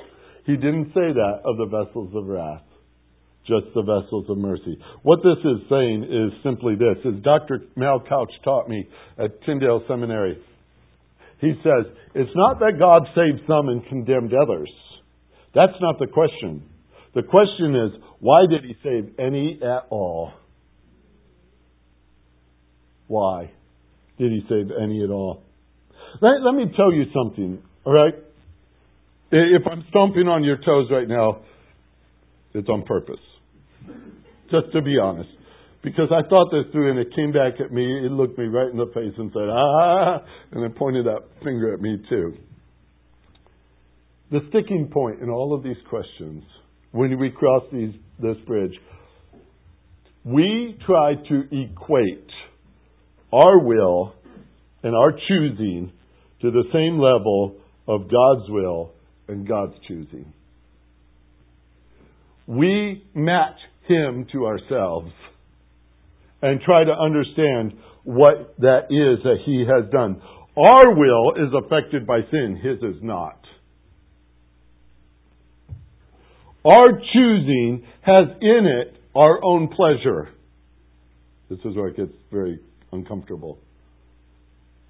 He 0.46 0.56
didn't 0.56 0.88
say 0.88 1.14
that 1.14 1.42
of 1.46 1.56
the 1.58 1.68
vessels 1.70 2.12
of 2.14 2.26
wrath 2.26 2.64
just 3.48 3.74
the 3.74 3.82
vessels 3.82 4.26
of 4.30 4.38
mercy. 4.38 4.78
What 5.04 5.20
this 5.24 5.38
is 5.40 5.68
saying 5.70 6.04
is 6.04 6.44
simply 6.44 6.76
this, 6.76 6.98
as 7.06 7.22
Dr. 7.24 7.62
Mal 7.76 8.00
Couch 8.08 8.32
taught 8.44 8.70
me 8.70 8.88
at 9.18 9.42
Tyndale 9.46 9.84
Seminary. 9.88 10.38
He 11.40 11.54
says, 11.64 11.92
it's 12.14 12.32
not 12.36 12.60
that 12.60 12.74
God 12.80 13.04
saved 13.16 13.42
some 13.48 13.70
and 13.70 13.86
condemned 13.88 14.32
others. 14.34 14.70
That's 15.56 15.74
not 15.82 15.98
the 15.98 16.08
question. 16.08 16.64
The 17.16 17.24
question 17.24 17.76
is, 17.76 18.02
why 18.20 18.46
did 18.48 18.64
he 18.64 18.76
save 18.84 19.16
any 19.20 19.60
at 19.62 19.88
all? 19.90 20.32
Why 23.08 23.52
did 24.20 24.32
he 24.32 24.42
save 24.48 24.70
any 24.80 25.04
at 25.04 25.10
all? 25.10 25.44
Let, 26.22 26.44
let 26.44 26.54
me 26.54 26.72
tell 26.78 26.94
you 26.94 27.06
something, 27.14 27.62
all 27.86 27.94
right? 27.94 28.14
If 29.32 29.64
I'm 29.66 29.86
stomping 29.90 30.28
on 30.28 30.44
your 30.44 30.58
toes 30.58 30.88
right 30.92 31.08
now, 31.08 31.42
it's 32.54 32.68
on 32.68 32.84
purpose. 32.84 33.22
Just 34.52 34.74
to 34.74 34.82
be 34.82 34.98
honest. 35.02 35.30
Because 35.84 36.10
I 36.12 36.28
thought 36.28 36.52
this 36.52 36.72
through 36.72 36.92
and 36.92 37.00
it 37.00 37.16
came 37.16 37.32
back 37.32 37.60
at 37.64 37.72
me, 37.72 38.06
it 38.06 38.12
looked 38.12 38.38
me 38.38 38.46
right 38.46 38.70
in 38.70 38.78
the 38.78 38.92
face 38.94 39.14
and 39.18 39.32
said, 39.34 39.50
ah, 39.50 40.18
and 40.52 40.64
it 40.64 40.76
pointed 40.76 41.06
that 41.06 41.22
finger 41.44 41.74
at 41.74 41.80
me 41.80 41.98
too. 42.10 42.34
The 44.32 44.42
sticking 44.50 44.90
point 44.92 45.22
in 45.22 45.30
all 45.30 45.56
of 45.56 45.64
these 45.64 45.78
questions, 45.90 46.44
when 46.92 47.18
we 47.18 47.32
cross 47.32 47.64
these, 47.72 47.94
this 48.20 48.38
bridge, 48.46 48.74
we 50.24 50.78
try 50.86 51.16
to 51.16 51.44
equate 51.52 52.30
our 53.34 53.60
will 53.60 54.14
and 54.84 54.96
our 54.96 55.12
choosing 55.28 55.92
to 56.42 56.52
the 56.52 56.64
same 56.74 57.00
level 57.00 57.56
of 57.88 58.02
God's 58.02 58.50
will 58.50 58.92
and 59.32 59.48
God's 59.48 59.74
choosing 59.88 60.34
we 62.48 63.04
match 63.14 63.58
him 63.88 64.28
to 64.34 64.46
ourselves 64.46 65.12
and 66.42 66.60
try 66.62 66.84
to 66.84 66.92
understand 66.92 67.74
what 68.04 68.56
that 68.60 68.86
is 68.90 69.24
that 69.24 69.38
he 69.46 69.66
has 69.68 69.90
done. 69.92 70.22
Our 70.58 70.94
will 70.94 71.34
is 71.36 71.54
affected 71.54 72.06
by 72.06 72.22
sin, 72.30 72.60
his 72.62 72.78
is 72.78 73.02
not. 73.02 73.40
Our 76.66 76.92
choosing 77.14 77.86
has 78.02 78.26
in 78.42 78.66
it 78.66 78.98
our 79.16 79.44
own 79.44 79.70
pleasure. 79.70 80.30
This 81.50 81.60
is 81.60 81.76
where 81.76 81.88
it 81.88 81.98
gets 81.98 82.14
very 82.32 82.60
uncomfortable. 82.92 83.60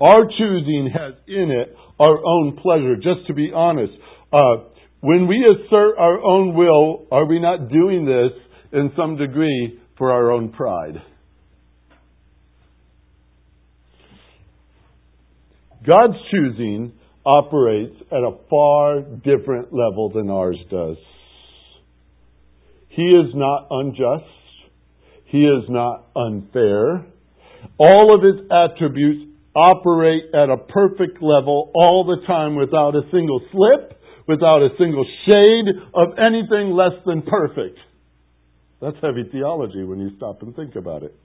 Our 0.02 0.24
choosing 0.26 0.90
has 0.94 1.14
in 1.28 1.52
it 1.52 1.76
our 2.00 2.26
own 2.26 2.58
pleasure. 2.58 2.96
Just 2.96 3.28
to 3.28 3.36
be 3.36 3.52
honest, 3.54 3.94
uh, 4.34 4.64
when 5.02 5.28
we 5.28 5.46
assert 5.46 5.96
our 6.00 6.20
own 6.20 6.56
will, 6.56 7.06
are 7.12 7.26
we 7.26 7.40
not 7.40 7.70
doing 7.70 8.06
this 8.06 8.32
in 8.74 8.92
some 8.98 9.18
degree 9.18 9.80
for 10.00 10.12
our 10.12 10.32
own 10.32 10.52
pride? 10.52 10.96
God's 15.86 16.18
choosing 16.32 16.94
operates 17.24 17.96
at 18.12 18.18
a 18.18 18.38
far 18.50 19.02
different 19.02 19.72
level 19.72 20.12
than 20.14 20.32
ours 20.32 20.58
does. 20.72 20.98
He 22.90 23.04
is 23.04 23.34
not 23.36 23.68
unjust. 23.70 24.26
He 25.26 25.44
is 25.44 25.64
not 25.70 26.08
unfair. 26.16 27.06
All 27.78 28.16
of 28.16 28.24
his 28.24 28.48
attributes 28.52 29.31
operate 29.56 30.34
at 30.34 30.50
a 30.50 30.58
perfect 30.58 31.22
level 31.22 31.72
all 31.76 32.06
the 32.06 32.26
time 32.26 32.56
without 32.56 32.96
a 32.96 33.02
single 33.12 33.42
slip 33.52 34.02
without 34.28 34.62
a 34.62 34.70
single 34.78 35.06
shade 35.26 35.68
of 35.94 36.18
anything 36.18 36.72
less 36.72 36.94
than 37.06 37.22
perfect. 37.22 37.78
That's 38.82 38.96
heavy 39.02 39.30
theology 39.32 39.84
when 39.84 40.00
you 40.00 40.12
stop 40.18 40.42
and 40.42 40.56
think 40.56 40.76
about 40.76 41.04
it. 41.04 41.16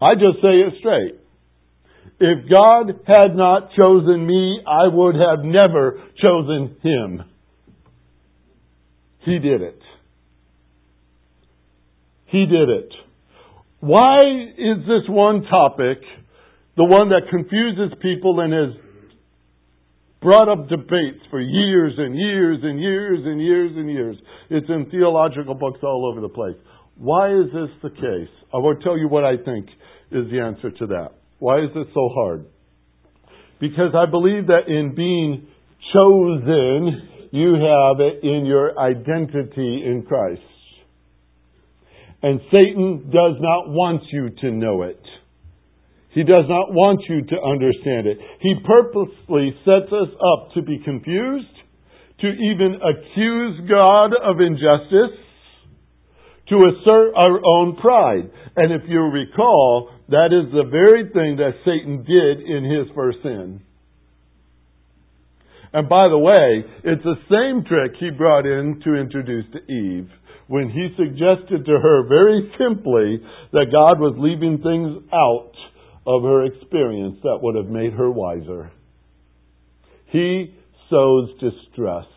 I 0.00 0.14
just 0.14 0.40
say 0.40 0.60
it 0.60 0.74
straight. 0.78 1.16
If 2.20 2.48
God 2.50 3.00
had 3.06 3.36
not 3.36 3.70
chosen 3.76 4.26
me, 4.26 4.60
I 4.66 4.88
would 4.88 5.14
have 5.16 5.44
never 5.44 6.02
chosen 6.22 6.76
him. 6.82 7.24
He 9.24 9.38
did 9.38 9.60
it. 9.60 9.80
He 12.26 12.46
did 12.46 12.68
it. 12.68 12.92
Why 13.80 14.22
is 14.56 14.78
this 14.86 15.08
one 15.08 15.42
topic 15.42 15.98
the 16.76 16.84
one 16.84 17.08
that 17.10 17.22
confuses 17.30 17.96
people 18.00 18.40
and 18.40 18.52
has 18.52 18.82
brought 20.20 20.48
up 20.48 20.68
debates 20.68 21.24
for 21.30 21.40
years 21.40 21.94
and 21.96 22.16
years 22.16 22.60
and 22.62 22.78
years 22.78 23.20
and 23.24 23.40
years 23.40 23.72
and 23.74 23.90
years. 23.90 24.16
It's 24.50 24.68
in 24.68 24.90
theological 24.90 25.54
books 25.54 25.80
all 25.82 26.10
over 26.10 26.20
the 26.20 26.28
place. 26.28 26.56
Why 26.96 27.30
is 27.30 27.46
this 27.46 27.70
the 27.82 27.90
case? 27.90 28.32
I 28.52 28.58
will 28.58 28.76
tell 28.76 28.98
you 28.98 29.08
what 29.08 29.24
I 29.24 29.36
think 29.36 29.66
is 30.10 30.30
the 30.30 30.40
answer 30.40 30.70
to 30.70 30.86
that. 30.88 31.10
Why 31.38 31.60
is 31.60 31.70
it 31.74 31.88
so 31.94 32.10
hard? 32.14 32.44
Because 33.60 33.94
I 33.94 34.10
believe 34.10 34.46
that 34.48 34.68
in 34.68 34.94
being 34.94 35.48
chosen, 35.92 37.28
you 37.32 37.54
have 37.54 38.00
it 38.00 38.22
in 38.22 38.44
your 38.44 38.78
identity 38.78 39.82
in 39.86 40.04
Christ. 40.06 40.42
And 42.22 42.40
Satan 42.50 43.10
does 43.10 43.36
not 43.40 43.68
want 43.68 44.02
you 44.12 44.30
to 44.42 44.50
know 44.50 44.82
it. 44.82 45.00
He 46.12 46.24
does 46.24 46.44
not 46.48 46.74
want 46.74 47.00
you 47.08 47.22
to 47.22 47.36
understand 47.40 48.06
it. 48.06 48.18
He 48.40 48.54
purposely 48.66 49.54
sets 49.64 49.92
us 49.92 50.10
up 50.10 50.52
to 50.54 50.62
be 50.62 50.78
confused, 50.84 51.54
to 52.20 52.26
even 52.26 52.80
accuse 52.82 53.60
God 53.70 54.10
of 54.18 54.40
injustice, 54.40 55.16
to 56.48 56.56
assert 56.66 57.14
our 57.14 57.38
own 57.46 57.76
pride. 57.76 58.28
And 58.56 58.72
if 58.72 58.82
you 58.88 59.00
recall, 59.02 59.90
that 60.08 60.34
is 60.34 60.50
the 60.52 60.68
very 60.68 61.04
thing 61.14 61.36
that 61.36 61.62
Satan 61.64 62.02
did 62.02 62.42
in 62.42 62.64
his 62.64 62.90
first 62.94 63.18
sin. 63.22 63.62
And 65.72 65.88
by 65.88 66.08
the 66.08 66.18
way, 66.18 66.64
it's 66.82 67.04
the 67.04 67.22
same 67.30 67.64
trick 67.64 67.92
he 68.00 68.10
brought 68.10 68.44
in 68.44 68.80
to 68.82 68.96
introduce 68.96 69.44
to 69.52 69.72
Eve 69.72 70.10
when 70.48 70.68
he 70.68 70.88
suggested 70.96 71.64
to 71.64 71.78
her 71.78 72.08
very 72.08 72.50
simply 72.58 73.22
that 73.52 73.70
God 73.70 74.00
was 74.02 74.18
leaving 74.18 74.58
things 74.58 74.98
out 75.14 75.52
of 76.06 76.22
her 76.22 76.44
experience 76.44 77.18
that 77.22 77.38
would 77.42 77.56
have 77.56 77.66
made 77.66 77.92
her 77.92 78.10
wiser. 78.10 78.70
He 80.06 80.54
sows 80.88 81.30
distrust. 81.40 82.08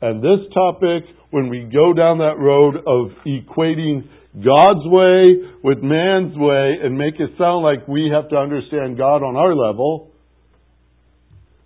And 0.00 0.22
this 0.22 0.52
topic, 0.52 1.04
when 1.30 1.48
we 1.48 1.60
go 1.72 1.92
down 1.94 2.18
that 2.18 2.38
road 2.38 2.76
of 2.76 3.12
equating 3.24 4.08
God's 4.34 4.84
way 4.84 5.36
with 5.62 5.78
man's 5.82 6.36
way 6.36 6.74
and 6.82 6.98
make 6.98 7.14
it 7.18 7.30
sound 7.38 7.62
like 7.64 7.86
we 7.88 8.10
have 8.12 8.28
to 8.30 8.36
understand 8.36 8.98
God 8.98 9.22
on 9.22 9.36
our 9.36 9.54
level, 9.54 10.10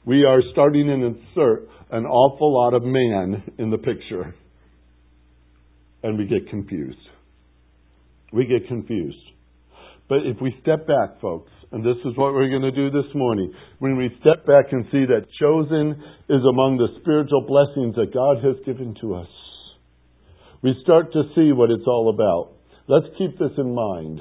we 0.05 0.25
are 0.25 0.41
starting 0.53 0.87
to 0.87 0.93
insert 0.93 1.69
an 1.91 2.05
awful 2.05 2.55
lot 2.55 2.75
of 2.75 2.83
man 2.83 3.43
in 3.59 3.71
the 3.71 3.79
picture. 3.79 4.35
And 6.03 6.19
we 6.19 6.27
get 6.27 6.49
confused. 6.49 6.99
We 8.33 8.47
get 8.47 8.69
confused. 8.69 9.17
But 10.09 10.25
if 10.25 10.41
we 10.41 10.55
step 10.63 10.87
back, 10.87 11.21
folks, 11.21 11.53
and 11.71 11.85
this 11.85 11.99
is 12.05 12.17
what 12.17 12.33
we're 12.33 12.49
going 12.49 12.63
to 12.63 12.73
do 12.73 12.91
this 12.91 13.15
morning, 13.15 13.53
when 13.79 13.97
we 13.99 14.09
step 14.21 14.47
back 14.47 14.73
and 14.73 14.87
see 14.91 15.05
that 15.05 15.27
chosen 15.39 16.03
is 16.29 16.43
among 16.49 16.79
the 16.79 16.99
spiritual 17.01 17.45
blessings 17.47 17.95
that 17.97 18.15
God 18.15 18.43
has 18.43 18.57
given 18.65 18.97
to 19.03 19.17
us, 19.17 19.29
we 20.63 20.75
start 20.83 21.13
to 21.13 21.23
see 21.35 21.53
what 21.53 21.71
it's 21.71 21.87
all 21.87 22.09
about. 22.09 22.57
Let's 22.89 23.15
keep 23.19 23.39
this 23.39 23.53
in 23.59 23.75
mind. 23.75 24.21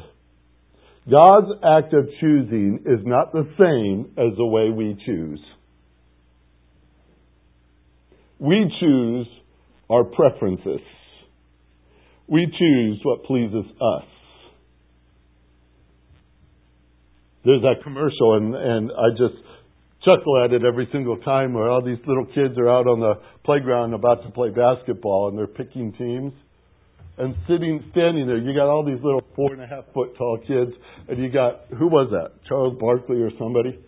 God's 1.09 1.47
act 1.63 1.93
of 1.93 2.09
choosing 2.19 2.83
is 2.85 2.99
not 3.05 3.31
the 3.31 3.47
same 3.57 4.11
as 4.17 4.35
the 4.37 4.45
way 4.45 4.69
we 4.69 5.01
choose. 5.05 5.39
We 8.39 8.69
choose 8.81 9.27
our 9.89 10.03
preferences. 10.03 10.81
We 12.27 12.45
choose 12.45 12.99
what 13.03 13.23
pleases 13.23 13.65
us. 13.81 14.03
There's 17.47 17.63
that 17.63 17.79
commercial, 17.81 18.35
and, 18.35 18.51
and 18.51 18.91
I 18.91 19.15
just 19.15 19.39
chuckle 20.03 20.43
at 20.43 20.51
it 20.51 20.67
every 20.67 20.89
single 20.91 21.15
time 21.23 21.53
where 21.53 21.71
all 21.71 21.79
these 21.79 22.03
little 22.05 22.25
kids 22.25 22.59
are 22.59 22.67
out 22.67 22.91
on 22.91 22.99
the 22.99 23.23
playground 23.45 23.93
about 23.93 24.19
to 24.27 24.31
play 24.35 24.49
basketball 24.51 25.29
and 25.29 25.37
they're 25.37 25.47
picking 25.47 25.93
teams. 25.95 26.33
And 27.17 27.39
sitting, 27.47 27.87
standing 27.95 28.27
there, 28.27 28.37
you 28.37 28.51
got 28.51 28.67
all 28.67 28.83
these 28.83 28.99
little 29.01 29.23
four 29.33 29.53
and 29.53 29.63
a 29.63 29.65
half 29.65 29.85
foot 29.93 30.11
tall 30.17 30.37
kids, 30.43 30.75
and 31.07 31.23
you 31.23 31.31
got, 31.31 31.71
who 31.79 31.87
was 31.87 32.11
that? 32.11 32.35
Charles 32.51 32.75
Barkley 32.83 33.23
or 33.23 33.31
somebody? 33.39 33.79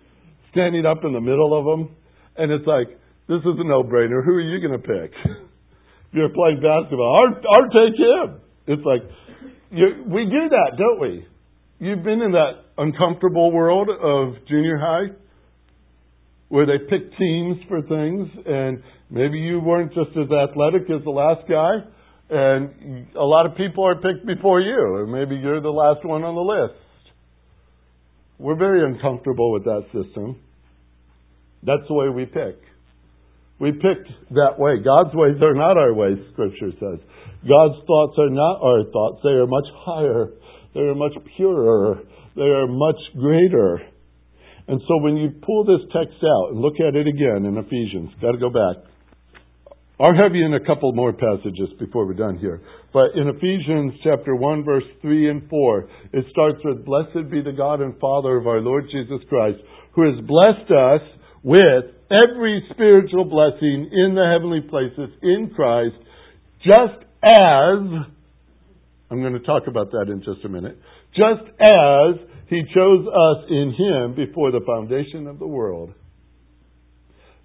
Standing 0.56 0.86
up 0.86 1.04
in 1.04 1.12
the 1.12 1.20
middle 1.20 1.52
of 1.52 1.68
them. 1.68 1.94
And 2.40 2.56
it's 2.56 2.66
like, 2.66 2.88
this 3.28 3.44
is 3.44 3.60
a 3.60 3.68
no 3.68 3.84
brainer. 3.84 4.24
Who 4.24 4.40
are 4.40 4.42
you 4.42 4.64
going 4.66 4.80
to 4.80 4.88
pick? 4.88 5.12
if 5.28 6.14
you're 6.16 6.32
playing 6.32 6.64
basketball, 6.64 7.12
I'll, 7.12 7.36
I'll 7.44 7.70
take 7.76 8.00
him. 8.00 8.40
It's 8.72 8.86
like, 8.88 9.04
you, 9.70 10.08
we 10.08 10.24
do 10.32 10.48
that, 10.48 10.80
don't 10.80 11.02
we? 11.04 11.28
You've 11.82 12.04
been 12.04 12.22
in 12.22 12.34
that 12.34 12.66
uncomfortable 12.78 13.54
world 13.54 13.90
of 13.90 14.46
junior 14.50 14.78
high 14.78 15.16
where 16.50 16.66
they 16.66 16.78
pick 16.78 17.18
teams 17.18 17.58
for 17.70 17.82
things, 17.82 18.28
and 18.46 18.84
maybe 19.10 19.38
you 19.38 19.62
weren't 19.62 19.94
just 19.94 20.10
as 20.12 20.28
athletic 20.30 20.90
as 20.90 21.02
the 21.06 21.10
last 21.10 21.48
guy, 21.48 21.88
and 22.30 23.08
a 23.16 23.24
lot 23.24 23.46
of 23.46 23.56
people 23.56 23.88
are 23.88 23.96
picked 23.96 24.26
before 24.26 24.60
you, 24.60 24.76
or 24.76 25.08
maybe 25.08 25.36
you're 25.36 25.62
the 25.62 25.70
last 25.70 26.04
one 26.04 26.24
on 26.24 26.36
the 26.36 26.42
list. 26.42 26.80
We're 28.40 28.58
very 28.58 28.84
uncomfortable 28.84 29.54
with 29.54 29.64
that 29.64 29.86
system. 29.94 30.42
That's 31.64 31.88
the 31.88 31.94
way 31.94 32.10
we 32.10 32.26
pick. 32.26 32.60
We 33.60 33.72
picked 33.72 34.10
that 34.32 34.56
way. 34.58 34.84
God's 34.84 35.16
ways 35.16 35.42
are 35.42 35.56
not 35.56 35.78
our 35.78 35.94
ways, 35.94 36.18
Scripture 36.34 36.72
says. 36.72 37.00
God's 37.48 37.80
thoughts 37.88 38.18
are 38.18 38.30
not 38.32 38.60
our 38.64 38.84
thoughts. 38.92 39.22
They 39.24 39.30
are 39.30 39.48
much 39.48 39.68
higher. 39.86 40.30
They 40.80 40.86
are 40.86 40.96
much 40.96 41.12
purer. 41.36 42.00
They 42.38 42.42
are 42.42 42.66
much 42.66 42.96
greater. 43.20 43.82
And 44.70 44.80
so 44.88 45.04
when 45.04 45.18
you 45.18 45.32
pull 45.46 45.66
this 45.66 45.84
text 45.92 46.24
out 46.24 46.52
and 46.52 46.62
look 46.62 46.76
at 46.80 46.96
it 46.96 47.06
again 47.06 47.44
in 47.44 47.58
Ephesians, 47.58 48.12
got 48.22 48.32
to 48.32 48.38
go 48.38 48.50
back. 48.50 48.88
I'll 50.00 50.16
have 50.16 50.34
you 50.34 50.46
in 50.46 50.54
a 50.54 50.66
couple 50.66 50.94
more 50.94 51.12
passages 51.12 51.68
before 51.78 52.06
we're 52.06 52.14
done 52.14 52.38
here. 52.38 52.62
But 52.94 53.20
in 53.20 53.28
Ephesians 53.28 54.00
chapter 54.06 54.38
1, 54.38 54.64
verse 54.64 54.86
3 55.02 55.30
and 55.30 55.50
4, 55.50 55.90
it 56.14 56.26
starts 56.32 56.60
with, 56.64 56.86
Blessed 56.86 57.30
be 57.30 57.42
the 57.42 57.52
God 57.52 57.82
and 57.82 58.00
Father 58.00 58.38
of 58.38 58.48
our 58.48 58.62
Lord 58.62 58.86
Jesus 58.90 59.20
Christ, 59.28 59.58
who 59.96 60.06
has 60.06 60.26
blessed 60.26 60.72
us 60.72 61.02
with 61.44 61.92
every 62.10 62.64
spiritual 62.72 63.26
blessing 63.26 63.90
in 63.92 64.16
the 64.16 64.32
heavenly 64.32 64.62
places 64.62 65.14
in 65.22 65.52
Christ, 65.54 65.98
just 66.64 67.04
as, 67.22 68.16
I'm 69.12 69.22
going 69.22 69.34
to 69.34 69.40
talk 69.40 69.64
about 69.68 69.92
that 69.92 70.06
in 70.12 70.20
just 70.24 70.46
a 70.46 70.50
minute, 70.50 70.78
just 71.16 71.50
as 71.60 72.30
he 72.50 72.64
chose 72.74 73.06
us 73.08 73.46
in 73.50 73.76
Him 73.78 74.16
before 74.16 74.52
the 74.52 74.62
foundation 74.66 75.28
of 75.28 75.38
the 75.38 75.48
world. 75.48 75.94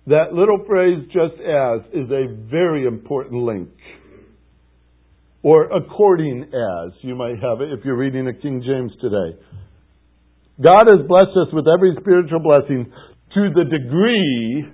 That 0.06 0.32
little 0.32 0.64
phrase, 0.66 1.06
just 1.06 1.40
as, 1.40 1.80
is 1.92 2.10
a 2.10 2.34
very 2.50 2.86
important 2.86 3.42
link. 3.42 3.68
Or 5.42 5.64
according 5.64 6.44
as, 6.44 6.92
you 7.02 7.14
might 7.14 7.36
have 7.40 7.60
it 7.60 7.70
if 7.78 7.84
you're 7.84 7.98
reading 7.98 8.26
a 8.28 8.32
King 8.32 8.62
James 8.66 8.92
today. 9.00 9.38
God 10.62 10.86
has 10.86 11.06
blessed 11.06 11.36
us 11.36 11.52
with 11.52 11.66
every 11.68 11.94
spiritual 12.00 12.40
blessing 12.40 12.90
to 13.34 13.50
the 13.54 13.64
degree 13.64 14.64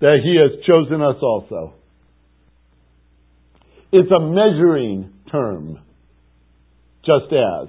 that 0.00 0.20
He 0.24 0.40
has 0.40 0.64
chosen 0.66 1.02
us 1.02 1.16
also. 1.20 1.74
It's 3.92 4.10
a 4.10 4.20
measuring 4.20 5.12
term. 5.30 5.78
Just 7.04 7.32
as 7.32 7.68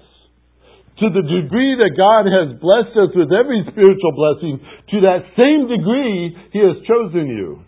to 1.00 1.08
the 1.08 1.24
degree 1.24 1.80
that 1.80 1.96
God 1.96 2.28
has 2.28 2.60
blessed 2.60 2.96
us 3.00 3.12
with 3.16 3.32
every 3.32 3.64
spiritual 3.72 4.14
blessing, 4.20 4.60
to 4.92 4.98
that 5.08 5.32
same 5.40 5.72
degree, 5.72 6.36
He 6.52 6.60
has 6.60 6.76
chosen 6.84 7.28
you. 7.28 7.64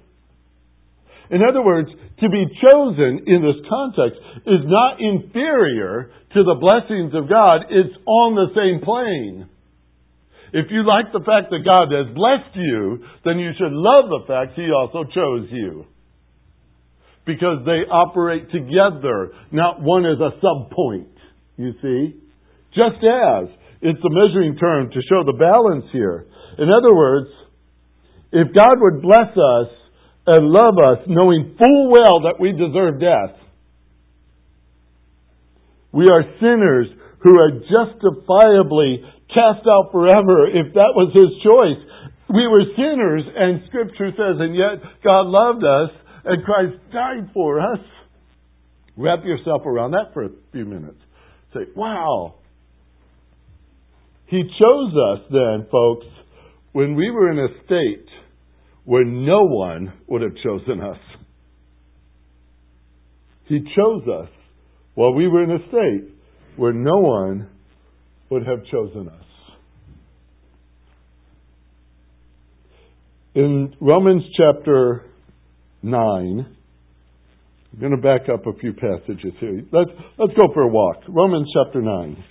In 1.31 1.39
other 1.47 1.63
words, 1.63 1.87
to 2.19 2.27
be 2.27 2.43
chosen 2.59 3.23
in 3.25 3.39
this 3.39 3.63
context 3.71 4.19
is 4.45 4.67
not 4.67 4.99
inferior 4.99 6.11
to 6.35 6.43
the 6.43 6.59
blessings 6.59 7.15
of 7.15 7.29
God, 7.29 7.71
it's 7.71 7.95
on 8.05 8.35
the 8.35 8.51
same 8.51 8.83
plane. 8.83 9.47
If 10.51 10.67
you 10.69 10.83
like 10.83 11.13
the 11.13 11.23
fact 11.23 11.51
that 11.51 11.63
God 11.63 11.87
has 11.95 12.13
blessed 12.13 12.55
you, 12.55 13.07
then 13.23 13.39
you 13.39 13.51
should 13.57 13.71
love 13.71 14.11
the 14.11 14.27
fact 14.27 14.59
He 14.59 14.67
also 14.75 15.07
chose 15.07 15.47
you. 15.51 15.85
Because 17.25 17.63
they 17.65 17.85
operate 17.89 18.49
together, 18.51 19.31
not 19.51 19.81
one 19.81 20.05
as 20.05 20.17
a 20.17 20.31
subpoint, 20.43 21.13
you 21.57 21.73
see? 21.81 22.17
Just 22.73 23.03
as. 23.03 23.49
It's 23.81 23.99
a 23.99 24.13
measuring 24.13 24.57
term 24.57 24.89
to 24.91 25.01
show 25.09 25.23
the 25.25 25.37
balance 25.37 25.85
here. 25.91 26.27
In 26.57 26.69
other 26.69 26.93
words, 26.93 27.29
if 28.31 28.47
God 28.53 28.77
would 28.77 29.01
bless 29.01 29.33
us 29.33 29.69
and 30.27 30.49
love 30.49 30.75
us 30.77 30.99
knowing 31.07 31.55
full 31.57 31.91
well 31.91 32.21
that 32.29 32.39
we 32.39 32.51
deserve 32.51 32.99
death, 32.99 33.37
we 35.91 36.05
are 36.05 36.23
sinners 36.39 36.87
who 37.19 37.37
are 37.37 37.51
justifiably 37.51 39.03
cast 39.33 39.65
out 39.67 39.91
forever 39.91 40.47
if 40.47 40.73
that 40.73 40.93
was 40.95 41.11
His 41.13 41.35
choice. 41.43 41.81
We 42.29 42.47
were 42.47 42.63
sinners, 42.77 43.23
and 43.27 43.61
Scripture 43.67 44.11
says, 44.15 44.39
and 44.39 44.55
yet 44.55 44.79
God 45.03 45.27
loved 45.27 45.63
us, 45.63 45.91
and 46.25 46.43
Christ 46.43 46.77
died 46.91 47.29
for 47.33 47.59
us. 47.59 47.79
Wrap 48.97 49.23
yourself 49.23 49.65
around 49.65 49.91
that 49.91 50.13
for 50.13 50.25
a 50.25 50.29
few 50.51 50.65
minutes. 50.65 50.99
Say, 51.53 51.61
wow, 51.75 52.35
he 54.27 54.43
chose 54.43 54.93
us 54.93 55.25
then, 55.29 55.67
folks, 55.69 56.05
when 56.71 56.95
we 56.95 57.11
were 57.11 57.31
in 57.31 57.39
a 57.39 57.65
state 57.65 58.07
where 58.85 59.03
no 59.03 59.43
one 59.43 59.93
would 60.07 60.21
have 60.21 60.35
chosen 60.43 60.81
us. 60.81 60.97
He 63.47 63.59
chose 63.59 64.03
us 64.07 64.29
while 64.95 65.13
we 65.13 65.27
were 65.27 65.43
in 65.43 65.51
a 65.51 65.67
state 65.67 66.15
where 66.55 66.73
no 66.73 66.99
one 66.99 67.49
would 68.29 68.45
have 68.45 68.65
chosen 68.71 69.09
us. 69.09 69.25
In 73.35 73.75
Romans 73.81 74.23
chapter 74.37 75.10
9, 75.83 76.55
I'm 77.73 77.79
going 77.79 77.95
to 77.95 78.01
back 78.01 78.29
up 78.29 78.45
a 78.45 78.57
few 78.59 78.73
passages 78.73 79.33
here. 79.39 79.63
Let's, 79.71 79.91
let's 80.17 80.33
go 80.33 80.53
for 80.53 80.63
a 80.63 80.67
walk. 80.67 80.97
Romans 81.07 81.47
chapter 81.53 81.81
9. 81.81 82.23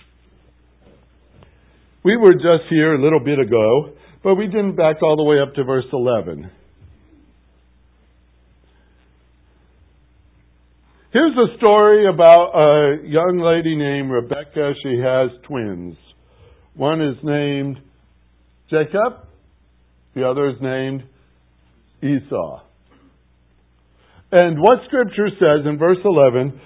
We 2.03 2.17
were 2.17 2.33
just 2.33 2.69
here 2.69 2.95
a 2.95 3.03
little 3.03 3.19
bit 3.19 3.39
ago, 3.39 3.93
but 4.23 4.35
we 4.35 4.47
didn't 4.47 4.75
back 4.75 5.01
all 5.01 5.15
the 5.15 5.23
way 5.23 5.39
up 5.39 5.53
to 5.55 5.63
verse 5.63 5.85
11. 5.91 6.49
Here's 11.13 11.35
a 11.35 11.57
story 11.57 12.07
about 12.07 12.51
a 12.55 13.07
young 13.07 13.39
lady 13.43 13.75
named 13.75 14.11
Rebecca. 14.11 14.73
She 14.81 14.97
has 14.99 15.29
twins. 15.45 15.97
One 16.73 17.01
is 17.01 17.17
named 17.21 17.77
Jacob, 18.69 19.27
the 20.15 20.25
other 20.25 20.49
is 20.49 20.55
named 20.61 21.03
Esau. 22.01 22.61
And 24.31 24.61
what 24.61 24.79
Scripture 24.87 25.29
says 25.29 25.65
in 25.65 25.77
verse 25.77 25.99
11 26.03 26.59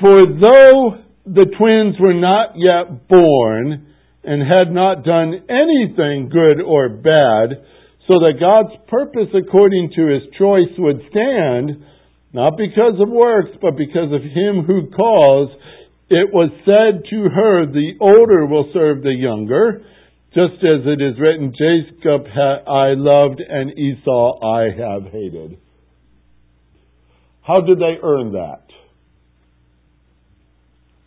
For 0.00 0.18
though 0.20 1.02
the 1.24 1.46
twins 1.58 1.96
were 1.98 2.14
not 2.14 2.52
yet 2.56 3.08
born, 3.08 3.86
and 4.24 4.42
had 4.42 4.72
not 4.72 5.04
done 5.04 5.32
anything 5.48 6.28
good 6.28 6.60
or 6.60 6.90
bad, 6.90 7.64
so 8.06 8.20
that 8.20 8.40
God's 8.40 8.76
purpose 8.88 9.32
according 9.32 9.92
to 9.96 10.06
his 10.06 10.22
choice 10.36 10.72
would 10.76 11.00
stand, 11.10 11.84
not 12.32 12.56
because 12.58 13.00
of 13.00 13.08
works, 13.08 13.56
but 13.62 13.76
because 13.76 14.12
of 14.12 14.20
him 14.20 14.64
who 14.66 14.90
calls, 14.90 15.50
it 16.10 16.28
was 16.32 16.50
said 16.64 17.04
to 17.08 17.28
her, 17.28 17.66
The 17.66 17.92
older 18.00 18.44
will 18.44 18.70
serve 18.72 19.02
the 19.02 19.16
younger, 19.16 19.82
just 20.34 20.60
as 20.60 20.84
it 20.84 21.00
is 21.00 21.20
written, 21.20 21.52
Jacob 21.56 22.26
I 22.36 22.92
loved 22.96 23.40
and 23.40 23.78
Esau 23.78 24.40
I 24.44 24.68
have 24.76 25.12
hated. 25.12 25.56
How 27.48 27.62
did 27.62 27.78
they 27.78 27.96
earn 28.02 28.32
that? 28.32 28.64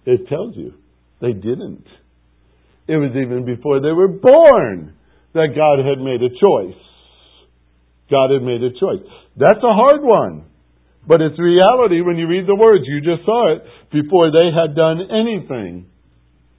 It 0.07 0.27
tells 0.27 0.57
you. 0.57 0.73
They 1.21 1.33
didn't. 1.33 1.85
It 2.87 2.97
was 2.97 3.11
even 3.11 3.45
before 3.45 3.79
they 3.79 3.91
were 3.91 4.07
born 4.07 4.95
that 5.35 5.53
God 5.55 5.85
had 5.85 6.01
made 6.01 6.19
a 6.25 6.33
choice. 6.33 6.81
God 8.09 8.31
had 8.33 8.41
made 8.41 8.63
a 8.63 8.73
choice. 8.73 9.05
That's 9.37 9.61
a 9.61 9.77
hard 9.77 10.01
one. 10.01 10.45
But 11.07 11.21
it's 11.21 11.37
reality 11.37 12.01
when 12.01 12.17
you 12.17 12.27
read 12.27 12.47
the 12.47 12.55
words. 12.55 12.85
You 12.87 13.01
just 13.01 13.23
saw 13.23 13.53
it 13.53 13.61
before 13.91 14.31
they 14.31 14.49
had 14.49 14.75
done 14.75 14.97
anything, 15.13 15.85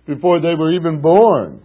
before 0.06 0.40
they 0.40 0.54
were 0.54 0.72
even 0.72 1.02
born. 1.02 1.60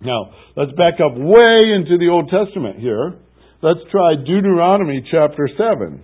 Now, 0.00 0.32
let's 0.56 0.72
back 0.72 0.94
up 1.04 1.12
way 1.16 1.60
into 1.76 1.98
the 2.00 2.08
Old 2.10 2.32
Testament 2.32 2.80
here. 2.80 3.14
Let's 3.60 3.80
try 3.90 4.16
Deuteronomy 4.16 5.06
chapter 5.10 5.48
7. 5.56 6.02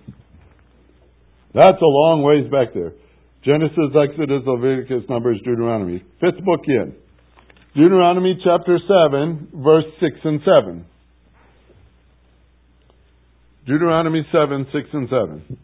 That's 1.53 1.81
a 1.81 1.85
long 1.85 2.21
ways 2.21 2.49
back 2.51 2.73
there. 2.73 2.93
Genesis, 3.43 3.95
Exodus, 3.95 4.43
Leviticus, 4.45 5.09
Numbers, 5.09 5.39
Deuteronomy. 5.43 6.03
Fifth 6.19 6.43
book 6.43 6.61
in. 6.67 6.93
Deuteronomy 7.75 8.37
chapter 8.43 8.77
7, 8.77 9.49
verse 9.53 9.85
6 9.99 10.15
and 10.23 10.41
7. 10.43 10.85
Deuteronomy 13.65 14.27
7, 14.31 14.67
6 14.71 14.89
and 14.93 15.09
7. 15.09 15.57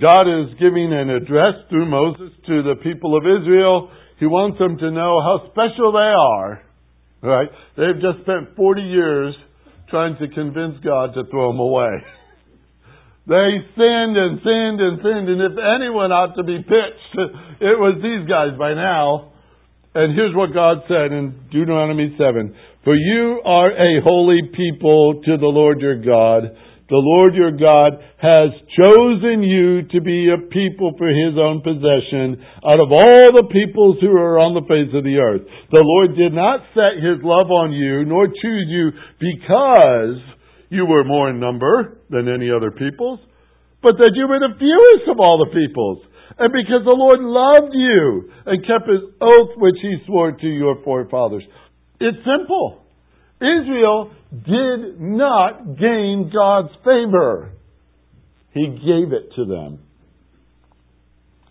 God 0.00 0.22
is 0.28 0.52
giving 0.58 0.92
an 0.92 1.08
address 1.08 1.54
through 1.70 1.88
Moses 1.88 2.36
to 2.46 2.62
the 2.62 2.74
people 2.82 3.16
of 3.16 3.24
Israel. 3.24 3.90
He 4.18 4.26
wants 4.26 4.58
them 4.58 4.76
to 4.76 4.90
know 4.90 5.20
how 5.22 5.48
special 5.50 5.92
they 5.92 5.98
are. 5.98 6.62
Right? 7.22 7.48
They've 7.76 8.00
just 8.00 8.22
spent 8.22 8.56
40 8.56 8.82
years 8.82 9.34
trying 9.90 10.16
to 10.18 10.28
convince 10.28 10.82
God 10.84 11.14
to 11.14 11.24
throw 11.30 11.52
them 11.52 11.60
away. 11.60 12.04
They 13.28 13.60
sinned 13.76 14.16
and 14.16 14.40
sinned 14.40 14.80
and 14.80 14.96
sinned, 15.04 15.28
and 15.28 15.52
if 15.52 15.52
anyone 15.60 16.16
ought 16.16 16.32
to 16.40 16.44
be 16.48 16.64
pitched, 16.64 17.12
it 17.60 17.76
was 17.76 18.00
these 18.00 18.24
guys 18.24 18.56
by 18.56 18.72
now. 18.72 19.36
And 19.92 20.16
here's 20.16 20.32
what 20.32 20.56
God 20.56 20.88
said 20.88 21.12
in 21.12 21.36
Deuteronomy 21.52 22.16
7 22.16 22.56
For 22.84 22.96
you 22.96 23.44
are 23.44 23.68
a 23.68 24.00
holy 24.00 24.48
people 24.56 25.20
to 25.28 25.36
the 25.36 25.52
Lord 25.52 25.80
your 25.80 26.00
God. 26.00 26.56
The 26.88 27.04
Lord 27.04 27.36
your 27.36 27.52
God 27.52 28.00
has 28.16 28.48
chosen 28.72 29.44
you 29.44 29.84
to 29.92 30.00
be 30.00 30.32
a 30.32 30.48
people 30.48 30.96
for 30.96 31.12
his 31.12 31.36
own 31.36 31.60
possession 31.60 32.40
out 32.64 32.80
of 32.80 32.88
all 32.88 33.28
the 33.36 33.52
peoples 33.52 34.00
who 34.00 34.08
are 34.16 34.40
on 34.40 34.56
the 34.56 34.64
face 34.64 34.88
of 34.96 35.04
the 35.04 35.20
earth. 35.20 35.44
The 35.68 35.84
Lord 35.84 36.16
did 36.16 36.32
not 36.32 36.64
set 36.72 36.96
his 36.96 37.20
love 37.20 37.52
on 37.52 37.76
you, 37.76 38.08
nor 38.08 38.24
choose 38.24 38.68
you 38.72 38.96
because 39.20 40.16
you 40.70 40.86
were 40.86 41.04
more 41.04 41.30
in 41.30 41.40
number 41.40 41.98
than 42.10 42.28
any 42.28 42.50
other 42.50 42.70
peoples, 42.70 43.20
but 43.82 43.96
that 43.98 44.12
you 44.14 44.26
were 44.28 44.38
the 44.38 44.58
fewest 44.58 45.10
of 45.10 45.20
all 45.20 45.38
the 45.38 45.52
peoples. 45.52 46.02
And 46.38 46.52
because 46.52 46.84
the 46.84 46.94
Lord 46.94 47.20
loved 47.20 47.72
you 47.74 48.30
and 48.46 48.66
kept 48.66 48.88
his 48.88 49.02
oath 49.20 49.56
which 49.56 49.76
he 49.80 49.96
swore 50.06 50.32
to 50.32 50.46
your 50.46 50.82
forefathers. 50.84 51.44
It's 52.00 52.18
simple. 52.18 52.84
Israel 53.40 54.12
did 54.30 55.00
not 55.00 55.78
gain 55.78 56.30
God's 56.32 56.74
favor. 56.84 57.52
He 58.52 58.66
gave 58.66 59.12
it 59.12 59.32
to 59.36 59.44
them. 59.44 59.80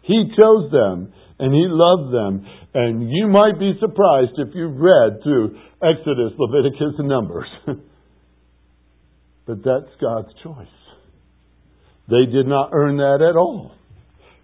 He 0.04 0.32
chose 0.38 0.72
them 0.72 1.14
and 1.40 1.54
He 1.54 1.66
loved 1.68 2.14
them. 2.14 2.48
And 2.74 3.10
you 3.12 3.28
might 3.28 3.60
be 3.60 3.74
surprised 3.80 4.34
if 4.38 4.50
you've 4.54 4.78
read 4.78 5.22
through 5.24 5.58
Exodus, 5.82 6.34
Leviticus, 6.38 6.96
and 6.98 7.08
Numbers. 7.08 7.48
But 9.48 9.64
that's 9.64 9.90
God's 10.02 10.28
choice. 10.44 10.68
They 12.10 12.26
did 12.32 12.48
not 12.48 12.72
earn 12.74 12.98
that 12.98 13.26
at 13.28 13.38
all. 13.38 13.72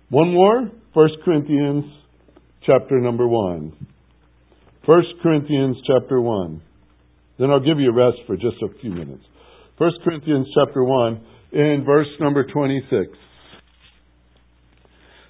One 0.09 0.33
more, 0.33 0.71
1 0.93 1.09
Corinthians 1.25 1.85
chapter 2.65 2.99
number 2.99 3.27
1. 3.27 3.87
1 4.85 5.03
Corinthians 5.21 5.77
chapter 5.85 6.21
1. 6.21 6.61
Then 7.37 7.51
I'll 7.51 7.59
give 7.59 7.79
you 7.79 7.89
a 7.89 7.93
rest 7.93 8.19
for 8.27 8.35
just 8.35 8.61
a 8.63 8.79
few 8.79 8.91
minutes. 8.91 9.23
1 9.77 9.91
Corinthians 10.05 10.47
chapter 10.55 10.83
1 10.83 11.21
in 11.51 11.83
verse 11.85 12.07
number 12.19 12.45
26. 12.45 13.11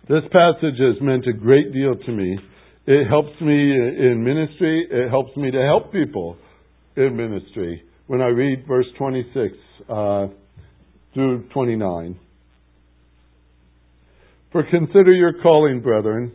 This 0.07 0.24
passage 0.32 0.80
has 0.80 1.01
meant 1.01 1.26
a 1.28 1.34
great 1.34 1.74
deal 1.74 1.95
to 1.95 2.11
me. 2.11 2.38
It 2.86 3.07
helps 3.07 3.39
me 3.41 3.53
in 3.53 4.24
ministry. 4.24 4.88
It 4.91 5.09
helps 5.09 5.36
me 5.38 5.49
to 5.49 5.61
help 5.61 5.91
people 5.93 6.38
in 6.95 7.15
ministry 7.15 7.84
when 8.07 8.21
I 8.21 8.28
read 8.28 8.65
verse 8.67 8.86
26 8.97 9.55
uh, 9.89 10.28
through 11.13 11.47
29. 11.53 12.19
For 14.51 14.63
consider 14.69 15.11
your 15.11 15.41
calling, 15.41 15.82
brethren, 15.82 16.32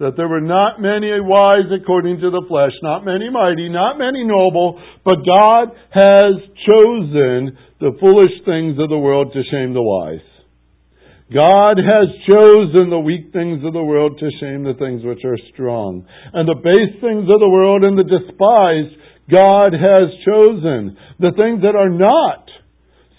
that 0.00 0.16
there 0.16 0.28
were 0.28 0.40
not 0.40 0.80
many 0.80 1.12
wise 1.20 1.68
according 1.70 2.18
to 2.20 2.30
the 2.30 2.42
flesh, 2.48 2.72
not 2.82 3.04
many 3.04 3.28
mighty, 3.30 3.68
not 3.68 3.98
many 3.98 4.24
noble, 4.24 4.80
but 5.04 5.20
God 5.22 5.76
has 5.92 6.40
chosen 6.66 7.56
the 7.78 7.92
foolish 8.00 8.32
things 8.44 8.80
of 8.80 8.88
the 8.88 8.98
world 8.98 9.32
to 9.32 9.42
shame 9.52 9.74
the 9.74 9.82
wise. 9.82 10.24
God 11.30 11.78
has 11.78 12.08
chosen 12.26 12.90
the 12.90 12.98
weak 12.98 13.30
things 13.32 13.62
of 13.62 13.72
the 13.72 13.84
world 13.84 14.18
to 14.18 14.30
shame 14.40 14.64
the 14.64 14.74
things 14.74 15.04
which 15.04 15.22
are 15.24 15.38
strong, 15.52 16.04
and 16.32 16.48
the 16.48 16.58
base 16.58 16.98
things 17.00 17.28
of 17.30 17.38
the 17.38 17.52
world 17.52 17.84
and 17.84 17.94
the 17.94 18.02
despised 18.02 18.96
God 19.30 19.72
has 19.72 20.10
chosen 20.26 20.96
the 21.18 21.32
things 21.36 21.62
that 21.62 21.76
are 21.76 21.88
not, 21.90 22.48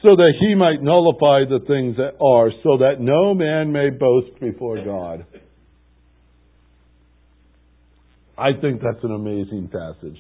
so 0.02 0.16
that 0.16 0.34
he 0.40 0.56
might 0.56 0.82
nullify 0.82 1.46
the 1.48 1.64
things 1.68 1.98
that 1.98 2.18
are, 2.24 2.52
so 2.64 2.78
that 2.80 3.00
no 3.00 3.34
man 3.34 3.72
may 3.72 3.90
boast 3.92 4.40
before 4.40 4.84
God. 4.84 5.26
I 8.38 8.60
think 8.60 8.82
that's 8.82 9.04
an 9.04 9.14
amazing 9.14 9.70
passage. 9.72 10.18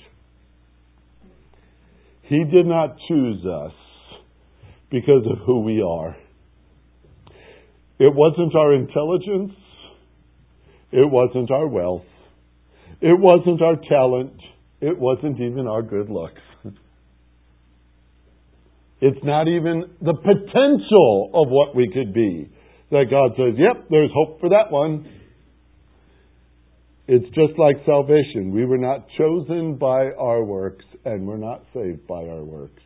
He 2.23 2.43
did 2.45 2.65
not 2.65 2.95
choose 3.07 3.43
us 3.45 3.73
because 4.91 5.25
of 5.29 5.39
who 5.45 5.61
we 5.61 5.81
are. 5.81 6.15
It 7.97 8.13
wasn't 8.13 8.55
our 8.55 8.73
intelligence. 8.73 9.53
It 10.91 11.09
wasn't 11.09 11.49
our 11.51 11.67
wealth. 11.67 12.05
It 13.01 13.19
wasn't 13.19 13.61
our 13.61 13.75
talent. 13.89 14.39
It 14.82 14.97
wasn't 14.97 15.39
even 15.39 15.67
our 15.67 15.84
good 15.84 16.09
looks. 16.09 16.41
It's 18.99 19.23
not 19.23 19.47
even 19.47 19.86
the 20.01 20.13
potential 20.13 21.32
of 21.34 21.47
what 21.49 21.75
we 21.75 21.89
could 21.91 22.13
be. 22.13 22.49
That 22.91 23.05
God 23.09 23.32
says, 23.38 23.57
yep, 23.57 23.88
there's 23.89 24.11
hope 24.13 24.39
for 24.41 24.49
that 24.49 24.69
one. 24.69 25.09
It's 27.07 27.25
just 27.27 27.57
like 27.57 27.77
salvation. 27.86 28.51
We 28.53 28.65
were 28.65 28.77
not 28.77 29.07
chosen 29.17 29.77
by 29.77 30.11
our 30.19 30.43
works, 30.43 30.86
and 31.03 31.25
we're 31.27 31.38
not 31.38 31.63
saved 31.73 32.05
by 32.07 32.27
our 32.27 32.43
works. 32.43 32.82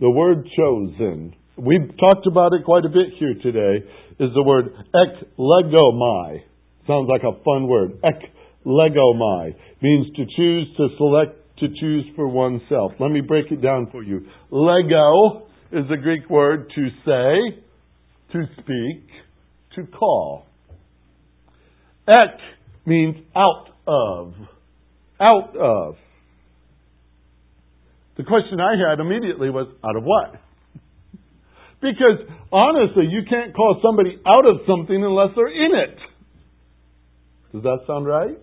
The 0.00 0.10
word 0.10 0.48
chosen, 0.56 1.34
we've 1.56 1.96
talked 1.98 2.26
about 2.26 2.52
it 2.54 2.64
quite 2.64 2.84
a 2.84 2.88
bit 2.88 3.14
here 3.18 3.34
today, 3.40 3.86
is 4.18 4.30
the 4.34 4.42
word 4.42 4.74
eklegomai. 4.94 6.42
Sounds 6.86 7.08
like 7.08 7.22
a 7.22 7.40
fun 7.44 7.68
word. 7.68 8.00
Eklegomai 8.66 9.54
means 9.80 10.06
to 10.16 10.24
choose, 10.36 10.68
to 10.76 10.88
select, 10.96 11.58
to 11.58 11.68
choose 11.68 12.04
for 12.16 12.28
oneself. 12.28 12.92
Let 12.98 13.10
me 13.10 13.20
break 13.20 13.50
it 13.50 13.60
down 13.60 13.88
for 13.90 14.02
you. 14.02 14.26
Lego 14.50 15.46
is 15.72 15.88
the 15.88 15.96
Greek 15.96 16.28
word 16.28 16.70
to 16.74 16.88
say, 17.04 17.62
to 18.32 18.44
speak, 18.54 19.06
to 19.76 19.86
call. 19.86 20.46
Ek 22.08 22.38
means 22.86 23.16
out 23.36 23.68
of. 23.86 24.34
Out 25.20 25.56
of. 25.56 25.96
The 28.16 28.24
question 28.24 28.60
I 28.60 28.74
had 28.90 29.00
immediately 29.00 29.50
was, 29.50 29.68
out 29.84 29.96
of 29.96 30.04
what? 30.04 30.40
Because 31.80 32.28
honestly, 32.52 33.04
you 33.08 33.22
can't 33.28 33.54
call 33.54 33.80
somebody 33.82 34.20
out 34.26 34.46
of 34.46 34.60
something 34.66 35.02
unless 35.02 35.30
they're 35.34 35.48
in 35.48 35.74
it. 35.74 35.98
Does 37.52 37.62
that 37.62 37.78
sound 37.86 38.06
right? 38.06 38.38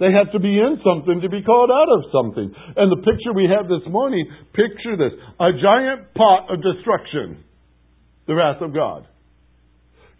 They 0.00 0.10
have 0.10 0.32
to 0.32 0.40
be 0.40 0.58
in 0.58 0.80
something 0.82 1.20
to 1.20 1.28
be 1.28 1.42
called 1.42 1.70
out 1.70 1.88
of 1.88 2.10
something. 2.10 2.52
And 2.76 2.90
the 2.90 3.02
picture 3.02 3.32
we 3.32 3.48
have 3.54 3.68
this 3.68 3.86
morning, 3.88 4.26
picture 4.52 4.96
this 4.96 5.12
a 5.38 5.50
giant 5.52 6.14
pot 6.14 6.52
of 6.52 6.60
destruction, 6.62 7.44
the 8.26 8.34
wrath 8.34 8.60
of 8.60 8.74
God. 8.74 9.06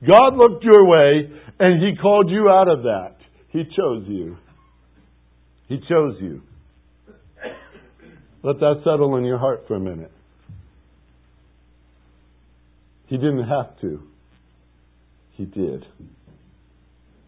God 0.06 0.36
looked 0.36 0.62
your 0.62 0.86
way 0.86 1.30
and 1.58 1.82
He 1.82 2.00
called 2.00 2.30
you 2.30 2.48
out 2.48 2.68
of 2.68 2.84
that. 2.84 3.16
He 3.50 3.64
chose 3.64 4.04
you. 4.06 4.36
He 5.68 5.76
chose 5.88 6.16
you. 6.20 6.42
Let 8.42 8.60
that 8.60 8.82
settle 8.84 9.16
in 9.16 9.24
your 9.24 9.38
heart 9.38 9.64
for 9.66 9.74
a 9.74 9.80
minute. 9.80 10.12
He 13.06 13.16
didn't 13.16 13.48
have 13.48 13.80
to. 13.80 14.02
He 15.32 15.44
did. 15.46 15.84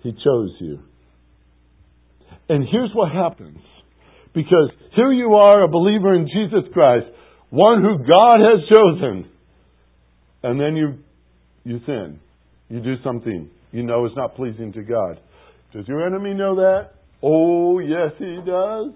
He 0.03 0.13
chose 0.13 0.51
you. 0.61 0.81
And 2.49 2.67
here's 2.71 2.91
what 2.95 3.13
happens. 3.13 3.59
Because 4.35 4.71
here 4.95 5.13
you 5.13 5.35
are, 5.35 5.65
a 5.65 5.69
believer 5.69 6.15
in 6.15 6.27
Jesus 6.27 6.71
Christ, 6.73 7.07
one 7.51 7.83
who 7.83 7.99
God 7.99 8.39
has 8.41 8.69
chosen. 8.69 9.31
And 10.43 10.61
then 10.61 10.77
you, 10.77 10.99
you 11.65 11.81
sin. 11.87 12.21
You 12.69 12.81
do 12.81 12.95
something 13.03 13.51
you 13.73 13.83
know 13.83 14.07
is 14.07 14.13
not 14.17 14.37
pleasing 14.37 14.73
to 14.73 14.83
God. 14.83 15.19
Does 15.73 15.87
your 15.89 16.07
enemy 16.07 16.35
know 16.35 16.57
that? 16.57 16.91
Oh, 17.23 17.79
yes, 17.79 18.13
he 18.19 18.39
does. 18.47 18.93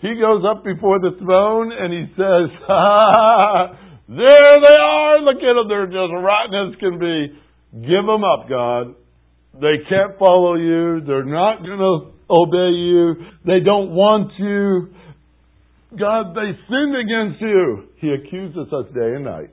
He 0.00 0.14
goes 0.20 0.44
up 0.48 0.64
before 0.64 1.00
the 1.00 1.16
throne 1.18 1.72
and 1.72 1.92
he 1.92 2.06
says, 2.14 2.50
ha, 2.66 3.76
there 4.08 4.54
they 4.68 4.80
are. 4.80 5.20
Look 5.20 5.36
at 5.36 5.54
them. 5.54 5.68
They're 5.68 5.86
just 5.86 6.12
rotten 6.12 6.72
as 6.72 6.78
can 6.78 6.98
be. 6.98 7.38
Give 7.80 8.06
them 8.06 8.24
up, 8.24 8.48
God. 8.48 8.94
They 9.54 9.84
can't 9.88 10.18
follow 10.18 10.54
you. 10.54 11.00
They're 11.06 11.24
not 11.24 11.64
going 11.64 11.78
to 11.78 12.17
obey 12.30 12.72
you. 12.72 13.14
They 13.46 13.60
don't 13.60 13.90
want 13.90 14.32
you. 14.38 14.94
God, 15.98 16.34
they 16.34 16.52
sinned 16.68 16.96
against 16.96 17.40
you. 17.40 17.88
He 17.96 18.10
accuses 18.12 18.72
us 18.72 18.86
day 18.94 19.14
and 19.16 19.24
night. 19.24 19.50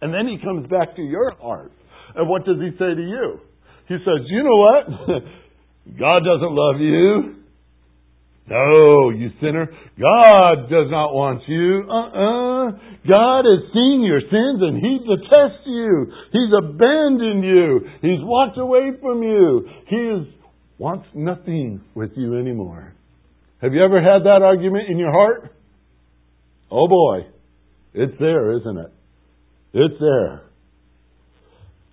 And 0.00 0.12
then 0.14 0.28
he 0.28 0.38
comes 0.44 0.68
back 0.68 0.94
to 0.96 1.02
your 1.02 1.32
heart. 1.36 1.72
And 2.14 2.28
what 2.28 2.44
does 2.44 2.56
he 2.60 2.70
say 2.78 2.94
to 2.94 3.02
you? 3.02 3.40
He 3.88 3.96
says, 3.98 4.26
You 4.26 4.42
know 4.42 4.56
what? 4.56 4.86
God 5.98 6.20
doesn't 6.24 6.54
love 6.54 6.80
you. 6.80 7.36
No, 8.48 9.10
you 9.10 9.30
sinner. 9.40 9.66
God 9.98 10.70
does 10.70 10.86
not 10.86 11.10
want 11.10 11.42
you. 11.48 11.82
Uh-uh. 11.82 12.78
God 13.02 13.42
has 13.42 13.72
seen 13.74 14.06
your 14.06 14.20
sins 14.22 14.62
and 14.62 14.78
He 14.78 15.02
detests 15.02 15.66
you. 15.66 16.06
He's 16.30 16.52
abandoned 16.54 17.42
you. 17.42 17.80
He's 18.02 18.22
walked 18.22 18.58
away 18.58 18.94
from 19.02 19.22
you. 19.22 19.68
He 19.88 19.96
is, 19.96 20.26
wants 20.78 21.06
nothing 21.14 21.80
with 21.94 22.10
you 22.16 22.38
anymore. 22.38 22.94
Have 23.62 23.72
you 23.72 23.82
ever 23.82 24.00
had 24.00 24.24
that 24.24 24.42
argument 24.42 24.88
in 24.90 24.98
your 24.98 25.12
heart? 25.12 25.52
Oh 26.70 26.88
boy. 26.88 27.28
It's 27.94 28.12
there, 28.20 28.58
isn't 28.58 28.78
it? 28.78 28.92
It's 29.72 29.94
there. 29.98 30.42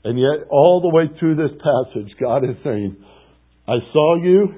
And 0.03 0.19
yet, 0.19 0.47
all 0.49 0.81
the 0.81 0.89
way 0.89 1.17
through 1.17 1.35
this 1.35 1.51
passage, 1.59 2.11
God 2.19 2.43
is 2.43 2.57
saying, 2.63 2.97
I 3.67 3.75
saw 3.93 4.21
you, 4.21 4.49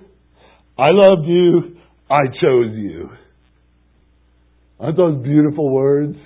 I 0.78 0.88
loved 0.92 1.28
you, 1.28 1.78
I 2.10 2.26
chose 2.42 2.74
you. 2.74 3.10
Aren't 4.80 4.98
those 4.98 5.24
beautiful 5.24 5.72
words? 5.72 6.18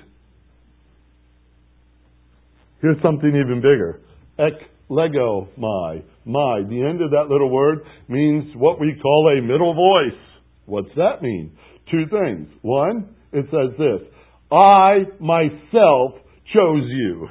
Here's 2.82 3.02
something 3.02 3.30
even 3.30 3.58
bigger. 3.58 4.00
Ek 4.40 4.54
lego 4.90 5.48
my. 5.58 6.04
My. 6.26 6.62
The 6.68 6.86
end 6.88 7.02
of 7.02 7.12
that 7.12 7.28
little 7.30 7.50
word 7.50 7.80
means 8.08 8.54
what 8.56 8.80
we 8.80 9.00
call 9.02 9.38
a 9.38 9.42
middle 9.42 9.74
voice. 9.74 10.20
What's 10.66 10.94
that 10.96 11.22
mean? 11.22 11.58
Two 11.90 12.06
things. 12.10 12.50
One, 12.62 13.16
it 13.32 13.46
says 13.46 13.78
this. 13.78 14.08
I 14.52 15.06
myself 15.20 16.14
chose 16.54 16.86
you. 16.88 17.28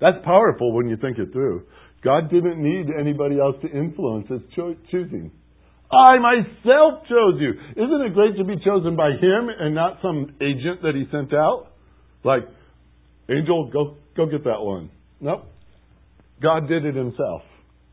That's 0.00 0.24
powerful 0.24 0.72
when 0.74 0.88
you 0.88 0.96
think 0.96 1.18
it 1.18 1.32
through. 1.32 1.64
God 2.02 2.30
didn't 2.30 2.62
need 2.62 2.86
anybody 2.98 3.38
else 3.38 3.56
to 3.62 3.68
influence 3.68 4.28
his 4.28 4.40
cho- 4.56 4.76
choosing. 4.90 5.30
I 5.92 6.18
myself 6.18 7.02
chose 7.08 7.34
you. 7.40 7.50
Isn't 7.76 8.00
it 8.06 8.14
great 8.14 8.36
to 8.38 8.44
be 8.44 8.56
chosen 8.64 8.96
by 8.96 9.10
him 9.10 9.48
and 9.58 9.74
not 9.74 9.98
some 10.00 10.34
agent 10.40 10.82
that 10.82 10.94
he 10.94 11.04
sent 11.10 11.34
out? 11.34 11.72
Like, 12.24 12.42
angel, 13.28 13.70
go, 13.70 13.96
go 14.16 14.26
get 14.26 14.44
that 14.44 14.60
one. 14.60 14.90
Nope. 15.20 15.44
God 16.42 16.68
did 16.68 16.84
it 16.84 16.94
himself. 16.94 17.42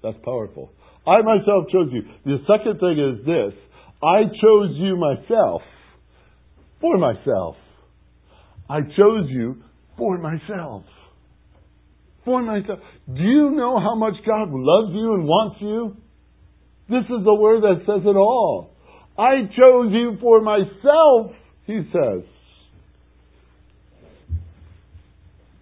That's 0.01 0.17
powerful. 0.23 0.71
I 1.05 1.21
myself 1.21 1.65
chose 1.71 1.89
you. 1.91 2.03
The 2.25 2.37
second 2.47 2.79
thing 2.79 2.97
is 2.99 3.25
this. 3.25 3.53
I 4.03 4.23
chose 4.23 4.71
you 4.75 4.95
myself 4.95 5.61
for 6.79 6.97
myself. 6.97 7.55
I 8.69 8.81
chose 8.81 9.27
you 9.29 9.63
for 9.97 10.17
myself. 10.17 10.83
For 12.25 12.41
myself. 12.41 12.79
Do 13.07 13.21
you 13.21 13.51
know 13.51 13.79
how 13.79 13.95
much 13.95 14.15
God 14.25 14.49
loves 14.51 14.93
you 14.93 15.13
and 15.13 15.23
wants 15.25 15.57
you? 15.61 15.97
This 16.89 17.05
is 17.05 17.23
the 17.23 17.33
word 17.33 17.63
that 17.63 17.83
says 17.85 18.01
it 18.05 18.15
all. 18.15 18.75
I 19.17 19.41
chose 19.47 19.91
you 19.91 20.17
for 20.21 20.41
myself, 20.41 21.31
he 21.65 21.81
says. 21.91 22.23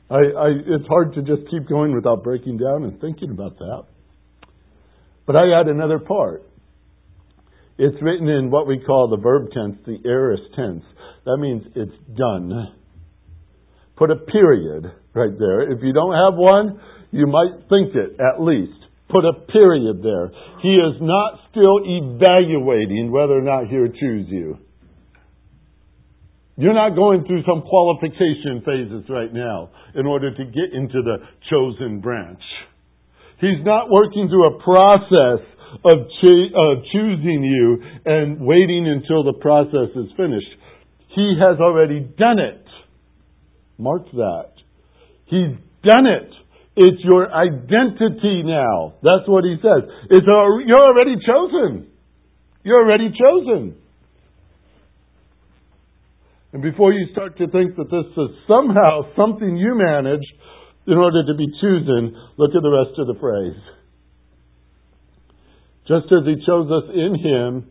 I, 0.10 0.16
I, 0.16 0.48
it's 0.68 0.88
hard 0.88 1.14
to 1.16 1.22
just 1.22 1.50
keep 1.50 1.68
going 1.68 1.94
without 1.94 2.24
breaking 2.24 2.58
down 2.58 2.84
and 2.84 3.00
thinking 3.02 3.32
about 3.32 3.58
that. 3.58 3.86
But 5.26 5.36
I 5.36 5.60
add 5.60 5.68
another 5.68 6.00
part. 6.00 6.44
It's 7.78 7.98
written 8.02 8.30
in 8.30 8.52
what 8.52 8.68
we 8.68 8.80
call 8.80 9.10
the 9.10 9.22
verb 9.22 9.50
tense, 9.52 9.78
the 9.86 9.98
aorist 10.08 10.44
tense. 10.56 10.84
That 11.26 11.38
means 11.38 11.64
it's 11.76 11.98
done. 12.16 12.74
Put 13.98 14.12
a 14.12 14.16
period 14.16 14.92
right 15.14 15.38
there. 15.38 15.72
If 15.72 15.80
you 15.82 15.92
don't 15.92 16.14
have 16.14 16.38
one, 16.38 16.80
you 17.12 17.28
might 17.28 17.68
think 17.70 17.96
it 17.96 18.20
at 18.20 18.42
least. 18.42 18.78
Put 19.10 19.26
a 19.26 19.34
period 19.52 20.04
there. 20.04 20.32
He 20.62 20.76
is 20.76 21.02
not 21.02 21.40
still 21.50 21.80
evaluating 21.84 23.12
whether 23.12 23.34
or 23.34 23.42
not 23.42 23.68
he'll 23.68 23.88
choose 23.88 24.28
you. 24.30 24.60
You're 26.58 26.74
not 26.74 26.96
going 26.96 27.26
through 27.26 27.44
some 27.44 27.64
qualification 27.68 28.64
phases 28.66 29.04
right 29.10 29.34
now 29.34 29.72
in 29.94 30.06
order 30.06 30.34
to 30.34 30.44
get 30.46 30.72
into 30.72 31.02
the 31.04 31.18
chosen 31.50 32.00
branch. 32.00 32.42
He's 33.42 33.64
not 33.66 33.90
working 33.90 34.30
through 34.30 34.56
a 34.56 34.64
process 34.64 35.44
of, 35.84 36.00
of 36.00 36.84
choosing 36.94 37.44
you 37.44 37.84
and 38.06 38.40
waiting 38.40 38.88
until 38.88 39.24
the 39.24 39.38
process 39.42 39.92
is 39.96 40.12
finished. 40.16 40.48
He 41.10 41.38
has 41.40 41.60
already 41.60 42.00
done 42.00 42.40
it. 42.40 42.64
Mark 43.78 44.10
that. 44.14 44.52
He's 45.26 45.60
done 45.84 46.08
it. 46.08 46.32
It's 46.78 47.04
your 47.04 47.32
identity 47.32 48.44
now. 48.44 48.96
That's 49.04 49.28
what 49.28 49.44
he 49.44 49.56
says. 49.62 49.90
It's 50.10 50.28
a, 50.28 50.40
you're 50.66 50.80
already 50.80 51.16
chosen. 51.16 51.88
You're 52.64 52.84
already 52.84 53.10
chosen. 53.12 53.76
And 56.56 56.64
before 56.64 56.94
you 56.94 57.08
start 57.12 57.38
to 57.40 57.48
think 57.50 57.76
that 57.76 57.92
this 57.92 58.06
is 58.16 58.30
somehow 58.48 59.02
something 59.18 59.58
you 59.58 59.76
managed 59.76 60.32
in 60.88 60.94
order 60.94 61.22
to 61.28 61.34
be 61.38 61.48
chosen, 61.60 62.16
look 62.38 62.52
at 62.56 62.62
the 62.62 62.72
rest 62.72 62.98
of 62.98 63.08
the 63.08 63.20
phrase. 63.20 63.62
Just 65.86 66.06
as 66.14 66.24
he 66.26 66.36
chose 66.46 66.72
us 66.72 66.90
in 66.94 67.20
him 67.20 67.70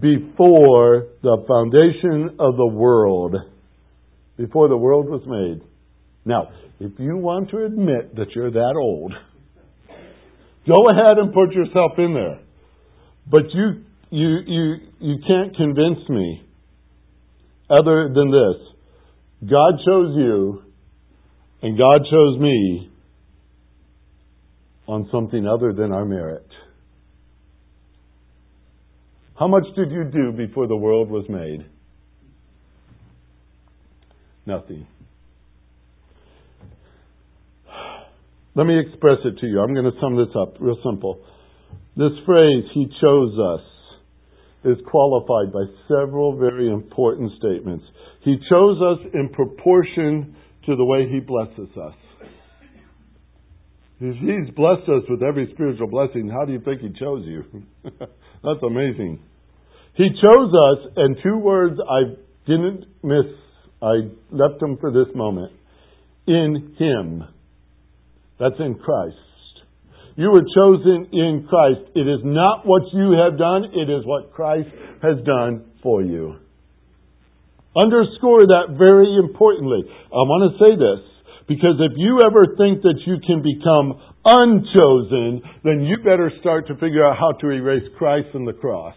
before 0.00 1.08
the 1.22 1.36
foundation 1.46 2.36
of 2.40 2.56
the 2.56 2.66
world, 2.66 3.36
before 4.38 4.68
the 4.68 4.78
world 4.78 5.04
was 5.10 5.20
made. 5.26 5.68
Now, 6.24 6.48
if 6.80 6.92
you 6.98 7.18
want 7.18 7.50
to 7.50 7.66
admit 7.66 8.16
that 8.16 8.28
you're 8.34 8.50
that 8.50 8.74
old, 8.80 9.12
go 10.66 10.88
ahead 10.88 11.18
and 11.18 11.30
put 11.30 11.52
yourself 11.52 11.92
in 11.98 12.14
there. 12.14 12.40
But 13.30 13.52
you, 13.52 13.84
you, 14.08 14.38
you, 14.46 14.76
you 14.98 15.16
can't 15.28 15.54
convince 15.54 16.08
me 16.08 16.44
other 17.78 18.08
than 18.14 18.30
this. 18.30 19.50
God 19.50 19.72
chose 19.84 20.14
you 20.16 20.62
and 21.62 21.78
God 21.78 22.00
chose 22.10 22.38
me 22.40 22.90
on 24.86 25.08
something 25.10 25.46
other 25.46 25.72
than 25.72 25.92
our 25.92 26.04
merit. 26.04 26.46
How 29.38 29.48
much 29.48 29.64
did 29.74 29.90
you 29.90 30.04
do 30.04 30.32
before 30.32 30.66
the 30.66 30.76
world 30.76 31.10
was 31.10 31.24
made? 31.28 31.66
Nothing. 34.46 34.86
Let 38.54 38.66
me 38.66 38.78
express 38.78 39.18
it 39.24 39.40
to 39.40 39.46
you. 39.46 39.60
I'm 39.60 39.74
going 39.74 39.90
to 39.90 40.00
sum 40.00 40.16
this 40.16 40.34
up 40.40 40.56
real 40.60 40.78
simple. 40.84 41.24
This 41.96 42.12
phrase, 42.24 42.64
He 42.72 42.86
chose 43.00 43.32
us, 43.38 43.66
is 44.64 44.78
qualified 44.90 45.52
by 45.52 45.64
several 45.88 46.36
very 46.36 46.70
important 46.70 47.32
statements. 47.38 47.84
He 48.22 48.36
chose 48.48 48.80
us 48.80 49.06
in 49.12 49.28
proportion 49.28 50.36
to 50.66 50.76
the 50.76 50.84
way 50.84 51.08
He 51.08 51.20
blesses 51.20 51.68
us. 51.76 51.94
If 54.00 54.16
He's 54.16 54.54
blessed 54.54 54.88
us 54.88 55.04
with 55.08 55.22
every 55.22 55.50
spiritual 55.54 55.88
blessing. 55.88 56.28
How 56.28 56.44
do 56.44 56.52
you 56.52 56.60
think 56.60 56.80
He 56.80 56.88
chose 56.98 57.24
you? 57.26 57.44
That's 57.84 58.62
amazing. 58.66 59.20
He 59.94 60.08
chose 60.08 60.52
us, 60.52 60.92
and 60.96 61.16
two 61.22 61.38
words 61.38 61.78
I 61.88 62.14
didn't 62.46 62.86
miss, 63.02 63.32
I 63.80 64.10
left 64.30 64.60
them 64.60 64.76
for 64.80 64.90
this 64.90 65.14
moment. 65.14 65.52
In 66.26 66.74
Him. 66.78 67.24
That's 68.40 68.58
in 68.58 68.74
Christ. 68.74 69.16
You 70.16 70.30
were 70.30 70.46
chosen 70.54 71.08
in 71.12 71.46
Christ. 71.48 71.90
It 71.94 72.06
is 72.06 72.20
not 72.22 72.64
what 72.64 72.82
you 72.92 73.18
have 73.18 73.38
done, 73.38 73.64
it 73.74 73.90
is 73.90 74.06
what 74.06 74.32
Christ 74.32 74.68
has 75.02 75.16
done 75.24 75.72
for 75.82 76.02
you. 76.02 76.36
Underscore 77.76 78.46
that 78.46 78.78
very 78.78 79.16
importantly. 79.18 79.82
I 79.84 80.22
want 80.22 80.54
to 80.54 80.58
say 80.62 80.78
this 80.78 81.14
because 81.48 81.76
if 81.80 81.92
you 81.96 82.22
ever 82.22 82.54
think 82.56 82.82
that 82.82 83.02
you 83.04 83.16
can 83.26 83.42
become 83.42 84.00
unchosen, 84.24 85.42
then 85.64 85.82
you 85.82 85.98
better 85.98 86.30
start 86.40 86.68
to 86.68 86.74
figure 86.74 87.04
out 87.04 87.18
how 87.18 87.32
to 87.40 87.50
erase 87.50 87.82
Christ 87.98 88.28
and 88.34 88.46
the 88.46 88.52
cross. 88.52 88.94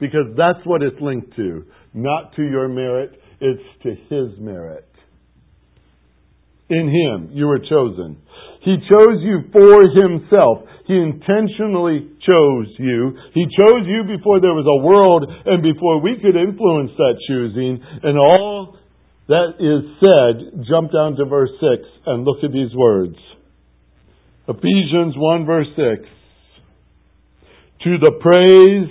Because 0.00 0.34
that's 0.36 0.64
what 0.64 0.82
it's 0.82 1.00
linked 1.00 1.36
to. 1.36 1.66
Not 1.92 2.34
to 2.36 2.42
your 2.42 2.68
merit, 2.68 3.20
it's 3.40 3.62
to 3.82 3.90
His 4.08 4.38
merit. 4.38 4.87
In 6.70 6.88
Him, 6.88 7.30
you 7.32 7.46
were 7.46 7.58
chosen. 7.58 8.20
He 8.62 8.76
chose 8.88 9.18
you 9.24 9.48
for 9.52 9.88
Himself. 9.88 10.68
He 10.86 10.96
intentionally 10.96 12.08
chose 12.24 12.68
you. 12.78 13.16
He 13.32 13.44
chose 13.44 13.84
you 13.84 14.04
before 14.04 14.40
there 14.40 14.56
was 14.56 14.68
a 14.68 14.84
world 14.84 15.24
and 15.46 15.62
before 15.62 16.00
we 16.00 16.16
could 16.20 16.36
influence 16.36 16.90
that 16.96 17.16
choosing. 17.28 17.80
And 18.02 18.18
all 18.18 18.76
that 19.28 19.60
is 19.60 19.84
said, 20.00 20.64
jump 20.68 20.92
down 20.92 21.16
to 21.16 21.24
verse 21.24 21.50
6 21.60 21.88
and 22.06 22.24
look 22.24 22.44
at 22.44 22.52
these 22.52 22.74
words. 22.74 23.16
Ephesians 24.48 25.14
1 25.16 25.46
verse 25.46 25.68
6. 25.76 26.08
To 27.84 27.98
the 27.98 28.12
praise 28.20 28.90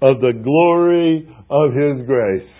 of 0.00 0.20
the 0.20 0.32
glory 0.42 1.28
of 1.50 1.74
His 1.74 2.06
grace 2.06 2.50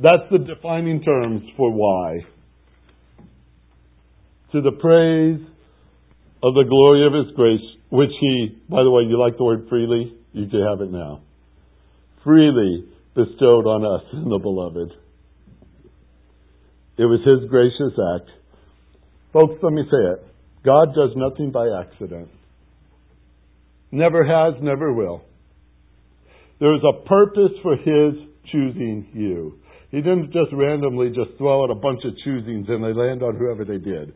That's 0.00 0.30
the 0.30 0.38
defining 0.38 1.02
terms 1.02 1.42
for 1.56 1.70
why. 1.70 2.20
To 4.52 4.60
the 4.60 4.72
praise 4.72 5.40
of 6.42 6.54
the 6.54 6.64
glory 6.68 7.06
of 7.06 7.12
His 7.12 7.34
grace, 7.36 7.60
which 7.90 8.10
He, 8.20 8.58
by 8.68 8.82
the 8.82 8.90
way, 8.90 9.04
you 9.04 9.18
like 9.18 9.36
the 9.36 9.44
word 9.44 9.66
freely? 9.68 10.16
You 10.32 10.48
can 10.48 10.62
have 10.62 10.80
it 10.80 10.90
now. 10.90 11.20
Freely 12.24 12.86
bestowed 13.14 13.66
on 13.66 13.84
us 13.84 14.06
in 14.12 14.28
the 14.28 14.38
beloved. 14.38 14.92
It 16.98 17.04
was 17.04 17.20
His 17.24 17.48
gracious 17.48 17.98
act. 18.16 18.30
Folks, 19.32 19.54
let 19.62 19.72
me 19.72 19.82
say 19.84 20.12
it. 20.12 20.26
God 20.64 20.94
does 20.94 21.10
nothing 21.16 21.50
by 21.50 21.66
accident. 21.80 22.28
Never 23.90 24.24
has, 24.24 24.62
never 24.62 24.92
will. 24.92 25.22
There 26.60 26.74
is 26.74 26.82
a 26.82 27.06
purpose 27.06 27.52
for 27.62 27.76
His 27.76 28.14
choosing 28.50 29.08
you. 29.14 29.58
He 29.92 29.98
didn't 29.98 30.32
just 30.32 30.50
randomly 30.52 31.08
just 31.08 31.36
throw 31.36 31.64
out 31.64 31.70
a 31.70 31.76
bunch 31.76 32.00
of 32.04 32.14
choosings 32.26 32.68
and 32.68 32.82
they 32.82 32.94
land 32.96 33.22
on 33.22 33.36
whoever 33.36 33.64
they 33.64 33.76
did. 33.76 34.14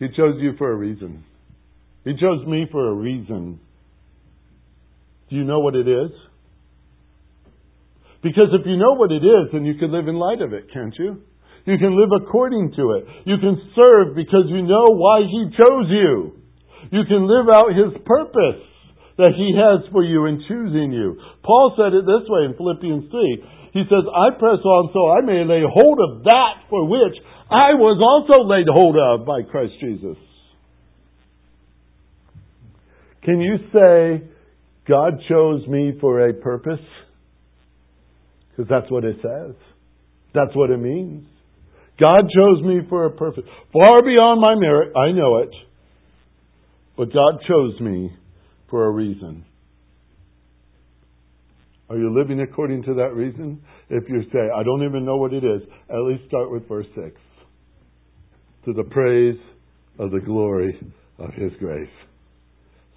He 0.00 0.08
chose 0.08 0.34
you 0.40 0.52
for 0.58 0.70
a 0.70 0.76
reason. 0.76 1.24
He 2.04 2.12
chose 2.14 2.44
me 2.46 2.66
for 2.70 2.88
a 2.88 2.94
reason. 2.94 3.60
Do 5.30 5.36
you 5.36 5.44
know 5.44 5.60
what 5.60 5.76
it 5.76 5.86
is? 5.86 6.10
Because 8.20 8.50
if 8.52 8.66
you 8.66 8.76
know 8.76 8.94
what 8.94 9.12
it 9.12 9.22
is, 9.22 9.52
then 9.52 9.64
you 9.64 9.74
can 9.78 9.92
live 9.92 10.08
in 10.08 10.16
light 10.16 10.42
of 10.42 10.52
it, 10.52 10.72
can't 10.74 10.94
you? 10.98 11.22
You 11.66 11.78
can 11.78 11.94
live 11.94 12.10
according 12.10 12.72
to 12.74 12.98
it. 12.98 13.04
You 13.26 13.36
can 13.38 13.70
serve 13.76 14.16
because 14.16 14.48
you 14.48 14.62
know 14.62 14.90
why 14.96 15.20
He 15.20 15.54
chose 15.54 15.86
you. 15.88 16.34
You 16.90 17.04
can 17.06 17.28
live 17.28 17.46
out 17.54 17.70
His 17.70 17.94
purpose 18.04 18.66
that 19.18 19.36
He 19.36 19.54
has 19.54 19.86
for 19.92 20.02
you 20.02 20.26
in 20.26 20.42
choosing 20.48 20.90
you. 20.90 21.20
Paul 21.44 21.76
said 21.76 21.94
it 21.94 22.02
this 22.02 22.26
way 22.28 22.50
in 22.50 22.56
Philippians 22.56 23.10
3. 23.10 23.59
He 23.72 23.82
says, 23.84 24.04
I 24.14 24.36
press 24.38 24.58
on 24.64 24.90
so 24.92 25.10
I 25.10 25.20
may 25.24 25.44
lay 25.44 25.62
hold 25.62 25.98
of 26.00 26.24
that 26.24 26.66
for 26.68 26.88
which 26.88 27.16
I 27.50 27.74
was 27.74 27.98
also 28.02 28.48
laid 28.48 28.66
hold 28.68 28.96
of 28.96 29.26
by 29.26 29.42
Christ 29.48 29.74
Jesus. 29.80 30.16
Can 33.22 33.40
you 33.40 33.56
say, 33.72 34.26
God 34.88 35.20
chose 35.28 35.66
me 35.68 35.92
for 36.00 36.28
a 36.28 36.34
purpose? 36.34 36.80
Because 38.50 38.68
that's 38.68 38.90
what 38.90 39.04
it 39.04 39.16
says. 39.22 39.54
That's 40.34 40.54
what 40.54 40.70
it 40.70 40.78
means. 40.78 41.26
God 42.00 42.22
chose 42.34 42.62
me 42.64 42.80
for 42.88 43.04
a 43.06 43.10
purpose. 43.10 43.44
Far 43.72 44.02
beyond 44.02 44.40
my 44.40 44.54
merit, 44.54 44.96
I 44.96 45.12
know 45.12 45.38
it. 45.38 45.50
But 46.96 47.12
God 47.12 47.40
chose 47.46 47.78
me 47.80 48.10
for 48.68 48.86
a 48.86 48.90
reason. 48.90 49.44
Are 51.90 51.98
you 51.98 52.16
living 52.16 52.40
according 52.40 52.84
to 52.84 52.94
that 52.94 53.14
reason? 53.14 53.60
If 53.88 54.08
you 54.08 54.22
say, 54.32 54.38
I 54.54 54.62
don't 54.62 54.84
even 54.84 55.04
know 55.04 55.16
what 55.16 55.32
it 55.32 55.42
is, 55.42 55.62
at 55.88 55.98
least 55.98 56.22
start 56.28 56.48
with 56.50 56.68
verse 56.68 56.86
6. 56.94 57.20
To 58.66 58.72
the 58.72 58.84
praise 58.84 59.38
of 59.98 60.12
the 60.12 60.20
glory 60.20 60.80
of 61.18 61.34
His 61.34 61.50
grace. 61.58 61.90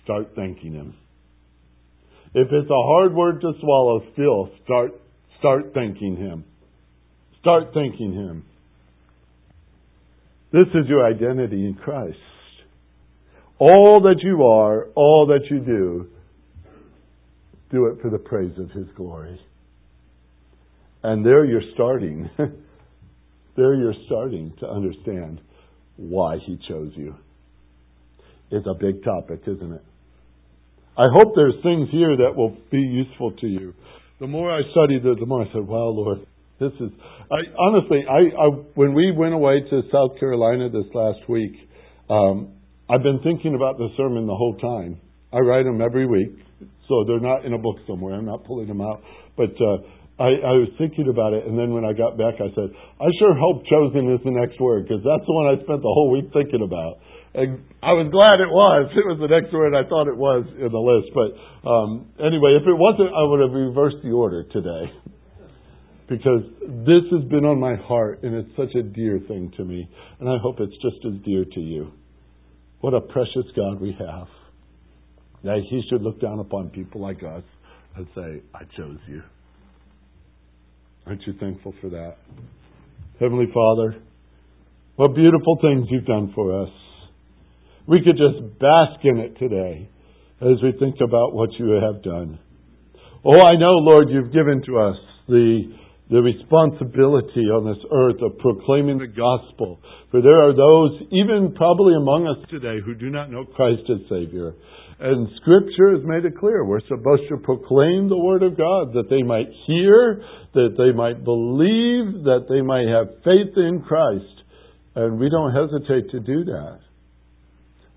Start 0.04 0.28
thanking 0.36 0.74
Him. 0.74 0.96
If 2.36 2.48
it's 2.52 2.70
a 2.70 2.84
hard 2.86 3.16
word 3.16 3.42
to 3.42 3.54
swallow, 3.62 4.04
still 4.14 4.52
start, 4.64 4.92
start 5.40 5.74
thanking 5.74 6.16
Him. 6.16 6.46
Start 7.42 7.74
thanking 7.74 8.14
Him. 8.14 8.46
This 10.52 10.68
is 10.76 10.88
your 10.88 11.04
identity 11.04 11.66
in 11.66 11.80
Christ. 11.84 12.18
All 13.58 14.02
that 14.04 14.22
you 14.22 14.44
are, 14.44 14.90
all 14.96 15.26
that 15.28 15.50
you 15.50 15.60
do, 15.62 16.10
do 17.74 17.88
it 17.88 18.02
for 18.02 18.10
the 18.10 18.20
praise 18.20 18.58
of 18.58 18.72
His 18.72 18.88
glory. 18.96 19.38
And 21.04 21.26
there 21.26 21.44
you're 21.44 21.74
starting. 21.74 22.30
there 22.38 23.76
you're 23.76 23.96
starting 24.06 24.54
to 24.62 24.68
understand 24.68 25.42
why 25.98 26.38
He 26.46 26.58
chose 26.70 26.94
you. 26.96 27.16
It's 28.52 28.68
a 28.68 28.76
big 28.80 29.04
topic, 29.04 29.42
isn't 29.48 29.74
it? 29.74 29.84
I 30.96 31.08
hope 31.12 31.34
there's 31.36 31.56
things 31.64 31.90
here 31.92 32.16
that 32.16 32.36
will 32.36 32.56
be 32.72 32.78
useful 32.78 33.32
to 33.42 33.48
you. 33.48 33.74
The 34.20 34.28
more 34.28 34.56
I 34.56 34.62
studied 34.72 35.04
it, 35.04 35.20
the 35.20 35.26
more 35.26 35.42
I 35.42 35.52
said, 35.52 35.66
wow, 35.68 35.88
Lord, 35.88 36.20
this 36.60 36.72
is, 36.80 36.92
I, 37.32 37.40
honestly, 37.60 38.06
I, 38.08 38.20
I, 38.40 38.48
when 38.76 38.94
we 38.94 39.12
went 39.12 39.34
away 39.34 39.62
to 39.72 39.82
South 39.92 40.20
Carolina 40.20 40.70
this 40.70 40.86
last 40.94 41.28
week, 41.28 41.54
um, 42.10 42.54
I've 42.88 43.02
been 43.02 43.22
thinking 43.24 43.56
about 43.56 43.80
the 43.80 43.90
sermon 43.98 44.28
the 44.28 44.36
whole 44.36 44.56
time. 44.58 45.02
I 45.34 45.40
write 45.40 45.64
them 45.64 45.82
every 45.82 46.06
week, 46.06 46.38
so 46.88 47.04
they're 47.08 47.24
not 47.24 47.46
in 47.46 47.54
a 47.54 47.58
book 47.58 47.78
somewhere. 47.88 48.16
I'm 48.16 48.26
not 48.26 48.44
pulling 48.46 48.68
them 48.68 48.82
out. 48.82 49.02
But 49.38 49.56
uh, 49.60 49.78
I, 50.20 50.30
I 50.46 50.54
was 50.62 50.70
thinking 50.78 51.10
about 51.10 51.34
it, 51.34 51.48
and 51.48 51.58
then 51.58 51.74
when 51.74 51.86
I 51.86 51.94
got 51.94 52.18
back, 52.18 52.38
I 52.38 52.54
said, 52.54 52.70
I 53.02 53.10
sure 53.18 53.34
hope 53.34 53.66
chosen 53.66 54.14
is 54.14 54.22
the 54.22 54.36
next 54.36 54.62
word, 54.62 54.86
because 54.86 55.02
that's 55.02 55.26
the 55.26 55.34
one 55.34 55.50
I 55.50 55.58
spent 55.64 55.82
the 55.82 55.90
whole 55.90 56.12
week 56.14 56.30
thinking 56.34 56.62
about. 56.62 57.02
And 57.34 57.66
I 57.82 57.98
was 57.98 58.14
glad 58.14 58.38
it 58.38 58.52
was. 58.54 58.94
It 58.94 59.10
was 59.10 59.18
the 59.18 59.28
next 59.28 59.50
word 59.50 59.74
I 59.74 59.90
thought 59.90 60.06
it 60.06 60.16
was 60.16 60.46
in 60.54 60.70
the 60.70 60.78
list. 60.78 61.10
But 61.18 61.34
um, 61.66 62.14
anyway, 62.22 62.62
if 62.62 62.68
it 62.70 62.78
wasn't, 62.78 63.10
I 63.10 63.26
would 63.26 63.42
have 63.42 63.58
reversed 63.58 64.06
the 64.06 64.14
order 64.14 64.46
today. 64.54 64.94
Because 66.06 66.46
this 66.86 67.10
has 67.10 67.26
been 67.34 67.42
on 67.42 67.58
my 67.60 67.74
heart, 67.74 68.22
and 68.22 68.36
it's 68.36 68.54
such 68.56 68.76
a 68.76 68.84
dear 68.84 69.18
thing 69.28 69.52
to 69.58 69.66
me. 69.66 69.90
And 70.20 70.30
I 70.30 70.38
hope 70.38 70.60
it's 70.60 70.78
just 70.78 71.02
as 71.10 71.26
dear 71.26 71.44
to 71.44 71.60
you. 71.60 71.90
What 72.82 72.94
a 72.94 73.02
precious 73.02 73.50
God 73.56 73.82
we 73.82 73.98
have. 73.98 74.28
That 75.44 75.62
He 75.70 75.84
should 75.90 76.02
look 76.02 76.22
down 76.22 76.40
upon 76.40 76.70
people 76.70 77.02
like 77.02 77.24
us 77.24 77.44
and 77.96 78.08
say, 78.16 78.42
I 78.54 78.64
chose 78.78 79.00
you. 79.08 79.22
Aren't 81.06 81.22
you 81.28 81.34
thankful 81.40 81.74
for 81.82 81.90
that? 81.90 82.16
Heavenly 83.20 83.48
Father, 83.54 84.02
what 84.96 85.16
beautiful 85.16 85.58
things 85.62 85.88
you've 85.90 86.06
done 86.06 86.32
for 86.36 86.64
us. 86.64 86.70
We 87.88 88.02
could 88.04 88.18
just 88.18 88.60
bask 88.60 89.04
in 89.04 89.18
it 89.18 89.38
today 89.40 89.90
as 90.40 90.62
we 90.62 90.72
think 90.80 90.96
about 91.02 91.34
what 91.34 91.50
you 91.58 91.80
have 91.82 92.04
done. 92.04 92.40
Oh, 93.26 93.42
I 93.42 93.58
know, 93.58 93.74
Lord, 93.80 94.10
you've 94.10 94.34
given 94.34 94.62
to 94.66 94.80
us 94.80 94.96
the, 95.28 95.74
the 96.10 96.22
responsibility 96.22 97.48
on 97.50 97.66
this 97.66 97.84
earth 97.92 98.22
of 98.22 98.38
proclaiming 98.40 99.00
the 99.00 99.08
gospel. 99.08 99.80
For 100.12 100.22
there 100.22 100.48
are 100.48 100.54
those, 100.54 101.08
even 101.12 101.54
probably 101.56 101.96
among 101.96 102.28
us 102.28 102.50
today, 102.50 102.78
who 102.86 102.94
do 102.94 103.10
not 103.10 103.32
know 103.32 103.46
Christ 103.46 103.84
as 103.90 104.08
Savior. 104.10 104.54
And 105.04 105.28
Scripture 105.42 105.98
has 105.98 106.06
made 106.06 106.24
it 106.24 106.40
clear 106.40 106.64
we're 106.64 106.80
supposed 106.88 107.28
to 107.28 107.36
proclaim 107.36 108.08
the 108.08 108.18
Word 108.18 108.42
of 108.42 108.56
God 108.56 108.94
that 108.94 109.10
they 109.10 109.22
might 109.22 109.50
hear, 109.68 110.24
that 110.54 110.76
they 110.78 110.96
might 110.96 111.26
believe, 111.26 112.24
that 112.24 112.48
they 112.48 112.62
might 112.62 112.88
have 112.88 113.20
faith 113.20 113.52
in 113.58 113.84
Christ. 113.86 114.48
And 114.96 115.20
we 115.20 115.30
don't 115.30 115.52
hesitate 115.52 116.10
to 116.12 116.22
do 116.22 116.46
that. 116.46 116.80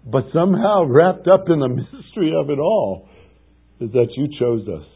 But 0.05 0.25
somehow 0.35 0.83
wrapped 0.87 1.29
up 1.29 1.47
in 1.47 1.61
the 1.61 1.69
mystery 1.79 2.33
of 2.35 2.51
it 2.51 2.59
all 2.59 3.09
is 3.79 3.93
that 3.93 4.09
you 4.17 4.27
chose 4.41 4.67
us. 4.67 4.89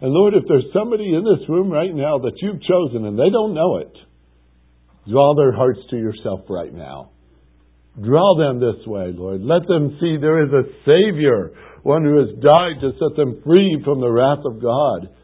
And 0.00 0.10
Lord, 0.10 0.34
if 0.34 0.42
there's 0.48 0.74
somebody 0.74 1.14
in 1.14 1.22
this 1.22 1.48
room 1.48 1.70
right 1.70 1.94
now 1.94 2.18
that 2.18 2.34
you've 2.42 2.62
chosen 2.66 3.06
and 3.06 3.16
they 3.16 3.30
don't 3.30 3.54
know 3.54 3.76
it, 3.76 3.94
draw 5.08 5.36
their 5.36 5.52
hearts 5.52 5.78
to 5.90 5.96
yourself 5.96 6.40
right 6.50 6.74
now. 6.74 7.13
Draw 8.02 8.38
them 8.38 8.60
this 8.60 8.86
way, 8.86 9.12
Lord. 9.14 9.42
Let 9.42 9.66
them 9.68 9.96
see 10.00 10.16
there 10.20 10.42
is 10.42 10.52
a 10.52 10.66
Savior, 10.84 11.52
one 11.82 12.04
who 12.04 12.18
has 12.18 12.34
died 12.42 12.80
to 12.80 12.92
set 12.98 13.16
them 13.16 13.40
free 13.44 13.80
from 13.84 14.00
the 14.00 14.10
wrath 14.10 14.44
of 14.44 14.60
God. 14.60 15.14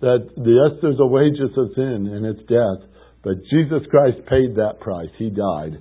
That, 0.00 0.28
yes, 0.36 0.78
there's 0.82 1.00
a 1.00 1.06
wages 1.06 1.50
of 1.56 1.74
sin 1.74 2.06
and 2.12 2.26
it's 2.26 2.46
death, 2.46 2.86
but 3.24 3.42
Jesus 3.50 3.82
Christ 3.90 4.18
paid 4.28 4.54
that 4.56 4.78
price. 4.80 5.10
He 5.18 5.30
died 5.30 5.80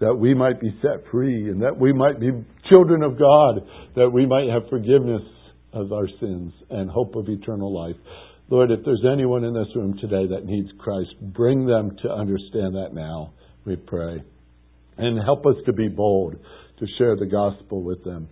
that 0.00 0.14
we 0.14 0.34
might 0.34 0.60
be 0.60 0.70
set 0.80 1.10
free 1.10 1.50
and 1.50 1.62
that 1.62 1.78
we 1.78 1.92
might 1.92 2.20
be 2.20 2.30
children 2.68 3.02
of 3.02 3.18
God, 3.18 3.66
that 3.96 4.10
we 4.10 4.26
might 4.26 4.48
have 4.48 4.68
forgiveness 4.70 5.22
of 5.72 5.92
our 5.92 6.08
sins 6.20 6.52
and 6.70 6.90
hope 6.90 7.14
of 7.16 7.28
eternal 7.28 7.74
life. 7.74 7.96
Lord, 8.48 8.70
if 8.70 8.80
there's 8.84 9.04
anyone 9.10 9.44
in 9.44 9.52
this 9.52 9.68
room 9.74 9.98
today 10.00 10.26
that 10.28 10.44
needs 10.44 10.68
Christ, 10.78 11.10
bring 11.20 11.66
them 11.66 11.96
to 12.02 12.10
understand 12.10 12.74
that 12.74 12.90
now, 12.92 13.32
we 13.64 13.76
pray. 13.76 14.22
And 14.98 15.18
help 15.24 15.46
us 15.46 15.54
to 15.66 15.72
be 15.72 15.88
bold 15.88 16.36
to 16.78 16.86
share 16.98 17.16
the 17.16 17.26
gospel 17.26 17.82
with 17.82 18.04
them. 18.04 18.28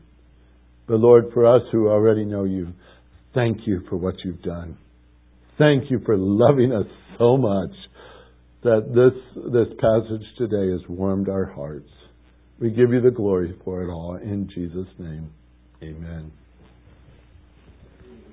But 0.86 1.00
Lord, 1.00 1.26
for 1.32 1.46
us 1.46 1.62
who 1.72 1.88
already 1.88 2.24
know 2.24 2.44
you, 2.44 2.72
thank 3.34 3.66
you 3.66 3.82
for 3.88 3.96
what 3.96 4.14
you've 4.24 4.42
done. 4.42 4.76
Thank 5.58 5.90
you 5.90 6.00
for 6.04 6.16
loving 6.16 6.72
us 6.72 6.86
so 7.18 7.36
much 7.36 7.70
that 8.62 8.92
this, 8.94 9.44
this 9.52 9.68
passage 9.78 10.26
today 10.38 10.70
has 10.72 10.80
warmed 10.88 11.28
our 11.28 11.46
hearts. 11.46 11.88
We 12.58 12.70
give 12.70 12.90
you 12.92 13.00
the 13.00 13.10
glory 13.10 13.54
for 13.64 13.82
it 13.82 13.90
all. 13.90 14.16
In 14.16 14.48
Jesus' 14.54 14.88
name, 14.98 15.30
amen. 15.82 16.32